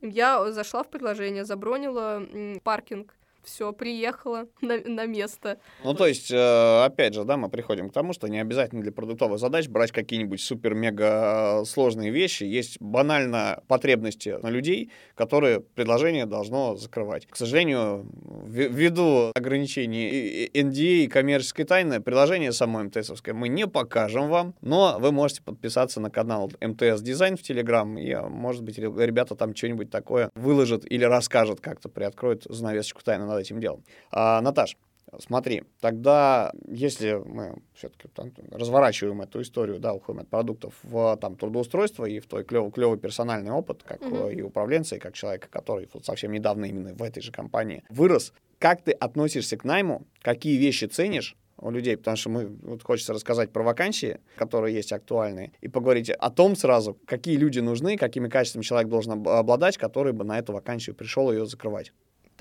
я 0.00 0.50
зашла 0.52 0.82
в 0.82 0.90
приложение, 0.90 1.44
забронила 1.44 2.22
паркинг 2.64 3.14
все, 3.44 3.72
приехала 3.72 4.46
на, 4.60 4.78
на 4.78 5.06
место. 5.06 5.58
Ну, 5.84 5.94
то 5.94 6.06
есть, 6.06 6.30
э, 6.30 6.84
опять 6.84 7.14
же, 7.14 7.24
да, 7.24 7.36
мы 7.36 7.48
приходим 7.48 7.90
к 7.90 7.92
тому, 7.92 8.12
что 8.12 8.28
не 8.28 8.40
обязательно 8.40 8.82
для 8.82 8.92
продуктовых 8.92 9.38
задач 9.38 9.68
брать 9.68 9.92
какие-нибудь 9.92 10.40
супер-мега 10.40 11.64
сложные 11.66 12.10
вещи. 12.10 12.44
Есть 12.44 12.80
банально 12.80 13.62
потребности 13.68 14.36
на 14.42 14.48
людей, 14.48 14.90
которые 15.14 15.60
предложение 15.60 16.26
должно 16.26 16.76
закрывать. 16.76 17.26
К 17.26 17.36
сожалению, 17.36 18.06
ввиду 18.46 19.30
ограничений 19.34 20.50
NDA 20.54 21.04
и 21.04 21.08
коммерческой 21.08 21.64
тайны, 21.64 22.00
приложение 22.00 22.52
само 22.52 22.82
МТСовское 22.84 23.34
мы 23.34 23.48
не 23.48 23.66
покажем 23.66 24.28
вам, 24.28 24.54
но 24.60 24.96
вы 24.98 25.12
можете 25.12 25.42
подписаться 25.42 26.00
на 26.00 26.10
канал 26.10 26.50
МТС 26.60 27.00
Дизайн 27.02 27.36
в 27.36 27.42
Телеграм, 27.42 27.96
и, 27.98 28.14
может 28.14 28.62
быть, 28.62 28.78
ребята 28.78 29.34
там 29.34 29.54
что-нибудь 29.54 29.90
такое 29.90 30.30
выложат 30.34 30.84
или 30.90 31.04
расскажут 31.04 31.60
как-то, 31.60 31.88
приоткроют 31.88 32.44
занавесочку 32.44 33.02
тайны 33.02 33.26
над 33.32 33.40
этим 33.40 33.60
делом. 33.60 33.84
А, 34.10 34.40
Наташ, 34.40 34.76
Смотри, 35.18 35.64
тогда, 35.80 36.52
если 36.66 37.12
мы 37.12 37.56
все-таки 37.74 38.08
разворачиваем 38.50 39.20
эту 39.20 39.42
историю, 39.42 39.78
да, 39.78 39.92
уходим 39.92 40.20
от 40.20 40.28
продуктов 40.28 40.74
в 40.82 41.18
там, 41.18 41.36
трудоустройство 41.36 42.06
и 42.06 42.18
в 42.18 42.26
твой 42.26 42.44
клевый, 42.44 42.72
клевый 42.72 42.98
персональный 42.98 43.50
опыт, 43.50 43.82
как 43.82 44.00
mm-hmm. 44.00 44.34
и 44.34 44.40
управленца, 44.40 44.96
и 44.96 44.98
как 44.98 45.12
человека, 45.12 45.48
который 45.50 45.86
вот 45.92 46.06
совсем 46.06 46.32
недавно 46.32 46.64
именно 46.64 46.94
в 46.94 47.02
этой 47.02 47.22
же 47.22 47.30
компании 47.30 47.84
вырос, 47.90 48.32
как 48.58 48.80
ты 48.82 48.92
относишься 48.92 49.58
к 49.58 49.64
найму, 49.64 50.06
какие 50.22 50.56
вещи 50.56 50.86
ценишь, 50.86 51.36
у 51.58 51.70
людей, 51.70 51.96
потому 51.96 52.16
что 52.16 52.28
мы 52.30 52.46
вот 52.62 52.82
хочется 52.82 53.12
рассказать 53.12 53.52
про 53.52 53.62
вакансии, 53.62 54.18
которые 54.36 54.74
есть 54.74 54.92
актуальные, 54.92 55.52
и 55.60 55.68
поговорить 55.68 56.10
о 56.10 56.30
том 56.30 56.56
сразу, 56.56 56.98
какие 57.06 57.36
люди 57.36 57.60
нужны, 57.60 57.96
какими 57.96 58.28
качествами 58.28 58.64
человек 58.64 58.90
должен 58.90 59.12
обладать, 59.12 59.78
который 59.78 60.12
бы 60.12 60.24
на 60.24 60.38
эту 60.38 60.52
вакансию 60.52 60.96
пришел 60.96 61.30
ее 61.30 61.46
закрывать. 61.46 61.92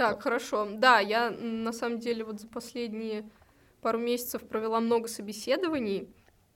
Так, 0.01 0.23
хорошо. 0.23 0.67
Да, 0.73 0.99
я 0.99 1.29
на 1.29 1.71
самом 1.71 1.99
деле 1.99 2.23
вот 2.23 2.39
за 2.39 2.47
последние 2.47 3.29
пару 3.81 3.99
месяцев 3.99 4.41
провела 4.41 4.79
много 4.79 5.07
собеседований. 5.07 6.09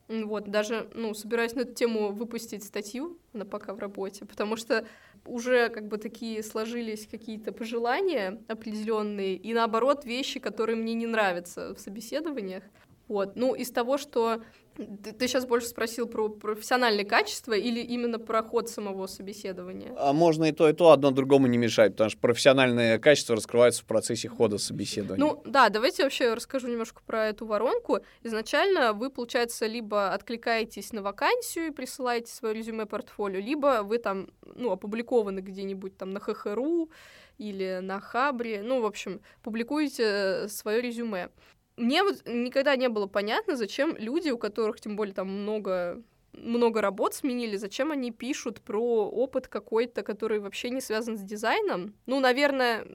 Вот, 0.07 0.49
даже, 0.49 0.89
ну, 0.95 1.13
собираюсь 1.13 1.53
на 1.53 1.61
эту 1.61 1.73
тему 1.73 2.11
выпустить 2.11 2.63
статью, 2.63 3.19
она 3.33 3.45
пока 3.45 3.73
в 3.73 3.79
работе, 3.79 4.25
потому 4.25 4.55
что 4.55 4.87
уже 5.25 5.69
как 5.69 5.87
бы 5.87 5.97
такие 5.97 6.41
сложились 6.41 7.07
какие-то 7.07 7.51
пожелания 7.51 8.41
определенные, 8.47 9.35
и 9.35 9.53
наоборот, 9.53 10.05
вещи, 10.05 10.39
которые 10.39 10.75
мне 10.75 10.95
не 10.95 11.05
нравятся 11.05 11.75
в 11.75 11.79
собеседованиях. 11.79 12.63
Вот. 13.07 13.35
Ну, 13.35 13.53
из 13.53 13.69
того, 13.69 13.99
что 13.99 14.43
Ты, 14.75 15.13
ты 15.13 15.27
сейчас 15.27 15.45
больше 15.45 15.67
спросил 15.67 16.07
про 16.07 16.27
профессиональные 16.27 17.05
качества 17.05 17.53
или 17.53 17.79
именно 17.79 18.19
про 18.19 18.43
ход 18.43 18.69
самого 18.69 19.07
собеседования? 19.07 19.93
А 19.97 20.11
можно 20.11 20.45
и 20.45 20.51
то, 20.51 20.67
и 20.67 20.73
то, 20.73 20.91
одно 20.91 21.11
другому 21.11 21.47
не 21.47 21.57
мешает, 21.57 21.93
потому 21.93 22.09
что 22.09 22.19
профессиональные 22.19 22.99
качества 22.99 23.35
раскрываются 23.35 23.83
в 23.83 23.85
процессе 23.85 24.27
хода 24.27 24.57
собеседования. 24.57 25.25
Ну 25.25 25.41
да, 25.45 25.69
давайте 25.69 26.03
вообще 26.03 26.33
расскажу 26.33 26.67
немножко 26.67 27.01
про 27.05 27.27
эту 27.27 27.45
воронку. 27.45 27.99
Изначально 28.23 28.93
вы, 28.93 29.09
получается, 29.09 29.65
либо 29.65 30.13
откликаетесь 30.13 30.91
на 30.91 31.01
вакансию 31.01 31.67
и 31.67 31.71
присылаете 31.71 32.31
свое 32.33 32.53
резюме-портфолио, 32.55 33.39
либо 33.39 33.81
вы 33.83 33.97
там, 33.97 34.27
ну, 34.55 34.71
опубликованы 34.71 35.39
где-нибудь 35.39 35.97
там 35.97 36.11
на 36.11 36.19
ХХРУ 36.19 36.89
или 37.37 37.79
на 37.81 37.99
Хабре, 37.99 38.61
ну, 38.63 38.81
в 38.81 38.85
общем, 38.85 39.21
публикуете 39.41 40.47
свое 40.47 40.81
резюме 40.81 41.29
мне 41.77 42.03
вот 42.03 42.23
никогда 42.25 42.75
не 42.75 42.89
было 42.89 43.07
понятно, 43.07 43.55
зачем 43.55 43.95
люди, 43.97 44.29
у 44.29 44.37
которых 44.37 44.79
тем 44.79 44.95
более 44.95 45.13
там 45.13 45.27
много 45.29 46.03
много 46.37 46.81
работ 46.81 47.13
сменили, 47.13 47.57
зачем 47.57 47.91
они 47.91 48.11
пишут 48.11 48.61
про 48.61 49.09
опыт 49.09 49.47
какой-то, 49.47 50.03
который 50.03 50.39
вообще 50.39 50.69
не 50.69 50.81
связан 50.81 51.17
с 51.17 51.21
дизайном? 51.21 51.93
Ну, 52.05 52.19
наверное, 52.19 52.85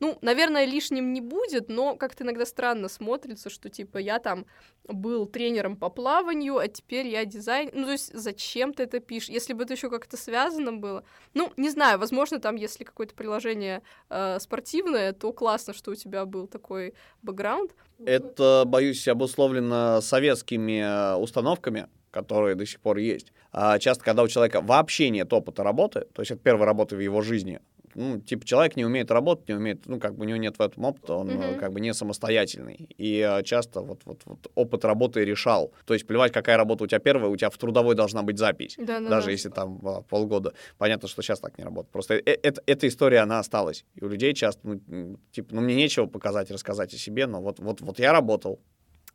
ну, 0.00 0.18
наверное, 0.22 0.64
лишним 0.64 1.12
не 1.12 1.20
будет, 1.20 1.68
но 1.68 1.96
как-то 1.96 2.24
иногда 2.24 2.46
странно 2.46 2.88
смотрится, 2.88 3.50
что, 3.50 3.68
типа, 3.68 3.98
я 3.98 4.18
там 4.18 4.46
был 4.84 5.26
тренером 5.26 5.76
по 5.76 5.90
плаванию, 5.90 6.58
а 6.58 6.68
теперь 6.68 7.08
я 7.08 7.24
дизайн... 7.24 7.70
Ну, 7.72 7.84
то 7.84 7.92
есть 7.92 8.12
зачем 8.14 8.72
ты 8.72 8.84
это 8.84 9.00
пишешь? 9.00 9.28
Если 9.28 9.52
бы 9.52 9.64
это 9.64 9.74
еще 9.74 9.90
как-то 9.90 10.16
связано 10.16 10.72
было... 10.72 11.04
Ну, 11.34 11.52
не 11.56 11.70
знаю, 11.70 11.98
возможно, 11.98 12.40
там, 12.40 12.56
если 12.56 12.84
какое-то 12.84 13.14
приложение 13.14 13.82
э, 14.08 14.38
спортивное, 14.40 15.12
то 15.12 15.32
классно, 15.32 15.74
что 15.74 15.90
у 15.90 15.94
тебя 15.94 16.24
был 16.24 16.46
такой 16.46 16.94
бэкграунд. 17.22 17.74
Это, 18.04 18.64
боюсь, 18.66 19.06
обусловлено 19.08 20.00
советскими 20.00 20.80
э, 20.80 21.16
установками, 21.16 21.88
которые 22.10 22.54
до 22.54 22.66
сих 22.66 22.80
пор 22.80 22.98
есть. 22.98 23.32
А 23.52 23.78
часто, 23.78 24.04
когда 24.04 24.22
у 24.22 24.28
человека 24.28 24.60
вообще 24.60 25.10
нет 25.10 25.32
опыта 25.32 25.62
работы, 25.62 26.06
то 26.12 26.22
есть 26.22 26.30
это 26.30 26.40
первая 26.42 26.66
работа 26.66 26.96
в 26.96 27.00
его 27.00 27.22
жизни, 27.22 27.60
ну, 27.94 28.20
типа, 28.20 28.46
человек 28.46 28.76
не 28.76 28.84
умеет 28.84 29.10
работать, 29.10 29.48
не 29.48 29.54
умеет, 29.54 29.86
ну, 29.86 29.98
как 29.98 30.14
бы 30.14 30.24
у 30.24 30.28
него 30.28 30.38
нет 30.38 30.56
в 30.56 30.62
этом 30.62 30.84
опыта, 30.84 31.14
он 31.14 31.30
mm-hmm. 31.30 31.58
как 31.58 31.72
бы 31.72 31.80
не 31.80 31.92
самостоятельный. 31.92 32.88
И 32.96 33.20
а, 33.20 33.42
часто 33.42 33.80
вот, 33.80 34.02
вот, 34.04 34.20
вот 34.24 34.50
опыт 34.54 34.84
работы 34.84 35.24
решал. 35.24 35.72
То 35.84 35.94
есть 35.94 36.06
плевать, 36.06 36.32
какая 36.32 36.56
работа 36.56 36.84
у 36.84 36.86
тебя 36.86 37.00
первая, 37.00 37.28
у 37.28 37.36
тебя 37.36 37.50
в 37.50 37.58
трудовой 37.58 37.94
должна 37.94 38.22
быть 38.22 38.38
запись. 38.38 38.76
Да, 38.78 39.00
да, 39.00 39.08
даже 39.08 39.26
да. 39.26 39.32
если 39.32 39.48
там 39.48 39.80
а, 39.84 40.02
полгода. 40.02 40.54
Понятно, 40.76 41.08
что 41.08 41.22
сейчас 41.22 41.40
так 41.40 41.58
не 41.58 41.64
работает. 41.64 41.90
Просто 41.90 42.14
э, 42.14 42.22
э 42.24 42.52
эта 42.66 42.86
история, 42.86 43.18
она 43.18 43.40
осталась. 43.40 43.84
И 43.94 44.04
у 44.04 44.08
людей 44.08 44.32
часто, 44.34 44.60
ну, 44.62 45.18
типа, 45.32 45.54
ну, 45.54 45.60
мне 45.60 45.74
нечего 45.74 46.06
показать, 46.06 46.50
рассказать 46.50 46.94
о 46.94 46.98
себе, 46.98 47.26
но 47.26 47.40
вот, 47.40 47.58
вот, 47.58 47.80
вот 47.80 47.98
я 47.98 48.12
работал, 48.12 48.60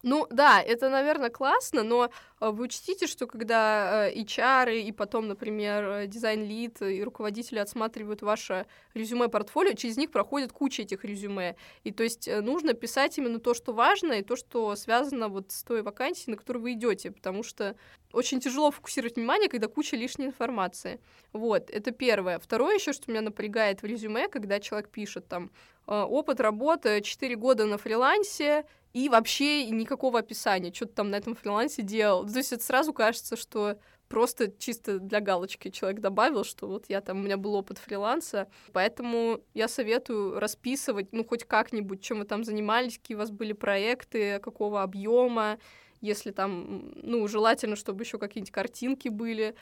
ну 0.04 0.28
да, 0.30 0.62
это, 0.62 0.90
наверное, 0.90 1.30
классно, 1.30 1.82
но 1.82 2.10
э, 2.42 2.50
вы 2.50 2.66
учтите, 2.66 3.08
что 3.08 3.26
когда 3.26 4.10
э, 4.10 4.14
HR 4.14 4.82
и 4.82 4.92
потом, 4.92 5.30
например, 5.30 5.84
э, 5.86 6.08
дизайн-лид 6.08 6.82
и 6.82 7.02
руководители 7.02 7.60
отсматривают 7.60 8.22
ваше 8.22 8.66
резюме-портфолио, 8.96 9.76
через 9.76 9.96
них 9.96 10.12
проходит 10.12 10.52
куча 10.52 10.82
этих 10.82 11.06
резюме. 11.06 11.56
И 11.86 11.92
то 11.92 12.04
есть 12.04 12.28
нужно 12.28 12.74
писать 12.74 13.18
именно 13.18 13.40
то, 13.40 13.54
что 13.54 13.72
важно, 13.72 14.14
и 14.14 14.24
то, 14.24 14.36
что 14.36 14.76
связано 14.76 15.30
вот 15.30 15.54
с 15.54 15.64
той 15.64 15.82
вакансией, 15.82 16.32
на 16.32 16.38
которую 16.38 16.64
вы 16.64 16.74
идете, 16.74 17.10
потому 17.10 17.42
что 17.42 17.78
очень 18.12 18.42
тяжело 18.42 18.72
фокусировать 18.72 19.16
внимание, 19.16 19.48
когда 19.48 19.70
куча 19.70 19.96
лишней 19.96 20.28
информации. 20.28 21.00
Вот, 21.32 21.70
это 21.70 21.92
первое. 21.92 22.40
Второе 22.40 22.76
еще, 22.76 22.92
что 22.92 23.10
меня 23.10 23.22
напрягает 23.22 23.82
в 23.82 23.86
резюме, 23.86 24.28
когда 24.28 24.60
человек 24.60 24.90
пишет 24.90 25.30
там 25.30 25.50
опыт 25.86 26.40
работы 26.40 27.02
4 27.02 27.36
года 27.36 27.66
на 27.66 27.78
фрилансе, 27.78 28.66
и 28.94 29.10
вообще 29.10 29.66
никакого 29.70 30.20
описания, 30.20 30.72
что 30.72 30.86
ты 30.86 30.94
там 30.94 31.10
на 31.10 31.16
этом 31.16 31.36
фрилансе 31.36 31.82
делал. 31.82 32.26
То 32.28 32.38
есть 32.38 32.54
это 32.54 32.64
сразу 32.64 32.94
кажется, 32.94 33.36
что 33.36 33.78
просто 34.08 34.52
чисто 34.60 35.00
для 35.00 35.20
галочки 35.20 35.70
человек 35.70 36.00
добавил, 36.00 36.44
что 36.44 36.68
вот 36.68 36.86
я 36.90 37.02
там, 37.02 37.20
у 37.20 37.24
меня 37.24 37.36
был 37.36 37.56
опыт 37.56 37.80
фриланса, 37.80 38.48
поэтому 38.72 39.42
я 39.56 39.68
советую 39.68 40.40
расписывать, 40.40 41.12
ну, 41.12 41.26
хоть 41.26 41.46
как-нибудь, 41.46 42.02
чем 42.02 42.20
вы 42.20 42.26
там 42.26 42.44
занимались, 42.44 43.00
какие 43.00 43.16
у 43.16 43.20
вас 43.20 43.32
были 43.32 43.54
проекты, 43.54 44.40
какого 44.40 44.84
объема, 44.84 45.58
если 46.00 46.32
там, 46.32 46.92
ну, 47.02 47.28
желательно, 47.28 47.76
чтобы 47.76 48.04
еще 48.04 48.20
какие-нибудь 48.20 48.52
картинки 48.52 49.08
были, 49.08 49.56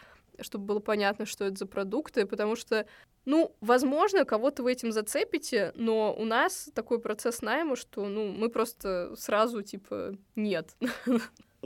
чтобы 0.44 0.66
было 0.66 0.80
понятно, 0.80 1.26
что 1.26 1.46
это 1.46 1.58
за 1.58 1.66
продукты, 1.66 2.26
потому 2.26 2.56
что, 2.56 2.86
ну, 3.26 3.56
возможно, 3.62 4.26
кого-то 4.26 4.64
вы 4.64 4.74
этим 4.74 4.92
зацепите, 4.92 5.72
но 5.76 6.14
у 6.14 6.26
нас 6.26 6.70
такой 6.74 7.00
процесс 7.00 7.42
найма, 7.42 7.76
что, 7.76 8.08
ну, 8.08 8.32
мы 8.32 8.50
просто 8.50 9.16
сразу, 9.16 9.62
типа, 9.62 10.16
нет. 10.36 10.76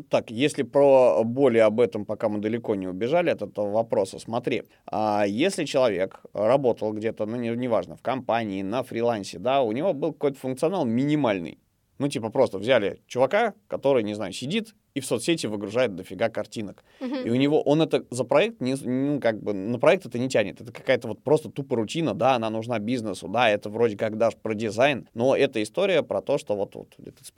Так, 0.09 0.29
если 0.29 0.63
про 0.63 1.23
более 1.23 1.63
об 1.63 1.79
этом, 1.79 2.05
пока 2.05 2.27
мы 2.27 2.39
далеко 2.39 2.75
не 2.75 2.85
убежали 2.85 3.29
от 3.29 3.41
этого 3.41 3.71
вопроса, 3.71 4.19
смотри, 4.19 4.63
а 4.85 5.23
если 5.25 5.63
человек 5.63 6.19
работал 6.33 6.91
где-то, 6.91 7.25
ну, 7.25 7.37
неважно, 7.37 7.91
не 7.91 7.97
в 7.97 8.01
компании, 8.01 8.61
на 8.61 8.83
фрилансе, 8.83 9.39
да, 9.39 9.61
у 9.61 9.71
него 9.71 9.93
был 9.93 10.11
какой-то 10.11 10.37
функционал 10.37 10.83
минимальный, 10.85 11.59
ну, 11.97 12.09
типа, 12.09 12.29
просто 12.29 12.57
взяли 12.57 13.01
чувака, 13.07 13.53
который, 13.67 14.03
не 14.03 14.15
знаю, 14.15 14.33
сидит 14.33 14.75
и 14.95 15.01
в 15.01 15.05
соцсети 15.05 15.45
выгружает 15.45 15.93
дофига 15.93 16.29
картинок. 16.29 16.83
Uh-huh. 17.01 17.27
И 17.27 17.29
у 17.29 17.35
него, 17.35 17.61
он 17.61 17.81
это 17.81 18.05
за 18.09 18.23
проект, 18.23 18.61
не, 18.61 18.75
ну, 18.75 19.19
как 19.19 19.43
бы, 19.43 19.53
на 19.53 19.77
проект 19.77 20.05
это 20.05 20.17
не 20.17 20.29
тянет. 20.29 20.61
Это 20.61 20.71
какая-то 20.71 21.09
вот 21.09 21.21
просто 21.21 21.49
тупо 21.49 21.75
рутина, 21.75 22.13
да, 22.13 22.35
она 22.35 22.49
нужна 22.49 22.79
бизнесу, 22.79 23.27
да, 23.27 23.49
это 23.49 23.69
вроде 23.69 23.97
как 23.97 24.17
даже 24.17 24.37
про 24.37 24.53
дизайн, 24.55 25.07
но 25.13 25.35
это 25.35 25.61
история 25.61 26.01
про 26.01 26.21
то, 26.21 26.37
что 26.37 26.55
вот, 26.55 26.75
вот 26.75 26.87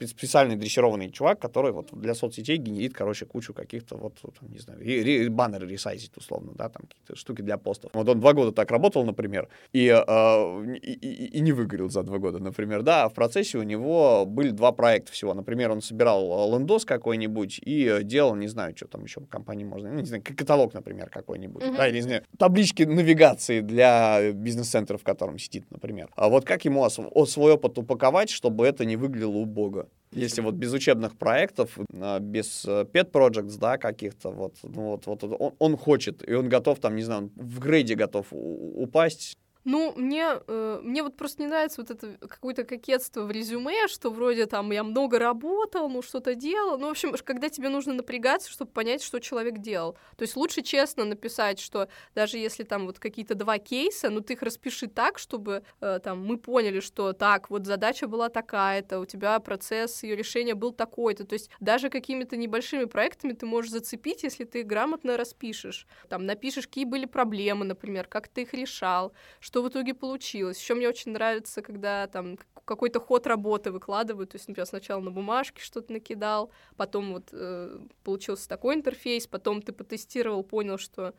специальный 0.06 0.54
дрессированный 0.54 1.10
чувак, 1.10 1.40
который 1.40 1.72
вот 1.72 1.88
для 1.92 2.14
соцсетей 2.14 2.58
генерит, 2.58 2.94
короче, 2.94 3.26
кучу 3.26 3.52
каких-то 3.52 3.96
вот, 3.96 4.14
вот 4.22 4.34
не 4.42 4.60
знаю, 4.60 4.80
ре- 4.80 5.02
ре- 5.02 5.28
баннеры 5.28 5.66
ресайзить 5.66 6.16
условно, 6.16 6.52
да, 6.54 6.68
там 6.68 6.82
какие-то 6.82 7.16
штуки 7.16 7.42
для 7.42 7.58
постов. 7.58 7.90
Вот 7.92 8.08
он 8.08 8.20
два 8.20 8.34
года 8.34 8.52
так 8.52 8.70
работал, 8.70 9.04
например, 9.04 9.48
и, 9.72 9.88
э, 9.88 10.76
и, 10.80 10.92
и, 10.92 11.38
и 11.38 11.40
не 11.40 11.50
выгорел 11.50 11.90
за 11.90 12.04
два 12.04 12.18
года, 12.18 12.38
например, 12.38 12.82
да, 12.82 13.04
а 13.04 13.08
в 13.08 13.14
процессе 13.14 13.58
у 13.58 13.64
него 13.64 14.24
были 14.26 14.50
два 14.50 14.70
проекта 14.70 15.10
всего. 15.10 15.34
Например, 15.34 15.72
он 15.72 15.82
собирал 15.82 16.52
лендос 16.52 16.84
какой-нибудь, 16.84 17.47
что-нибудь 17.48 17.60
и 17.64 18.04
делал, 18.04 18.34
не 18.36 18.48
знаю, 18.48 18.74
что 18.76 18.86
там 18.86 19.04
еще 19.04 19.20
компании 19.20 19.64
можно, 19.64 19.90
ну, 19.90 20.00
не 20.00 20.06
знаю, 20.06 20.22
каталог, 20.22 20.74
например, 20.74 21.10
какой-нибудь, 21.10 21.62
mm-hmm. 21.62 21.76
да, 21.76 21.88
или, 21.88 21.96
не 21.96 22.02
знаю, 22.02 22.24
таблички 22.38 22.82
навигации 22.82 23.60
для 23.60 24.32
бизнес-центра, 24.32 24.96
в 24.96 25.04
котором 25.04 25.38
сидит, 25.38 25.70
например. 25.70 26.08
А 26.16 26.28
вот 26.28 26.44
как 26.44 26.64
ему 26.64 26.88
свой 26.88 27.52
опыт 27.52 27.78
упаковать, 27.78 28.30
чтобы 28.30 28.66
это 28.66 28.84
не 28.84 28.96
выглядело 28.96 29.36
убого? 29.36 29.88
Если 30.10 30.40
вот 30.40 30.54
без 30.54 30.72
учебных 30.72 31.18
проектов, 31.18 31.78
а, 31.92 32.18
без 32.18 32.64
э, 32.64 32.86
pet 32.90 33.10
projects, 33.10 33.58
да, 33.58 33.76
каких-то, 33.76 34.30
вот, 34.30 34.54
ну, 34.62 34.92
вот, 34.92 35.06
вот 35.06 35.24
он, 35.24 35.52
он 35.58 35.76
хочет, 35.76 36.26
и 36.26 36.32
он 36.32 36.48
готов, 36.48 36.78
там, 36.78 36.96
не 36.96 37.02
знаю, 37.02 37.30
в 37.36 37.58
грейде 37.58 37.94
готов 37.94 38.26
упасть, 38.30 39.36
ну, 39.68 39.92
мне, 39.96 40.24
э, 40.46 40.80
мне 40.82 41.02
вот 41.02 41.14
просто 41.14 41.42
не 41.42 41.48
нравится 41.48 41.82
вот 41.82 41.90
это 41.90 42.16
какое-то 42.26 42.64
кокетство 42.64 43.24
в 43.24 43.30
резюме, 43.30 43.86
что 43.88 44.08
вроде 44.08 44.46
там 44.46 44.72
я 44.72 44.82
много 44.82 45.18
работал, 45.18 45.90
ну 45.90 46.00
что-то 46.00 46.34
делал. 46.34 46.78
Ну, 46.78 46.86
в 46.86 46.90
общем, 46.92 47.14
когда 47.22 47.50
тебе 47.50 47.68
нужно 47.68 47.92
напрягаться, 47.92 48.50
чтобы 48.50 48.70
понять, 48.70 49.02
что 49.02 49.20
человек 49.20 49.58
делал. 49.58 49.92
То 50.16 50.22
есть 50.22 50.36
лучше 50.36 50.62
честно 50.62 51.04
написать, 51.04 51.60
что 51.60 51.88
даже 52.14 52.38
если 52.38 52.62
там 52.62 52.86
вот 52.86 52.98
какие-то 52.98 53.34
два 53.34 53.58
кейса, 53.58 54.08
ну 54.08 54.22
ты 54.22 54.32
их 54.32 54.42
распиши 54.42 54.86
так, 54.86 55.18
чтобы 55.18 55.62
э, 55.82 56.00
там 56.02 56.24
мы 56.24 56.38
поняли, 56.38 56.80
что 56.80 57.12
так, 57.12 57.50
вот 57.50 57.66
задача 57.66 58.08
была 58.08 58.30
такая-то, 58.30 59.00
у 59.00 59.04
тебя 59.04 59.38
процесс 59.38 60.02
ее 60.02 60.16
решения 60.16 60.54
был 60.54 60.72
такой-то. 60.72 61.26
То 61.26 61.34
есть 61.34 61.50
даже 61.60 61.90
какими-то 61.90 62.38
небольшими 62.38 62.86
проектами 62.86 63.34
ты 63.34 63.44
можешь 63.44 63.72
зацепить, 63.72 64.22
если 64.22 64.44
ты 64.44 64.62
грамотно 64.62 65.18
распишешь. 65.18 65.86
Там 66.08 66.24
напишешь, 66.24 66.66
какие 66.66 66.86
были 66.86 67.04
проблемы, 67.04 67.66
например, 67.66 68.06
как 68.06 68.28
ты 68.28 68.42
их 68.42 68.54
решал, 68.54 69.12
что 69.40 69.57
что 69.58 69.64
в 69.64 69.68
итоге 69.70 69.92
получилось. 69.92 70.60
Еще 70.60 70.74
мне 70.74 70.88
очень 70.88 71.10
нравится, 71.10 71.62
когда 71.62 72.06
там 72.06 72.38
какой-то 72.64 73.00
ход 73.00 73.26
работы 73.26 73.72
выкладывают, 73.72 74.30
то 74.30 74.36
есть, 74.36 74.46
например, 74.46 74.66
сначала 74.66 75.00
на 75.00 75.10
бумажке 75.10 75.60
что-то 75.60 75.92
накидал, 75.92 76.52
потом 76.76 77.14
вот 77.14 77.30
э, 77.32 77.80
получился 78.04 78.48
такой 78.48 78.76
интерфейс, 78.76 79.26
потом 79.26 79.60
ты 79.60 79.72
потестировал, 79.72 80.44
понял, 80.44 80.78
что 80.78 81.12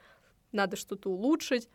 надо 0.53 0.77
что-то 0.77 1.09
улучшить. 1.09 1.67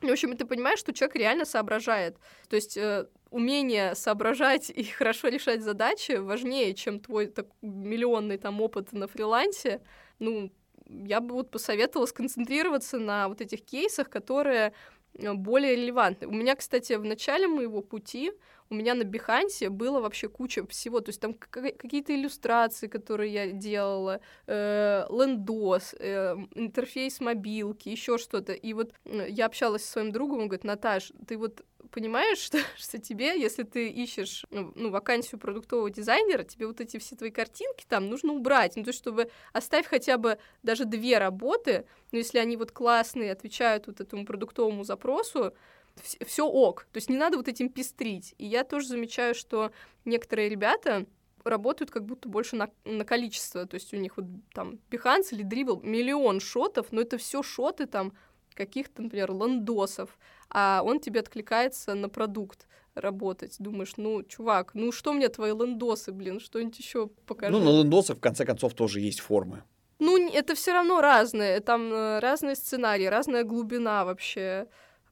в 0.00 0.10
общем, 0.10 0.36
ты 0.36 0.44
понимаешь, 0.44 0.80
что 0.80 0.92
человек 0.92 1.14
реально 1.14 1.44
соображает. 1.44 2.16
То 2.48 2.56
есть 2.56 2.76
э, 2.76 3.06
умение 3.30 3.94
соображать 3.94 4.70
и 4.70 4.82
хорошо 4.98 5.28
решать 5.28 5.62
задачи 5.62 6.12
важнее, 6.12 6.74
чем 6.74 6.98
твой 6.98 7.28
так, 7.28 7.46
миллионный 7.62 8.38
там 8.38 8.60
опыт 8.60 8.92
на 8.92 9.06
фрилансе. 9.06 9.80
Ну, 10.18 10.50
я 10.86 11.20
бы 11.20 11.34
вот 11.34 11.52
посоветовала 11.52 12.06
сконцентрироваться 12.06 12.98
на 12.98 13.28
вот 13.28 13.40
этих 13.40 13.64
кейсах, 13.64 14.10
которые 14.10 14.72
более 15.18 15.76
релевантны. 15.76 16.26
У 16.26 16.32
меня, 16.32 16.56
кстати, 16.56 16.94
в 16.94 17.04
начале 17.04 17.46
моего 17.46 17.82
пути 17.82 18.32
у 18.70 18.74
меня 18.74 18.94
на 18.94 19.04
Бихансе 19.04 19.68
было 19.68 20.00
вообще 20.00 20.28
куча 20.28 20.66
всего, 20.66 21.00
то 21.00 21.10
есть 21.10 21.20
там 21.20 21.34
какие-то 21.34 22.14
иллюстрации, 22.14 22.86
которые 22.86 23.32
я 23.32 23.50
делала, 23.50 24.20
э, 24.46 25.06
лендос, 25.10 25.94
э, 25.98 26.36
интерфейс 26.54 27.20
мобилки, 27.20 27.88
еще 27.88 28.18
что-то. 28.18 28.52
И 28.52 28.72
вот 28.72 28.92
я 29.04 29.46
общалась 29.46 29.84
со 29.84 29.92
своим 29.92 30.12
другом, 30.12 30.40
он 30.40 30.48
говорит, 30.48 30.64
Наташ, 30.64 31.12
ты 31.26 31.36
вот 31.36 31.64
понимаешь, 31.90 32.38
что, 32.38 32.58
что 32.76 32.98
тебе, 32.98 33.38
если 33.40 33.62
ты 33.62 33.88
ищешь 33.88 34.44
ну, 34.50 34.72
ну, 34.74 34.90
вакансию 34.90 35.38
продуктового 35.38 35.90
дизайнера, 35.90 36.42
тебе 36.42 36.66
вот 36.66 36.80
эти 36.80 36.98
все 36.98 37.16
твои 37.16 37.30
картинки 37.30 37.84
там 37.88 38.08
нужно 38.08 38.32
убрать. 38.32 38.76
Ну, 38.76 38.82
то 38.82 38.88
есть, 38.88 38.98
чтобы 38.98 39.30
оставь 39.52 39.86
хотя 39.86 40.18
бы 40.18 40.38
даже 40.62 40.84
две 40.84 41.18
работы, 41.18 41.86
но 42.10 42.18
если 42.18 42.38
они 42.38 42.56
вот 42.56 42.72
классные, 42.72 43.32
отвечают 43.32 43.86
вот 43.86 44.00
этому 44.00 44.26
продуктовому 44.26 44.84
запросу, 44.84 45.54
все 46.02 46.46
ок. 46.46 46.86
То 46.92 46.98
есть 46.98 47.08
не 47.08 47.16
надо 47.16 47.36
вот 47.36 47.48
этим 47.48 47.68
пестрить. 47.68 48.34
И 48.38 48.46
я 48.46 48.64
тоже 48.64 48.88
замечаю, 48.88 49.34
что 49.34 49.72
некоторые 50.04 50.48
ребята 50.48 51.06
работают 51.44 51.90
как 51.90 52.04
будто 52.04 52.28
больше 52.28 52.56
на, 52.56 52.70
на 52.84 53.04
количество. 53.04 53.66
То 53.66 53.74
есть 53.74 53.92
у 53.94 53.96
них 53.96 54.16
вот 54.16 54.26
там 54.52 54.78
Behance 54.90 55.28
или 55.32 55.44
Dribble 55.44 55.84
миллион 55.84 56.40
шотов, 56.40 56.88
но 56.90 57.00
это 57.00 57.18
все 57.18 57.42
шоты 57.42 57.86
там 57.86 58.12
каких-то, 58.54 59.02
например, 59.02 59.32
ландосов, 59.32 60.16
а 60.48 60.82
он 60.84 61.00
тебе 61.00 61.20
откликается 61.20 61.94
на 61.94 62.08
продукт 62.08 62.68
работать. 62.94 63.56
Думаешь, 63.58 63.94
ну, 63.96 64.22
чувак, 64.22 64.70
ну 64.74 64.92
что 64.92 65.12
мне 65.12 65.28
твои 65.28 65.50
лендосы, 65.50 66.12
блин, 66.12 66.40
что-нибудь 66.40 66.78
еще 66.78 67.08
покажи. 67.26 67.52
Ну, 67.52 67.58
на 67.58 67.80
лендосах, 67.80 68.18
в 68.18 68.20
конце 68.20 68.44
концов, 68.44 68.74
тоже 68.74 69.00
есть 69.00 69.20
формы. 69.20 69.64
Ну, 69.98 70.30
это 70.30 70.54
все 70.54 70.72
равно 70.72 71.00
разные, 71.00 71.60
там 71.60 71.92
э, 71.92 72.18
разные 72.20 72.56
сценарии, 72.56 73.06
разная 73.06 73.44
глубина 73.44 74.04
вообще 74.04 74.68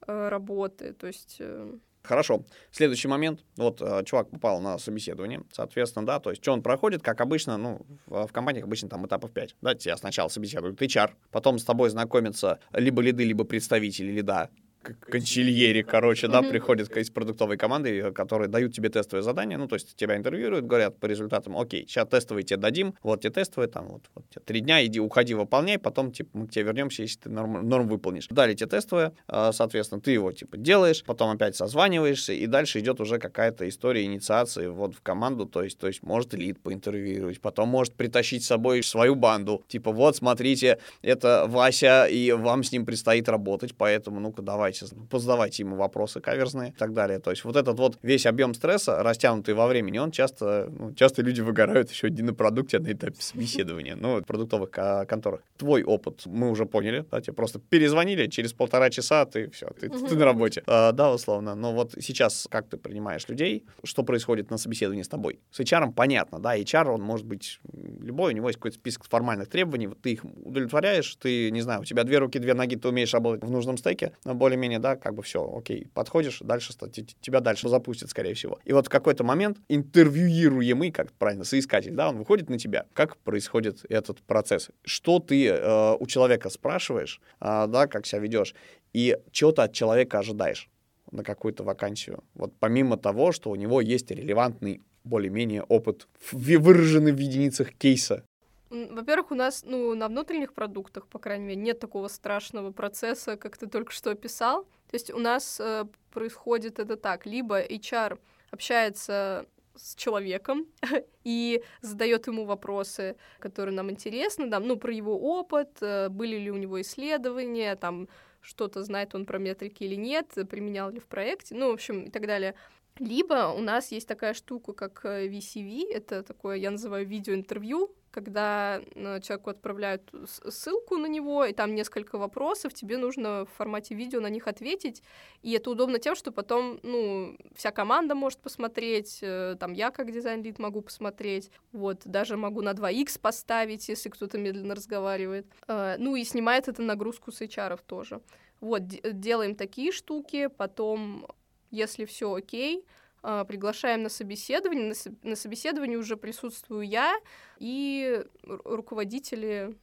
работы, 0.06 0.92
то 0.92 1.06
есть... 1.06 1.36
Э, 1.40 1.72
Хорошо. 2.02 2.44
Следующий 2.72 3.06
момент. 3.06 3.44
Вот 3.56 3.80
э, 3.80 4.02
чувак 4.04 4.30
попал 4.30 4.60
на 4.60 4.76
собеседование, 4.78 5.42
соответственно, 5.52 6.04
да, 6.04 6.18
то 6.18 6.30
есть 6.30 6.42
что 6.42 6.52
он 6.52 6.62
проходит, 6.62 7.02
как 7.02 7.20
обычно, 7.20 7.56
ну, 7.56 7.86
в, 8.06 8.26
в 8.26 8.32
компаниях 8.32 8.64
обычно 8.64 8.88
там 8.88 9.06
этапов 9.06 9.30
5. 9.32 9.56
Да, 9.60 9.74
тебя 9.74 9.96
сначала 9.96 10.28
собеседуют 10.28 10.82
HR, 10.82 11.12
потом 11.30 11.58
с 11.58 11.64
тобой 11.64 11.90
знакомятся 11.90 12.58
либо 12.72 13.02
лиды, 13.02 13.24
либо 13.24 13.44
представители 13.44 14.10
лида, 14.10 14.50
консильери, 14.82 15.82
короче, 15.82 16.28
да, 16.28 16.42
приходят 16.42 16.94
из 16.96 17.10
продуктовой 17.10 17.56
команды, 17.56 18.12
которые 18.12 18.48
дают 18.48 18.74
тебе 18.74 18.88
тестовые 18.88 19.22
задания, 19.22 19.58
ну, 19.58 19.68
то 19.68 19.74
есть 19.74 19.96
тебя 19.96 20.16
интервьюируют, 20.16 20.66
говорят 20.66 20.98
по 20.98 21.06
результатам, 21.06 21.56
окей, 21.56 21.86
сейчас 21.88 22.08
тестовые 22.08 22.44
тебе 22.44 22.58
дадим, 22.58 22.94
вот 23.02 23.20
тебе 23.20 23.30
тестовые, 23.30 23.68
там, 23.68 23.88
вот, 23.88 24.02
вот 24.14 24.24
три 24.44 24.60
дня, 24.60 24.84
иди, 24.84 25.00
уходи, 25.00 25.34
выполняй, 25.34 25.78
потом, 25.78 26.12
типа, 26.12 26.30
мы 26.36 26.46
к 26.46 26.50
тебе 26.50 26.66
вернемся, 26.66 27.02
если 27.02 27.20
ты 27.20 27.30
норм, 27.30 27.68
норм 27.68 27.88
выполнишь. 27.88 28.26
Дали 28.28 28.54
тебе 28.54 28.68
тестовые, 28.68 29.12
а, 29.28 29.52
соответственно, 29.52 30.00
ты 30.00 30.10
его, 30.10 30.32
типа, 30.32 30.56
делаешь, 30.56 31.04
потом 31.04 31.30
опять 31.30 31.56
созваниваешься, 31.56 32.32
и 32.32 32.46
дальше 32.46 32.80
идет 32.80 33.00
уже 33.00 33.18
какая-то 33.18 33.68
история 33.68 34.04
инициации 34.04 34.66
вот 34.66 34.94
в 34.94 35.00
команду, 35.02 35.46
то 35.46 35.62
есть, 35.62 35.78
то 35.78 35.86
есть 35.86 36.02
может 36.02 36.34
лид 36.34 36.60
поинтервьюировать, 36.60 37.40
потом 37.40 37.68
может 37.68 37.94
притащить 37.94 38.44
с 38.44 38.48
собой 38.48 38.82
свою 38.82 39.14
банду, 39.14 39.64
типа, 39.68 39.92
вот, 39.92 40.16
смотрите, 40.16 40.78
это 41.02 41.46
Вася, 41.48 42.06
и 42.06 42.32
вам 42.32 42.62
с 42.62 42.72
ним 42.72 42.84
предстоит 42.84 43.28
работать, 43.28 43.74
поэтому, 43.76 44.20
ну-ка, 44.20 44.42
давай 44.42 44.71
давайте, 44.80 45.06
позадавайте 45.10 45.62
ему 45.62 45.76
вопросы 45.76 46.20
каверзные 46.20 46.70
и 46.70 46.74
так 46.74 46.92
далее. 46.92 47.18
То 47.18 47.30
есть 47.30 47.44
вот 47.44 47.56
этот 47.56 47.78
вот 47.78 47.98
весь 48.02 48.26
объем 48.26 48.54
стресса, 48.54 49.02
растянутый 49.02 49.54
во 49.54 49.66
времени, 49.66 49.98
он 49.98 50.10
часто, 50.10 50.68
ну, 50.70 50.94
часто 50.94 51.22
люди 51.22 51.40
выгорают 51.40 51.90
еще 51.90 52.10
не 52.10 52.22
на 52.22 52.34
продукте, 52.34 52.78
а 52.78 52.80
на 52.80 52.92
этапе 52.92 53.20
собеседования, 53.20 53.96
ну, 53.96 54.18
в 54.18 54.22
продуктовых 54.24 54.70
конторах. 54.70 55.40
Твой 55.56 55.82
опыт 55.82 56.22
мы 56.26 56.50
уже 56.50 56.66
поняли, 56.66 57.04
да, 57.10 57.20
тебе 57.20 57.34
просто 57.34 57.58
перезвонили, 57.58 58.26
через 58.28 58.52
полтора 58.52 58.90
часа 58.90 59.24
ты 59.24 59.50
все, 59.50 59.68
ты, 59.78 59.88
ты 59.88 60.16
на 60.16 60.24
работе. 60.24 60.62
А, 60.66 60.92
да, 60.92 61.12
условно. 61.12 61.54
Но 61.54 61.72
вот 61.72 61.94
сейчас 62.00 62.46
как 62.50 62.68
ты 62.68 62.76
принимаешь 62.76 63.28
людей, 63.28 63.64
что 63.84 64.02
происходит 64.02 64.50
на 64.50 64.58
собеседовании 64.58 65.02
с 65.02 65.08
тобой? 65.08 65.40
С 65.50 65.60
HR 65.60 65.92
понятно, 65.92 66.38
да, 66.38 66.56
HR, 66.56 66.94
он 66.94 67.02
может 67.02 67.26
быть 67.26 67.60
любой, 68.00 68.32
у 68.32 68.36
него 68.36 68.48
есть 68.48 68.58
какой-то 68.58 68.76
список 68.76 69.04
формальных 69.04 69.48
требований, 69.48 69.86
вот 69.86 70.00
ты 70.00 70.12
их 70.12 70.24
удовлетворяешь, 70.24 71.14
ты, 71.16 71.50
не 71.50 71.60
знаю, 71.60 71.82
у 71.82 71.84
тебя 71.84 72.04
две 72.04 72.18
руки, 72.18 72.38
две 72.38 72.54
ноги, 72.54 72.76
ты 72.76 72.88
умеешь 72.88 73.12
работать 73.14 73.44
в 73.44 73.50
нужном 73.50 73.76
стеке, 73.76 74.12
более 74.24 74.58
более-менее, 74.62 74.78
да, 74.78 74.96
как 74.96 75.14
бы 75.14 75.22
все, 75.22 75.42
окей, 75.56 75.86
подходишь, 75.94 76.40
дальше 76.40 76.72
тебя 77.20 77.40
дальше 77.40 77.68
запустят, 77.68 78.10
скорее 78.10 78.34
всего. 78.34 78.58
И 78.64 78.72
вот 78.72 78.86
в 78.86 78.88
какой-то 78.88 79.24
момент 79.24 79.58
интервьюируемый, 79.68 80.90
как 80.90 81.12
правильно, 81.12 81.44
соискатель, 81.44 81.92
да, 81.92 82.08
он 82.08 82.16
выходит 82.16 82.48
на 82.48 82.58
тебя. 82.58 82.86
Как 82.92 83.16
происходит 83.16 83.84
этот 83.88 84.20
процесс? 84.22 84.70
Что 84.84 85.18
ты 85.18 85.48
э, 85.48 85.96
у 85.98 86.06
человека 86.06 86.48
спрашиваешь, 86.50 87.20
э, 87.40 87.66
да, 87.68 87.86
как 87.86 88.06
себя 88.06 88.20
ведешь, 88.20 88.54
и 88.92 89.18
чего 89.32 89.52
ты 89.52 89.62
от 89.62 89.72
человека 89.72 90.18
ожидаешь 90.18 90.68
на 91.10 91.24
какую-то 91.24 91.64
вакансию? 91.64 92.22
Вот 92.34 92.52
помимо 92.60 92.96
того, 92.96 93.32
что 93.32 93.50
у 93.50 93.56
него 93.56 93.80
есть 93.80 94.10
релевантный 94.10 94.80
более-менее 95.04 95.62
опыт, 95.62 96.06
выраженный 96.32 97.12
в 97.12 97.18
единицах 97.18 97.72
кейса, 97.72 98.24
во-первых, 98.72 99.30
у 99.30 99.34
нас, 99.34 99.64
ну, 99.64 99.94
на 99.94 100.08
внутренних 100.08 100.54
продуктах, 100.54 101.06
по 101.06 101.18
крайней 101.18 101.44
мере, 101.44 101.60
нет 101.60 101.78
такого 101.78 102.08
страшного 102.08 102.72
процесса, 102.72 103.36
как 103.36 103.56
ты 103.58 103.66
только 103.66 103.92
что 103.92 104.10
описал. 104.10 104.64
То 104.64 104.94
есть 104.94 105.10
у 105.10 105.18
нас 105.18 105.60
э, 105.60 105.84
происходит 106.10 106.78
это 106.78 106.96
так. 106.96 107.26
Либо 107.26 107.62
HR 107.62 108.18
общается 108.50 109.46
с 109.74 109.94
человеком 109.94 110.66
и 111.24 111.62
задает 111.80 112.26
ему 112.26 112.44
вопросы, 112.44 113.16
которые 113.38 113.74
нам 113.74 113.90
интересны, 113.90 114.50
там, 114.50 114.66
ну, 114.66 114.76
про 114.76 114.92
его 114.92 115.18
опыт, 115.18 115.78
э, 115.80 116.08
были 116.08 116.36
ли 116.36 116.50
у 116.50 116.56
него 116.56 116.80
исследования, 116.80 117.76
там, 117.76 118.08
что-то 118.40 118.82
знает 118.82 119.14
он 119.14 119.24
про 119.24 119.38
метрики 119.38 119.84
или 119.84 119.94
нет, 119.94 120.32
применял 120.50 120.90
ли 120.90 120.98
в 120.98 121.06
проекте, 121.06 121.54
ну, 121.54 121.70
в 121.70 121.74
общем, 121.74 122.04
и 122.04 122.10
так 122.10 122.26
далее. 122.26 122.54
Либо 122.98 123.52
у 123.56 123.60
нас 123.60 123.90
есть 123.90 124.06
такая 124.06 124.34
штука, 124.34 124.72
как 124.72 125.04
VCV, 125.04 125.90
э, 125.90 125.96
это 125.96 126.22
такое, 126.22 126.56
я 126.56 126.70
называю 126.70 127.06
видеоинтервью, 127.06 127.94
когда 128.12 128.82
ну, 128.94 129.18
человеку 129.20 129.50
отправляют 129.50 130.02
ссылку 130.26 130.98
на 130.98 131.06
него, 131.06 131.44
и 131.44 131.54
там 131.54 131.74
несколько 131.74 132.18
вопросов, 132.18 132.74
тебе 132.74 132.98
нужно 132.98 133.46
в 133.46 133.56
формате 133.56 133.94
видео 133.94 134.20
на 134.20 134.28
них 134.28 134.46
ответить, 134.46 135.02
и 135.42 135.52
это 135.52 135.70
удобно 135.70 135.98
тем, 135.98 136.14
что 136.14 136.30
потом, 136.30 136.78
ну, 136.82 137.36
вся 137.56 137.70
команда 137.70 138.14
может 138.14 138.38
посмотреть, 138.40 139.20
э, 139.22 139.56
там 139.58 139.72
я 139.72 139.90
как 139.90 140.12
дизайн-лид 140.12 140.58
могу 140.58 140.82
посмотреть, 140.82 141.50
вот, 141.72 142.02
даже 142.04 142.36
могу 142.36 142.60
на 142.60 142.74
2х 142.74 143.18
поставить, 143.20 143.88
если 143.88 144.10
кто-то 144.10 144.36
медленно 144.38 144.74
разговаривает, 144.74 145.46
э, 145.66 145.96
ну, 145.98 146.14
и 146.14 146.24
снимает 146.24 146.68
это 146.68 146.82
нагрузку 146.82 147.32
с 147.32 147.40
HR 147.40 147.80
тоже. 147.86 148.20
Вот, 148.60 148.82
делаем 148.86 149.56
такие 149.56 149.90
штуки, 149.90 150.48
потом, 150.48 151.26
если 151.72 152.04
все 152.04 152.32
окей, 152.32 152.86
а, 153.22 153.44
приглашаем 153.44 154.04
на 154.04 154.08
собеседование. 154.08 154.88
На, 154.88 154.94
со- 154.94 155.36
собеседовании 155.36 155.96
уже 155.96 156.16
присутствую 156.16 156.82
я 156.86 157.14
и 157.58 158.24
руководители 158.44 159.76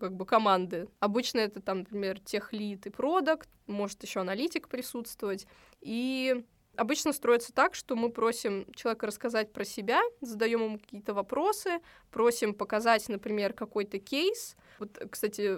как 0.00 0.14
бы 0.14 0.24
команды. 0.26 0.88
Обычно 1.00 1.40
это 1.40 1.60
там, 1.60 1.78
например, 1.80 2.20
техлит 2.20 2.86
и 2.86 2.90
продукт, 2.90 3.48
может 3.66 4.02
еще 4.02 4.20
аналитик 4.20 4.68
присутствовать. 4.68 5.46
И 5.80 6.44
Обычно 6.76 7.12
строится 7.12 7.52
так, 7.52 7.74
что 7.74 7.96
мы 7.96 8.10
просим 8.10 8.66
человека 8.74 9.06
рассказать 9.06 9.52
про 9.52 9.64
себя, 9.64 10.00
задаем 10.20 10.62
ему 10.62 10.78
какие-то 10.78 11.14
вопросы, 11.14 11.78
просим 12.10 12.54
показать, 12.54 13.08
например, 13.08 13.52
какой-то 13.52 13.98
кейс. 13.98 14.56
Вот, 14.78 14.98
кстати, 15.10 15.56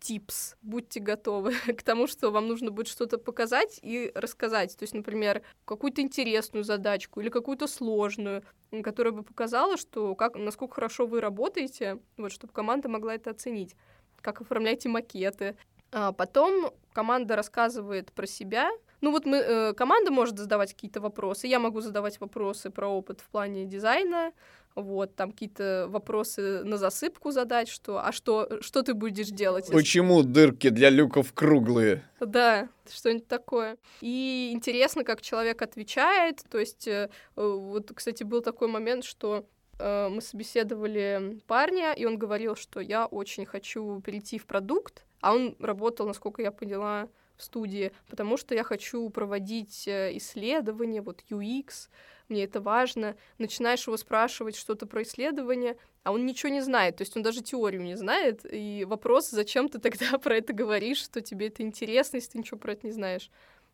типс, 0.00 0.56
будьте 0.62 1.00
готовы 1.00 1.52
к 1.76 1.82
тому, 1.82 2.06
что 2.06 2.30
вам 2.30 2.48
нужно 2.48 2.70
будет 2.70 2.88
что-то 2.88 3.18
показать 3.18 3.78
и 3.82 4.12
рассказать. 4.14 4.76
То 4.76 4.82
есть, 4.82 4.94
например, 4.94 5.42
какую-то 5.64 6.02
интересную 6.02 6.64
задачку 6.64 7.20
или 7.20 7.30
какую-то 7.30 7.66
сложную, 7.66 8.42
которая 8.82 9.12
бы 9.12 9.22
показала, 9.22 9.76
что 9.76 10.14
как, 10.14 10.36
насколько 10.36 10.74
хорошо 10.74 11.06
вы 11.06 11.20
работаете, 11.20 11.98
вот, 12.16 12.32
чтобы 12.32 12.52
команда 12.52 12.88
могла 12.88 13.14
это 13.14 13.30
оценить 13.30 13.76
как 14.20 14.40
оформляете 14.40 14.88
макеты. 14.88 15.56
А 15.92 16.12
потом 16.12 16.72
команда 16.92 17.36
рассказывает 17.36 18.12
про 18.12 18.26
себя, 18.26 18.70
ну 19.00 19.10
вот 19.10 19.26
мы, 19.26 19.36
э, 19.38 19.74
команда 19.74 20.10
может 20.10 20.38
задавать 20.38 20.74
какие-то 20.74 21.00
вопросы, 21.00 21.46
я 21.46 21.58
могу 21.58 21.80
задавать 21.80 22.20
вопросы 22.20 22.70
про 22.70 22.88
опыт 22.88 23.20
в 23.20 23.28
плане 23.28 23.64
дизайна, 23.64 24.32
вот, 24.74 25.16
там 25.16 25.32
какие-то 25.32 25.86
вопросы 25.88 26.62
на 26.64 26.76
засыпку 26.76 27.30
задать, 27.30 27.68
что, 27.68 28.04
а 28.04 28.12
что, 28.12 28.60
что 28.60 28.82
ты 28.82 28.94
будешь 28.94 29.28
делать? 29.28 29.68
Почему 29.70 30.18
если... 30.18 30.30
дырки 30.30 30.68
для 30.68 30.90
люков 30.90 31.32
круглые? 31.32 32.04
Да, 32.20 32.68
что-нибудь 32.88 33.26
такое. 33.26 33.76
И 34.00 34.50
интересно, 34.52 35.04
как 35.04 35.22
человек 35.22 35.62
отвечает, 35.62 36.42
то 36.48 36.58
есть, 36.58 36.86
э, 36.86 37.08
вот, 37.34 37.90
кстати, 37.94 38.22
был 38.22 38.42
такой 38.42 38.68
момент, 38.68 39.04
что 39.04 39.44
э, 39.78 40.08
мы 40.08 40.20
собеседовали 40.20 41.40
парня, 41.46 41.92
и 41.92 42.04
он 42.04 42.16
говорил, 42.16 42.54
что 42.54 42.80
я 42.80 43.06
очень 43.06 43.46
хочу 43.46 44.00
перейти 44.00 44.38
в 44.38 44.46
продукт, 44.46 45.04
а 45.20 45.34
он 45.34 45.56
работал, 45.58 46.06
насколько 46.06 46.42
я 46.42 46.52
поняла, 46.52 47.08
в 47.40 47.44
студии, 47.44 47.92
потому 48.08 48.36
что 48.36 48.54
я 48.54 48.62
хочу 48.62 49.08
проводить 49.10 49.88
э, 49.88 50.16
исследования, 50.16 51.02
вот 51.02 51.24
UX, 51.30 51.88
мне 52.28 52.44
это 52.44 52.60
важно. 52.60 53.16
Начинаешь 53.38 53.86
его 53.86 53.96
спрашивать 53.96 54.56
что-то 54.56 54.86
про 54.86 55.02
исследование, 55.02 55.76
а 56.04 56.12
он 56.12 56.26
ничего 56.26 56.50
не 56.50 56.60
знает, 56.60 56.96
то 56.96 57.02
есть 57.02 57.16
он 57.16 57.22
даже 57.22 57.42
теорию 57.42 57.82
не 57.82 57.96
знает, 57.96 58.40
и 58.50 58.84
вопрос, 58.86 59.30
зачем 59.30 59.68
ты 59.68 59.78
тогда 59.78 60.18
про 60.22 60.36
это 60.36 60.52
говоришь, 60.52 61.02
что 61.02 61.20
тебе 61.20 61.48
это 61.48 61.62
интересно, 61.62 62.16
если 62.16 62.32
ты 62.32 62.38
ничего 62.38 62.58
про 62.58 62.72
это 62.72 62.86
не 62.86 62.92
знаешь. 62.92 63.30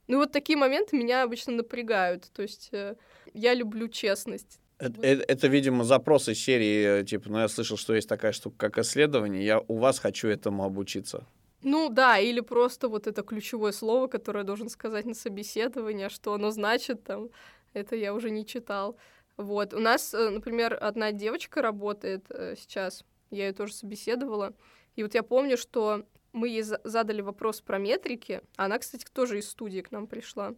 Ну 0.08 0.18
вот 0.18 0.32
такие 0.32 0.56
моменты 0.56 0.96
меня 0.96 1.22
обычно 1.22 1.52
напрягают. 1.52 2.30
То 2.32 2.42
есть 2.42 2.68
э, 2.72 2.94
я 3.34 3.54
люблю 3.54 3.88
честность. 3.88 4.60
Это, 4.78 5.00
это, 5.00 5.24
это, 5.26 5.48
видимо, 5.48 5.84
запрос 5.84 6.28
из 6.28 6.38
серии, 6.38 7.00
э, 7.00 7.04
типа, 7.04 7.30
ну 7.30 7.38
я 7.38 7.48
слышал, 7.48 7.76
что 7.76 7.94
есть 7.94 8.08
такая 8.08 8.32
штука, 8.32 8.56
как 8.70 8.78
исследование, 8.78 9.44
я 9.44 9.60
у 9.68 9.78
вас 9.78 9.98
хочу 9.98 10.28
этому 10.28 10.64
обучиться. 10.64 11.26
Ну 11.68 11.88
да, 11.88 12.20
или 12.20 12.38
просто 12.38 12.88
вот 12.88 13.08
это 13.08 13.24
ключевое 13.24 13.72
слово, 13.72 14.06
которое 14.06 14.44
должен 14.44 14.68
сказать 14.68 15.04
на 15.04 15.14
собеседовании, 15.14 16.06
а 16.06 16.10
что 16.10 16.32
оно 16.32 16.52
значит 16.52 17.02
там, 17.02 17.28
это 17.72 17.96
я 17.96 18.14
уже 18.14 18.30
не 18.30 18.46
читал. 18.46 18.96
Вот, 19.36 19.74
у 19.74 19.80
нас, 19.80 20.14
э, 20.14 20.30
например, 20.30 20.78
одна 20.80 21.10
девочка 21.10 21.62
работает 21.62 22.24
сейчас, 22.56 23.04
я 23.32 23.48
ее 23.48 23.52
тоже 23.52 23.74
собеседовала, 23.74 24.54
и 24.94 25.02
вот 25.02 25.14
я 25.14 25.24
помню, 25.24 25.58
что 25.58 26.04
мы 26.32 26.50
ей 26.50 26.62
задали 26.62 27.20
вопрос 27.20 27.62
про 27.62 27.78
метрики. 27.78 28.42
Она, 28.56 28.78
кстати, 28.78 29.04
тоже 29.12 29.40
из 29.40 29.50
студии 29.50 29.80
к 29.80 29.90
нам 29.90 30.06
пришла. 30.06 30.54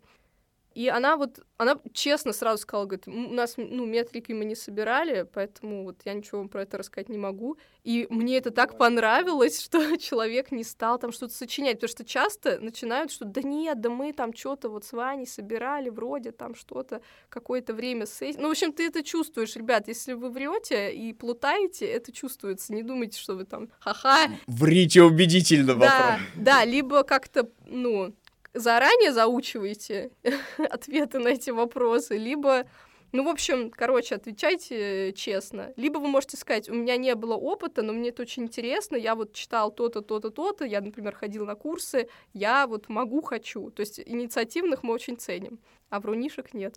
И 0.74 0.88
она 0.88 1.16
вот, 1.16 1.40
она 1.56 1.78
честно 1.92 2.32
сразу 2.32 2.62
сказала, 2.62 2.86
говорит, 2.86 3.08
у 3.08 3.34
нас, 3.34 3.54
ну, 3.56 3.84
метрики 3.84 4.32
мы 4.32 4.44
не 4.44 4.54
собирали, 4.54 5.26
поэтому 5.32 5.84
вот 5.84 6.02
я 6.04 6.12
ничего 6.12 6.38
вам 6.38 6.48
про 6.48 6.62
это 6.62 6.78
рассказать 6.78 7.08
не 7.08 7.18
могу. 7.18 7.56
И 7.84 8.06
мне 8.10 8.36
это 8.36 8.50
так 8.50 8.78
понравилось, 8.78 9.60
что 9.64 9.96
человек 9.96 10.52
не 10.52 10.64
стал 10.64 10.98
там 10.98 11.10
что-то 11.10 11.34
сочинять, 11.34 11.76
потому 11.76 11.88
что 11.88 12.04
часто 12.04 12.60
начинают, 12.60 13.10
что 13.10 13.24
да 13.24 13.42
нет, 13.42 13.80
да 13.80 13.90
мы 13.90 14.12
там 14.12 14.34
что-то 14.34 14.68
вот 14.68 14.84
с 14.84 14.92
Ваней 14.92 15.26
собирали, 15.26 15.88
вроде 15.88 16.32
там 16.32 16.54
что-то, 16.54 17.00
какое-то 17.28 17.74
время 17.74 18.06
сессии. 18.06 18.38
Ну, 18.38 18.48
в 18.48 18.52
общем, 18.52 18.72
ты 18.72 18.86
это 18.86 19.02
чувствуешь, 19.02 19.56
ребят, 19.56 19.88
если 19.88 20.12
вы 20.12 20.30
врете 20.30 20.94
и 20.94 21.12
плутаете, 21.12 21.86
это 21.86 22.12
чувствуется. 22.12 22.72
Не 22.72 22.82
думайте, 22.82 23.18
что 23.18 23.34
вы 23.34 23.44
там, 23.44 23.68
ха-ха. 23.80 24.28
Врите 24.46 25.02
убедительно. 25.02 25.74
Да, 25.74 26.20
да, 26.36 26.64
либо 26.64 27.02
как-то, 27.02 27.48
ну, 27.66 28.14
заранее 28.58 29.12
заучиваете 29.12 30.10
ответы 30.58 31.18
на 31.18 31.28
эти 31.28 31.50
вопросы, 31.50 32.16
либо 32.16 32.66
ну, 33.10 33.24
в 33.24 33.28
общем, 33.28 33.70
короче, 33.70 34.16
отвечайте 34.16 35.14
честно. 35.14 35.72
Либо 35.76 35.98
вы 35.98 36.08
можете 36.08 36.36
сказать, 36.36 36.68
у 36.68 36.74
меня 36.74 36.98
не 36.98 37.14
было 37.14 37.36
опыта, 37.36 37.80
но 37.80 37.94
мне 37.94 38.10
это 38.10 38.20
очень 38.20 38.44
интересно, 38.44 38.96
я 38.96 39.14
вот 39.14 39.32
читал 39.32 39.70
то-то, 39.70 40.02
то-то, 40.02 40.28
то-то, 40.28 40.66
я, 40.66 40.82
например, 40.82 41.14
ходил 41.14 41.46
на 41.46 41.54
курсы, 41.54 42.08
я 42.34 42.66
вот 42.66 42.90
могу, 42.90 43.22
хочу. 43.22 43.70
То 43.70 43.80
есть 43.80 43.98
инициативных 44.04 44.82
мы 44.82 44.92
очень 44.92 45.16
ценим, 45.16 45.58
а 45.88 46.00
врунишек 46.00 46.52
нет 46.52 46.76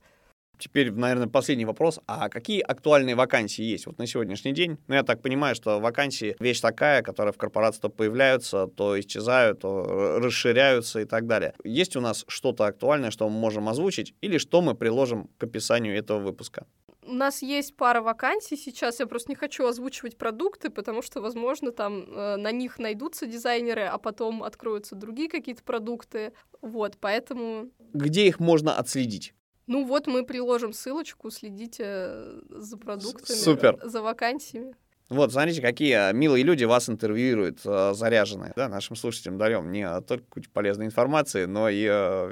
теперь, 0.58 0.92
наверное, 0.92 1.28
последний 1.28 1.66
вопрос. 1.66 2.00
А 2.08 2.30
какие 2.30 2.62
актуальные 2.62 3.16
вакансии 3.16 3.64
есть 3.64 3.86
вот 3.88 3.98
на 3.98 4.08
сегодняшний 4.08 4.54
день? 4.54 4.78
Ну, 4.88 4.96
я 4.96 5.04
так 5.04 5.22
понимаю, 5.22 5.56
что 5.56 5.80
вакансии— 5.80 6.36
вещь 6.40 6.62
такая, 6.62 7.02
которая 7.02 7.34
в 7.34 7.38
корпорации 7.38 7.82
то 7.82 7.90
появляются, 7.90 8.68
то 8.68 9.00
исчезают, 9.00 9.60
то 9.60 10.20
расширяются 10.20 11.02
и 11.02 11.06
так 11.06 11.28
далее. 11.28 11.54
Есть 11.64 11.96
у 11.96 12.02
нас 12.02 12.24
что-то 12.28 12.66
актуальное, 12.66 13.12
что 13.12 13.28
мы 13.30 13.40
можем 13.40 13.68
озвучить, 13.70 14.14
или 14.22 14.38
что 14.38 14.62
мы 14.62 14.76
приложим 14.76 15.30
к 15.38 15.44
описанию 15.44 15.98
этого 15.98 16.20
выпуска? 16.20 16.66
У 17.04 17.14
нас 17.14 17.42
есть 17.42 17.76
пара 17.76 18.02
вакансий 18.02 18.56
сейчас, 18.56 19.00
я 19.00 19.08
просто 19.08 19.32
не 19.32 19.36
хочу 19.36 19.66
озвучивать 19.66 20.18
продукты, 20.18 20.70
потому 20.70 21.02
что, 21.02 21.20
возможно, 21.20 21.72
там 21.72 22.04
э, 22.04 22.36
на 22.36 22.52
них 22.52 22.78
найдутся 22.78 23.26
дизайнеры, 23.26 23.86
а 23.86 23.98
потом 23.98 24.44
откроются 24.44 24.96
другие 24.96 25.28
какие-то 25.28 25.64
продукты. 25.64 26.34
Вот, 26.62 26.98
поэтому... 27.00 27.72
Где 27.94 28.28
их 28.28 28.40
можно 28.40 28.78
отследить? 28.78 29.34
Ну 29.72 29.86
вот 29.86 30.06
мы 30.06 30.26
приложим 30.26 30.74
ссылочку, 30.74 31.32
следите 31.32 31.84
э, 31.88 32.42
за 32.50 32.76
продуктами, 32.76 33.38
Супер. 33.38 33.80
за 33.82 34.02
вакансиями. 34.02 34.76
Вот, 35.08 35.32
смотрите, 35.32 35.62
какие 35.62 36.10
э, 36.10 36.14
милые 36.14 36.44
люди 36.44 36.66
вас 36.66 36.90
интервьюируют, 36.90 37.62
э, 37.64 37.94
заряженные. 37.94 38.52
Да, 38.58 38.68
нашим 38.68 38.98
слушателям 38.98 39.38
даем 39.38 39.72
не 39.72 39.88
только 40.02 40.26
кучу 40.30 40.50
полезной 40.52 40.88
информации, 40.88 41.46
но 41.46 41.70
и, 41.70 41.84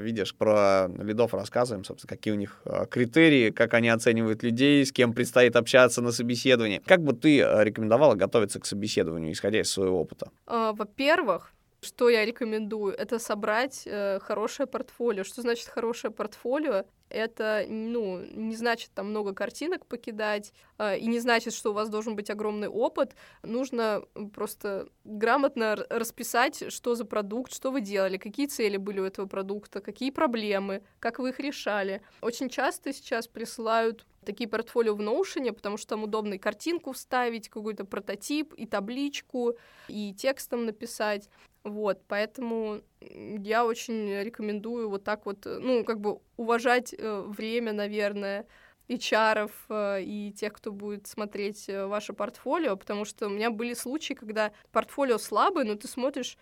видишь, 0.01 0.35
про 0.35 0.89
лидов 0.89 1.33
рассказываем, 1.33 1.85
собственно, 1.85 2.09
какие 2.09 2.33
у 2.33 2.37
них 2.37 2.61
критерии, 2.91 3.51
как 3.51 3.73
они 3.73 3.87
оценивают 3.87 4.43
людей, 4.43 4.85
с 4.85 4.91
кем 4.91 5.13
предстоит 5.13 5.55
общаться 5.55 6.01
на 6.01 6.11
собеседовании. 6.11 6.81
Как 6.85 7.01
бы 7.01 7.13
ты 7.13 7.37
рекомендовала 7.37 8.15
готовиться 8.15 8.59
к 8.59 8.65
собеседованию, 8.65 9.31
исходя 9.31 9.61
из 9.61 9.71
своего 9.71 10.01
опыта? 10.01 10.29
Во-первых, 10.45 11.53
что 11.81 12.09
я 12.09 12.25
рекомендую? 12.25 12.93
Это 12.93 13.19
собрать 13.19 13.83
э, 13.85 14.19
хорошее 14.19 14.67
портфолио. 14.67 15.23
Что 15.23 15.41
значит 15.41 15.67
хорошее 15.67 16.11
портфолио? 16.11 16.85
это, 17.09 17.65
ну, 17.67 18.23
не 18.33 18.55
значит 18.55 18.91
там 18.93 19.09
много 19.09 19.33
картинок 19.33 19.85
покидать, 19.85 20.53
э, 20.77 20.97
и 20.97 21.07
не 21.07 21.19
значит, 21.19 21.53
что 21.53 21.71
у 21.71 21.73
вас 21.73 21.89
должен 21.89 22.15
быть 22.15 22.29
огромный 22.29 22.67
опыт. 22.67 23.15
Нужно 23.43 24.03
просто 24.33 24.89
грамотно 25.03 25.75
расписать, 25.89 26.71
что 26.71 26.95
за 26.95 27.05
продукт, 27.05 27.53
что 27.53 27.71
вы 27.71 27.81
делали, 27.81 28.17
какие 28.17 28.47
цели 28.47 28.77
были 28.77 28.99
у 28.99 29.05
этого 29.05 29.25
продукта, 29.25 29.81
какие 29.81 30.11
проблемы, 30.11 30.83
как 30.99 31.19
вы 31.19 31.29
их 31.29 31.39
решали. 31.39 32.01
Очень 32.21 32.49
часто 32.49 32.93
сейчас 32.93 33.27
присылают 33.27 34.05
такие 34.25 34.47
портфолио 34.47 34.95
в 34.95 35.01
Notion, 35.01 35.51
потому 35.53 35.77
что 35.77 35.87
там 35.89 36.03
удобно 36.03 36.35
и 36.35 36.37
картинку 36.37 36.91
вставить, 36.91 37.49
какой-то 37.49 37.85
прототип, 37.85 38.53
и 38.53 38.67
табличку, 38.67 39.55
и 39.87 40.13
текстом 40.13 40.65
написать. 40.65 41.29
Вот, 41.63 42.01
поэтому 42.07 42.81
я 43.01 43.65
очень 43.65 44.21
рекомендую 44.23 44.89
вот 44.89 45.03
так 45.03 45.25
вот, 45.25 45.45
э, 45.45 45.59
ну, 45.59 45.83
как 45.83 45.99
бы 45.99 46.19
уважать 46.37 46.95
э, 46.97 47.21
время, 47.27 47.73
наверное, 47.73 48.47
HR 48.87 49.51
э, 49.69 50.03
и 50.03 50.31
тех, 50.31 50.53
кто 50.53 50.71
будет 50.71 51.07
смотреть 51.07 51.67
э, 51.67 51.85
ваше 51.85 52.13
портфолио, 52.13 52.77
потому 52.77 53.03
что 53.05 53.27
у 53.27 53.29
меня 53.29 53.51
были 53.51 53.73
случаи, 53.73 54.13
когда 54.13 54.51
портфолио 54.71 55.17
слабое, 55.17 55.65
но 55.65 55.75
ты 55.75 55.87
смотришь 55.87 56.37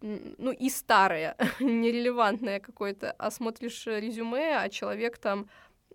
ну, 0.00 0.50
и 0.50 0.68
старое, 0.68 1.36
нерелевантное 1.60 2.58
какое-то, 2.58 3.12
а 3.12 3.30
смотришь 3.30 3.86
резюме, 3.86 4.56
а 4.58 4.68
человек 4.68 5.18
там 5.18 5.48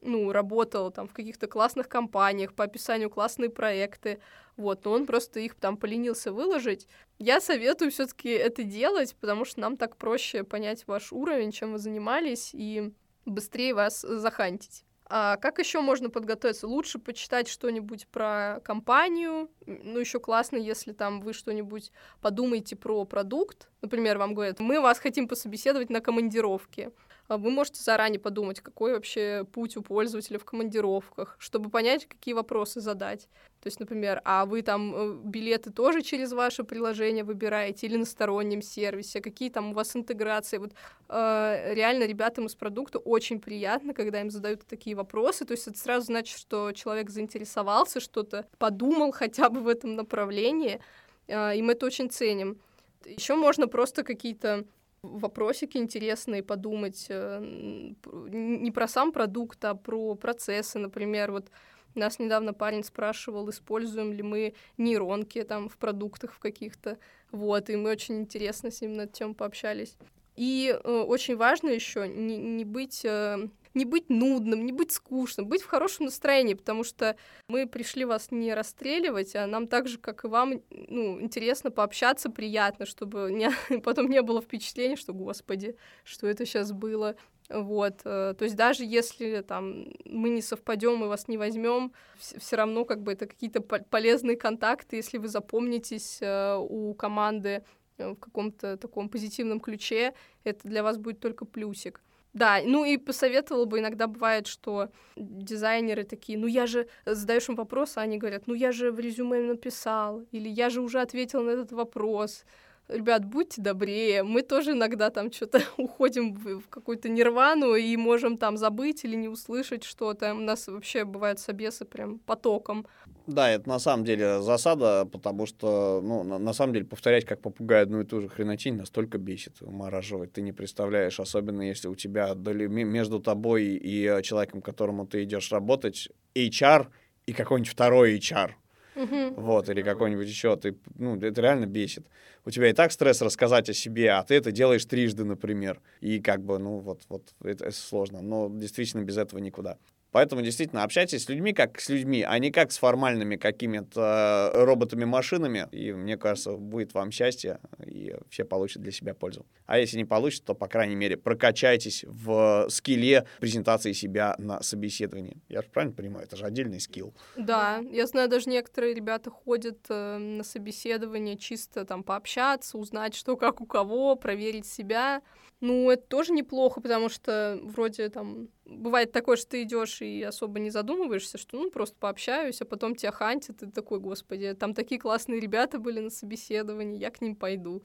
ну, 0.07 0.31
работал 0.31 0.91
там 0.91 1.07
в 1.07 1.13
каких-то 1.13 1.47
классных 1.47 1.87
компаниях, 1.87 2.53
по 2.53 2.63
описанию 2.63 3.09
классные 3.09 3.49
проекты, 3.49 4.19
вот, 4.55 4.85
но 4.85 4.91
он 4.93 5.05
просто 5.05 5.39
их 5.39 5.55
там 5.55 5.77
поленился 5.77 6.31
выложить. 6.31 6.87
Я 7.19 7.39
советую 7.39 7.91
все 7.91 8.07
таки 8.07 8.29
это 8.29 8.63
делать, 8.63 9.15
потому 9.19 9.45
что 9.45 9.59
нам 9.59 9.77
так 9.77 9.97
проще 9.97 10.43
понять 10.43 10.87
ваш 10.87 11.13
уровень, 11.13 11.51
чем 11.51 11.73
вы 11.73 11.77
занимались, 11.77 12.51
и 12.53 12.91
быстрее 13.25 13.73
вас 13.73 14.01
захантить. 14.01 14.83
А 15.09 15.37
как 15.37 15.59
еще 15.59 15.79
можно 15.79 16.09
подготовиться? 16.09 16.67
Лучше 16.67 16.99
почитать 16.99 17.47
что-нибудь 17.47 18.07
про 18.07 18.59
компанию. 18.63 19.49
Ну, 19.65 19.99
еще 19.99 20.19
классно, 20.19 20.57
если 20.57 20.91
там 20.91 21.21
вы 21.21 21.31
что-нибудь 21.31 21.91
подумаете 22.19 22.75
про 22.75 23.05
продукт. 23.05 23.69
Например, 23.81 24.17
вам 24.17 24.33
говорят, 24.33 24.59
мы 24.59 24.81
вас 24.81 24.99
хотим 24.99 25.29
пособеседовать 25.29 25.89
на 25.89 26.01
командировке. 26.01 26.91
А 27.27 27.37
вы 27.37 27.49
можете 27.49 27.81
заранее 27.81 28.19
подумать, 28.19 28.61
какой 28.61 28.93
вообще 28.93 29.45
путь 29.51 29.75
у 29.75 29.81
пользователя 29.81 30.39
в 30.39 30.45
командировках, 30.45 31.35
чтобы 31.39 31.69
понять, 31.69 32.07
какие 32.07 32.33
вопросы 32.33 32.79
задать. 32.79 33.27
То 33.61 33.67
есть, 33.67 33.79
например, 33.81 34.21
а 34.23 34.45
вы 34.45 34.61
там 34.61 34.95
э, 34.95 35.13
билеты 35.25 35.71
тоже 35.71 36.01
через 36.03 36.31
ваше 36.31 36.63
приложение 36.63 37.25
выбираете 37.25 37.87
или 37.87 37.97
на 37.97 38.05
стороннем 38.05 38.61
сервисе, 38.61 39.19
какие 39.19 39.49
там 39.49 39.71
у 39.71 39.73
вас 39.73 39.93
интеграции. 39.95 40.57
Вот 40.57 40.71
э, 41.09 41.73
реально 41.73 42.05
ребятам 42.05 42.45
из 42.45 42.55
продукта 42.55 42.99
очень 42.99 43.41
приятно, 43.41 43.93
когда 43.93 44.21
им 44.21 44.29
задают 44.29 44.65
такие 44.65 44.95
вопросы. 44.95 45.43
То 45.43 45.51
есть 45.51 45.67
это 45.67 45.77
сразу 45.77 46.05
значит, 46.05 46.37
что 46.37 46.71
человек 46.71 47.09
заинтересовался, 47.09 47.99
что-то 47.99 48.45
подумал 48.57 49.11
хотя 49.11 49.49
бы 49.49 49.59
в 49.59 49.67
этом 49.67 49.95
направлении, 49.95 50.79
э, 51.27 51.57
и 51.57 51.61
мы 51.61 51.73
это 51.73 51.87
очень 51.87 52.09
ценим. 52.09 52.57
Еще 53.05 53.35
можно 53.35 53.67
просто 53.67 54.03
какие-то 54.03 54.65
вопросики 55.07 55.77
интересные 55.77 56.43
подумать 56.43 57.07
э, 57.09 57.39
не 57.41 58.71
про 58.71 58.87
сам 58.87 59.11
продукт, 59.11 59.63
а 59.65 59.75
про 59.75 60.15
процессы, 60.15 60.79
например, 60.79 61.31
вот 61.31 61.49
нас 61.95 62.19
недавно 62.19 62.53
парень 62.53 62.83
спрашивал, 62.83 63.49
используем 63.49 64.13
ли 64.13 64.23
мы 64.23 64.53
нейронки 64.77 65.43
там 65.43 65.69
в 65.69 65.77
продуктах 65.77 66.33
в 66.33 66.39
каких-то, 66.39 66.97
вот, 67.31 67.69
и 67.69 67.75
мы 67.75 67.91
очень 67.91 68.19
интересно 68.19 68.71
с 68.71 68.81
ним 68.81 68.93
на 68.93 69.01
эту 69.01 69.13
тему 69.13 69.35
пообщались. 69.35 69.97
И 70.35 70.71
э, 70.71 70.89
очень 70.89 71.35
важно 71.35 71.69
еще 71.69 72.07
не, 72.07 72.37
не 72.37 72.63
быть 72.63 73.03
э, 73.03 73.49
не 73.73 73.85
быть 73.85 74.09
нудным, 74.09 74.65
не 74.65 74.71
быть 74.71 74.91
скучным, 74.91 75.47
быть 75.47 75.61
в 75.61 75.67
хорошем 75.67 76.05
настроении, 76.05 76.53
потому 76.53 76.83
что 76.83 77.15
мы 77.47 77.67
пришли 77.67 78.05
вас 78.05 78.31
не 78.31 78.53
расстреливать, 78.53 79.35
а 79.35 79.47
нам 79.47 79.67
так 79.67 79.87
же, 79.87 79.97
как 79.97 80.23
и 80.23 80.27
вам, 80.27 80.61
ну, 80.69 81.21
интересно 81.21 81.71
пообщаться, 81.71 82.29
приятно, 82.29 82.85
чтобы 82.85 83.31
не, 83.31 83.49
потом 83.81 84.09
не 84.09 84.21
было 84.21 84.41
впечатления, 84.41 84.95
что, 84.95 85.13
господи, 85.13 85.75
что 86.03 86.27
это 86.27 86.45
сейчас 86.45 86.71
было. 86.71 87.15
Вот, 87.49 88.01
э, 88.03 88.33
то 88.37 88.43
есть 88.43 88.57
даже 88.57 88.83
если 88.83 89.41
там 89.41 89.87
мы 90.03 90.29
не 90.29 90.41
совпадем 90.41 91.03
и 91.03 91.07
вас 91.07 91.29
не 91.29 91.37
возьмем, 91.37 91.93
все 92.19 92.57
равно 92.57 92.83
как 92.83 93.01
бы 93.01 93.13
это 93.13 93.25
какие-то 93.25 93.61
полезные 93.61 94.35
контакты, 94.35 94.97
если 94.97 95.17
вы 95.17 95.29
запомнитесь 95.29 96.17
э, 96.21 96.57
у 96.57 96.93
команды 96.93 97.63
э, 97.97 98.09
в 98.09 98.15
каком-то 98.15 98.75
таком 98.75 99.07
позитивном 99.07 99.61
ключе, 99.61 100.13
это 100.43 100.67
для 100.67 100.83
вас 100.83 100.97
будет 100.97 101.21
только 101.21 101.45
плюсик. 101.45 102.01
Да, 102.37 102.61
ну 102.63 102.85
и 102.85 102.97
посоветовала 102.97 103.65
бы, 103.65 103.79
иногда 103.79 104.05
бывает, 104.05 104.45
что 104.45 104.91
дизайнеры 105.15 106.03
такие, 106.03 106.37
ну 106.37 106.45
я 106.45 106.67
же, 106.67 106.87
задаешь 107.03 107.49
им 107.49 107.55
вопрос, 107.55 107.97
а 107.97 108.01
они 108.01 108.19
говорят, 108.19 108.45
ну 108.45 108.53
я 108.53 108.71
же 108.71 108.91
в 108.91 108.99
резюме 108.99 109.41
написал, 109.41 110.21
или 110.31 110.47
я 110.47 110.69
же 110.69 110.81
уже 110.81 111.01
ответил 111.01 111.41
на 111.41 111.49
этот 111.49 111.71
вопрос. 111.71 112.45
Ребят, 112.89 113.25
будьте 113.25 113.61
добрее, 113.61 114.23
мы 114.23 114.41
тоже 114.41 114.71
иногда 114.71 115.09
там 115.09 115.31
что-то 115.31 115.61
уходим 115.77 116.33
в, 116.33 116.67
какую-то 116.69 117.09
нирвану 117.09 117.75
и 117.75 117.95
можем 117.97 118.37
там 118.37 118.57
забыть 118.57 119.03
или 119.03 119.15
не 119.15 119.27
услышать 119.27 119.83
что-то. 119.83 120.33
У 120.33 120.39
нас 120.39 120.67
вообще 120.67 121.03
бывают 121.03 121.39
собесы 121.39 121.85
прям 121.85 122.19
потоком. 122.19 122.85
Да, 123.27 123.49
это 123.49 123.67
на 123.67 123.79
самом 123.79 124.05
деле 124.05 124.41
засада, 124.41 125.05
потому 125.05 125.45
что, 125.45 126.01
ну, 126.01 126.23
на, 126.23 126.39
на 126.39 126.53
самом 126.53 126.73
деле 126.73 126.85
повторять 126.85 127.25
как 127.25 127.41
попугай 127.41 127.81
одну 127.81 128.01
и 128.01 128.05
ту 128.05 128.21
же 128.21 128.29
хренотень 128.29 128.75
настолько 128.75 129.17
бесит, 129.17 129.61
умораживает. 129.61 130.33
Ты 130.33 130.41
не 130.41 130.53
представляешь, 130.53 131.19
особенно 131.19 131.61
если 131.61 131.87
у 131.89 131.95
тебя 131.95 132.33
между 132.35 133.19
тобой 133.19 133.65
и 133.65 134.21
человеком, 134.23 134.61
к 134.61 134.65
которому 134.65 135.05
ты 135.05 135.23
идешь 135.23 135.51
работать, 135.51 136.09
HR 136.35 136.87
и 137.25 137.33
какой-нибудь 137.33 137.71
второй 137.71 138.17
HR. 138.17 138.51
Угу. 138.97 139.41
Вот, 139.41 139.69
или 139.69 139.83
какой-нибудь 139.83 140.27
еще. 140.27 140.55
Ты, 140.57 140.75
ну, 140.95 141.17
это 141.19 141.39
реально 141.39 141.67
бесит. 141.67 142.07
У 142.45 142.49
тебя 142.49 142.69
и 142.69 142.73
так 142.73 142.91
стресс 142.91 143.21
рассказать 143.21 143.69
о 143.69 143.73
себе, 143.73 144.11
а 144.11 144.23
ты 144.23 144.35
это 144.35 144.51
делаешь 144.51 144.85
трижды, 144.85 145.23
например. 145.23 145.79
И 146.01 146.19
как 146.19 146.43
бы, 146.43 146.57
ну, 146.57 146.79
вот, 146.79 147.01
вот 147.07 147.33
это, 147.43 147.69
сложно. 147.71 148.21
Но 148.21 148.49
действительно 148.49 149.03
без 149.03 149.17
этого 149.17 149.39
никуда. 149.39 149.77
Поэтому 150.11 150.41
действительно 150.41 150.83
общайтесь 150.83 151.25
с 151.25 151.29
людьми 151.29 151.53
как 151.53 151.79
с 151.79 151.89
людьми, 151.89 152.23
а 152.23 152.37
не 152.39 152.51
как 152.51 152.71
с 152.71 152.77
формальными 152.77 153.35
какими-то 153.35 154.51
э, 154.53 154.63
роботами-машинами. 154.63 155.67
И 155.71 155.91
мне 155.93 156.17
кажется, 156.17 156.53
будет 156.53 156.93
вам 156.93 157.11
счастье, 157.11 157.59
и 157.85 158.15
все 158.29 158.45
получат 158.45 158.81
для 158.81 158.91
себя 158.91 159.13
пользу. 159.13 159.45
А 159.65 159.77
если 159.79 159.97
не 159.97 160.05
получится, 160.05 160.45
то, 160.45 160.55
по 160.55 160.67
крайней 160.67 160.95
мере, 160.95 161.17
прокачайтесь 161.17 162.05
в 162.07 162.67
скилле 162.69 163.25
презентации 163.39 163.91
себя 163.91 164.35
на 164.37 164.61
собеседовании. 164.61 165.37
Я 165.49 165.61
же 165.61 165.67
правильно 165.69 165.95
понимаю, 165.95 166.25
это 166.25 166.35
же 166.35 166.45
отдельный 166.45 166.79
скилл. 166.79 167.13
Да, 167.35 167.83
я 167.91 168.07
знаю, 168.07 168.29
даже 168.29 168.49
некоторые 168.49 168.93
ребята 168.93 169.29
ходят 169.29 169.79
э, 169.89 170.17
на 170.17 170.43
собеседование 170.43 171.37
чисто 171.37 171.85
там 171.85 172.03
пообщаться, 172.03 172.77
узнать, 172.77 173.15
что 173.15 173.35
как 173.35 173.61
у 173.61 173.65
кого, 173.65 174.15
проверить 174.15 174.65
себя. 174.65 175.21
Ну, 175.59 175.89
это 175.89 176.03
тоже 176.03 176.33
неплохо, 176.33 176.81
потому 176.81 177.09
что 177.09 177.59
вроде 177.63 178.09
там 178.09 178.49
бывает 178.65 179.11
такое, 179.11 179.37
что 179.37 179.49
ты 179.49 179.63
идешь 179.63 180.01
и 180.01 180.21
особо 180.21 180.59
не 180.59 180.69
задумываешься, 180.69 181.39
что 181.39 181.57
ну 181.57 181.71
просто 181.71 181.95
пообщаюсь, 181.99 182.61
а 182.61 182.65
потом 182.65 182.95
тебя 182.95 183.11
хантят, 183.11 183.63
и 183.63 183.65
ты 183.65 183.71
такой, 183.71 183.99
господи, 183.99 184.53
там 184.53 184.75
такие 184.75 185.01
классные 185.01 185.39
ребята 185.39 185.79
были 185.79 185.99
на 185.99 186.11
собеседовании, 186.11 186.99
я 186.99 187.09
к 187.09 187.21
ним 187.21 187.35
пойду. 187.35 187.81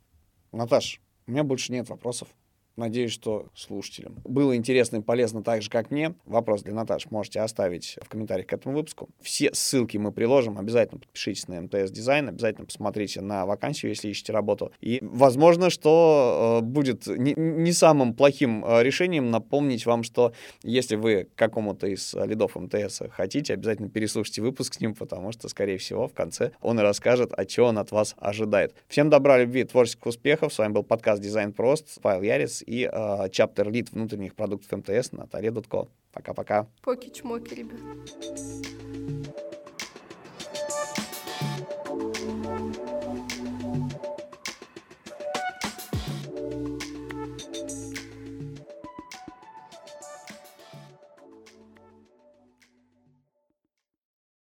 Наташ, 0.52 1.00
у 1.26 1.30
меня 1.30 1.44
больше 1.44 1.72
нет 1.72 1.88
вопросов. 1.88 2.28
Надеюсь, 2.76 3.12
что 3.12 3.48
слушателям 3.54 4.16
было 4.24 4.56
интересно 4.56 4.96
и 4.96 5.00
полезно 5.00 5.42
так 5.42 5.62
же, 5.62 5.68
как 5.68 5.90
мне. 5.90 6.14
Вопрос 6.24 6.62
для 6.62 6.72
Наташи 6.72 7.08
можете 7.10 7.40
оставить 7.40 7.98
в 8.00 8.08
комментариях 8.08 8.46
к 8.46 8.52
этому 8.52 8.76
выпуску. 8.76 9.10
Все 9.20 9.52
ссылки 9.52 9.98
мы 9.98 10.10
приложим. 10.10 10.58
Обязательно 10.58 11.00
подпишитесь 11.00 11.48
на 11.48 11.60
МТС 11.60 11.90
Дизайн, 11.90 12.28
обязательно 12.28 12.66
посмотрите 12.66 13.20
на 13.20 13.44
вакансию, 13.44 13.90
если 13.90 14.08
ищете 14.08 14.32
работу. 14.32 14.72
И 14.80 14.98
возможно, 15.02 15.68
что 15.68 16.60
э, 16.62 16.64
будет 16.64 17.06
не, 17.06 17.34
не 17.36 17.72
самым 17.72 18.14
плохим 18.14 18.64
э, 18.64 18.82
решением 18.82 19.30
напомнить 19.30 19.84
вам, 19.84 20.02
что 20.02 20.32
если 20.62 20.96
вы 20.96 21.28
какому-то 21.36 21.86
из 21.86 22.14
лидов 22.14 22.56
МТС 22.56 23.02
хотите, 23.10 23.52
обязательно 23.54 23.90
переслушайте 23.90 24.40
выпуск 24.40 24.74
с 24.74 24.80
ним, 24.80 24.94
потому 24.94 25.32
что, 25.32 25.48
скорее 25.48 25.76
всего, 25.76 26.08
в 26.08 26.14
конце 26.14 26.52
он 26.62 26.80
и 26.80 26.82
расскажет, 26.82 27.32
о 27.34 27.44
чем 27.44 27.66
он 27.66 27.78
от 27.78 27.90
вас 27.90 28.14
ожидает. 28.18 28.74
Всем 28.88 29.10
добра, 29.10 29.38
любви, 29.38 29.64
творческих 29.64 30.06
успехов. 30.06 30.52
С 30.54 30.58
вами 30.58 30.72
был 30.72 30.82
подкаст 30.82 31.20
«Дизайн 31.20 31.52
прост». 31.52 31.98
Павел 32.00 32.22
Ярец 32.22 32.61
и 32.66 32.88
э, 32.90 33.28
чаптер-лид 33.30 33.92
внутренних 33.92 34.34
продуктов 34.34 34.78
МТС 34.78 35.12
Наталья 35.12 35.50
Дудко. 35.50 35.88
Пока-пока. 36.12 36.66
Поки-чмоки, 36.82 37.54
ребят. 37.54 37.78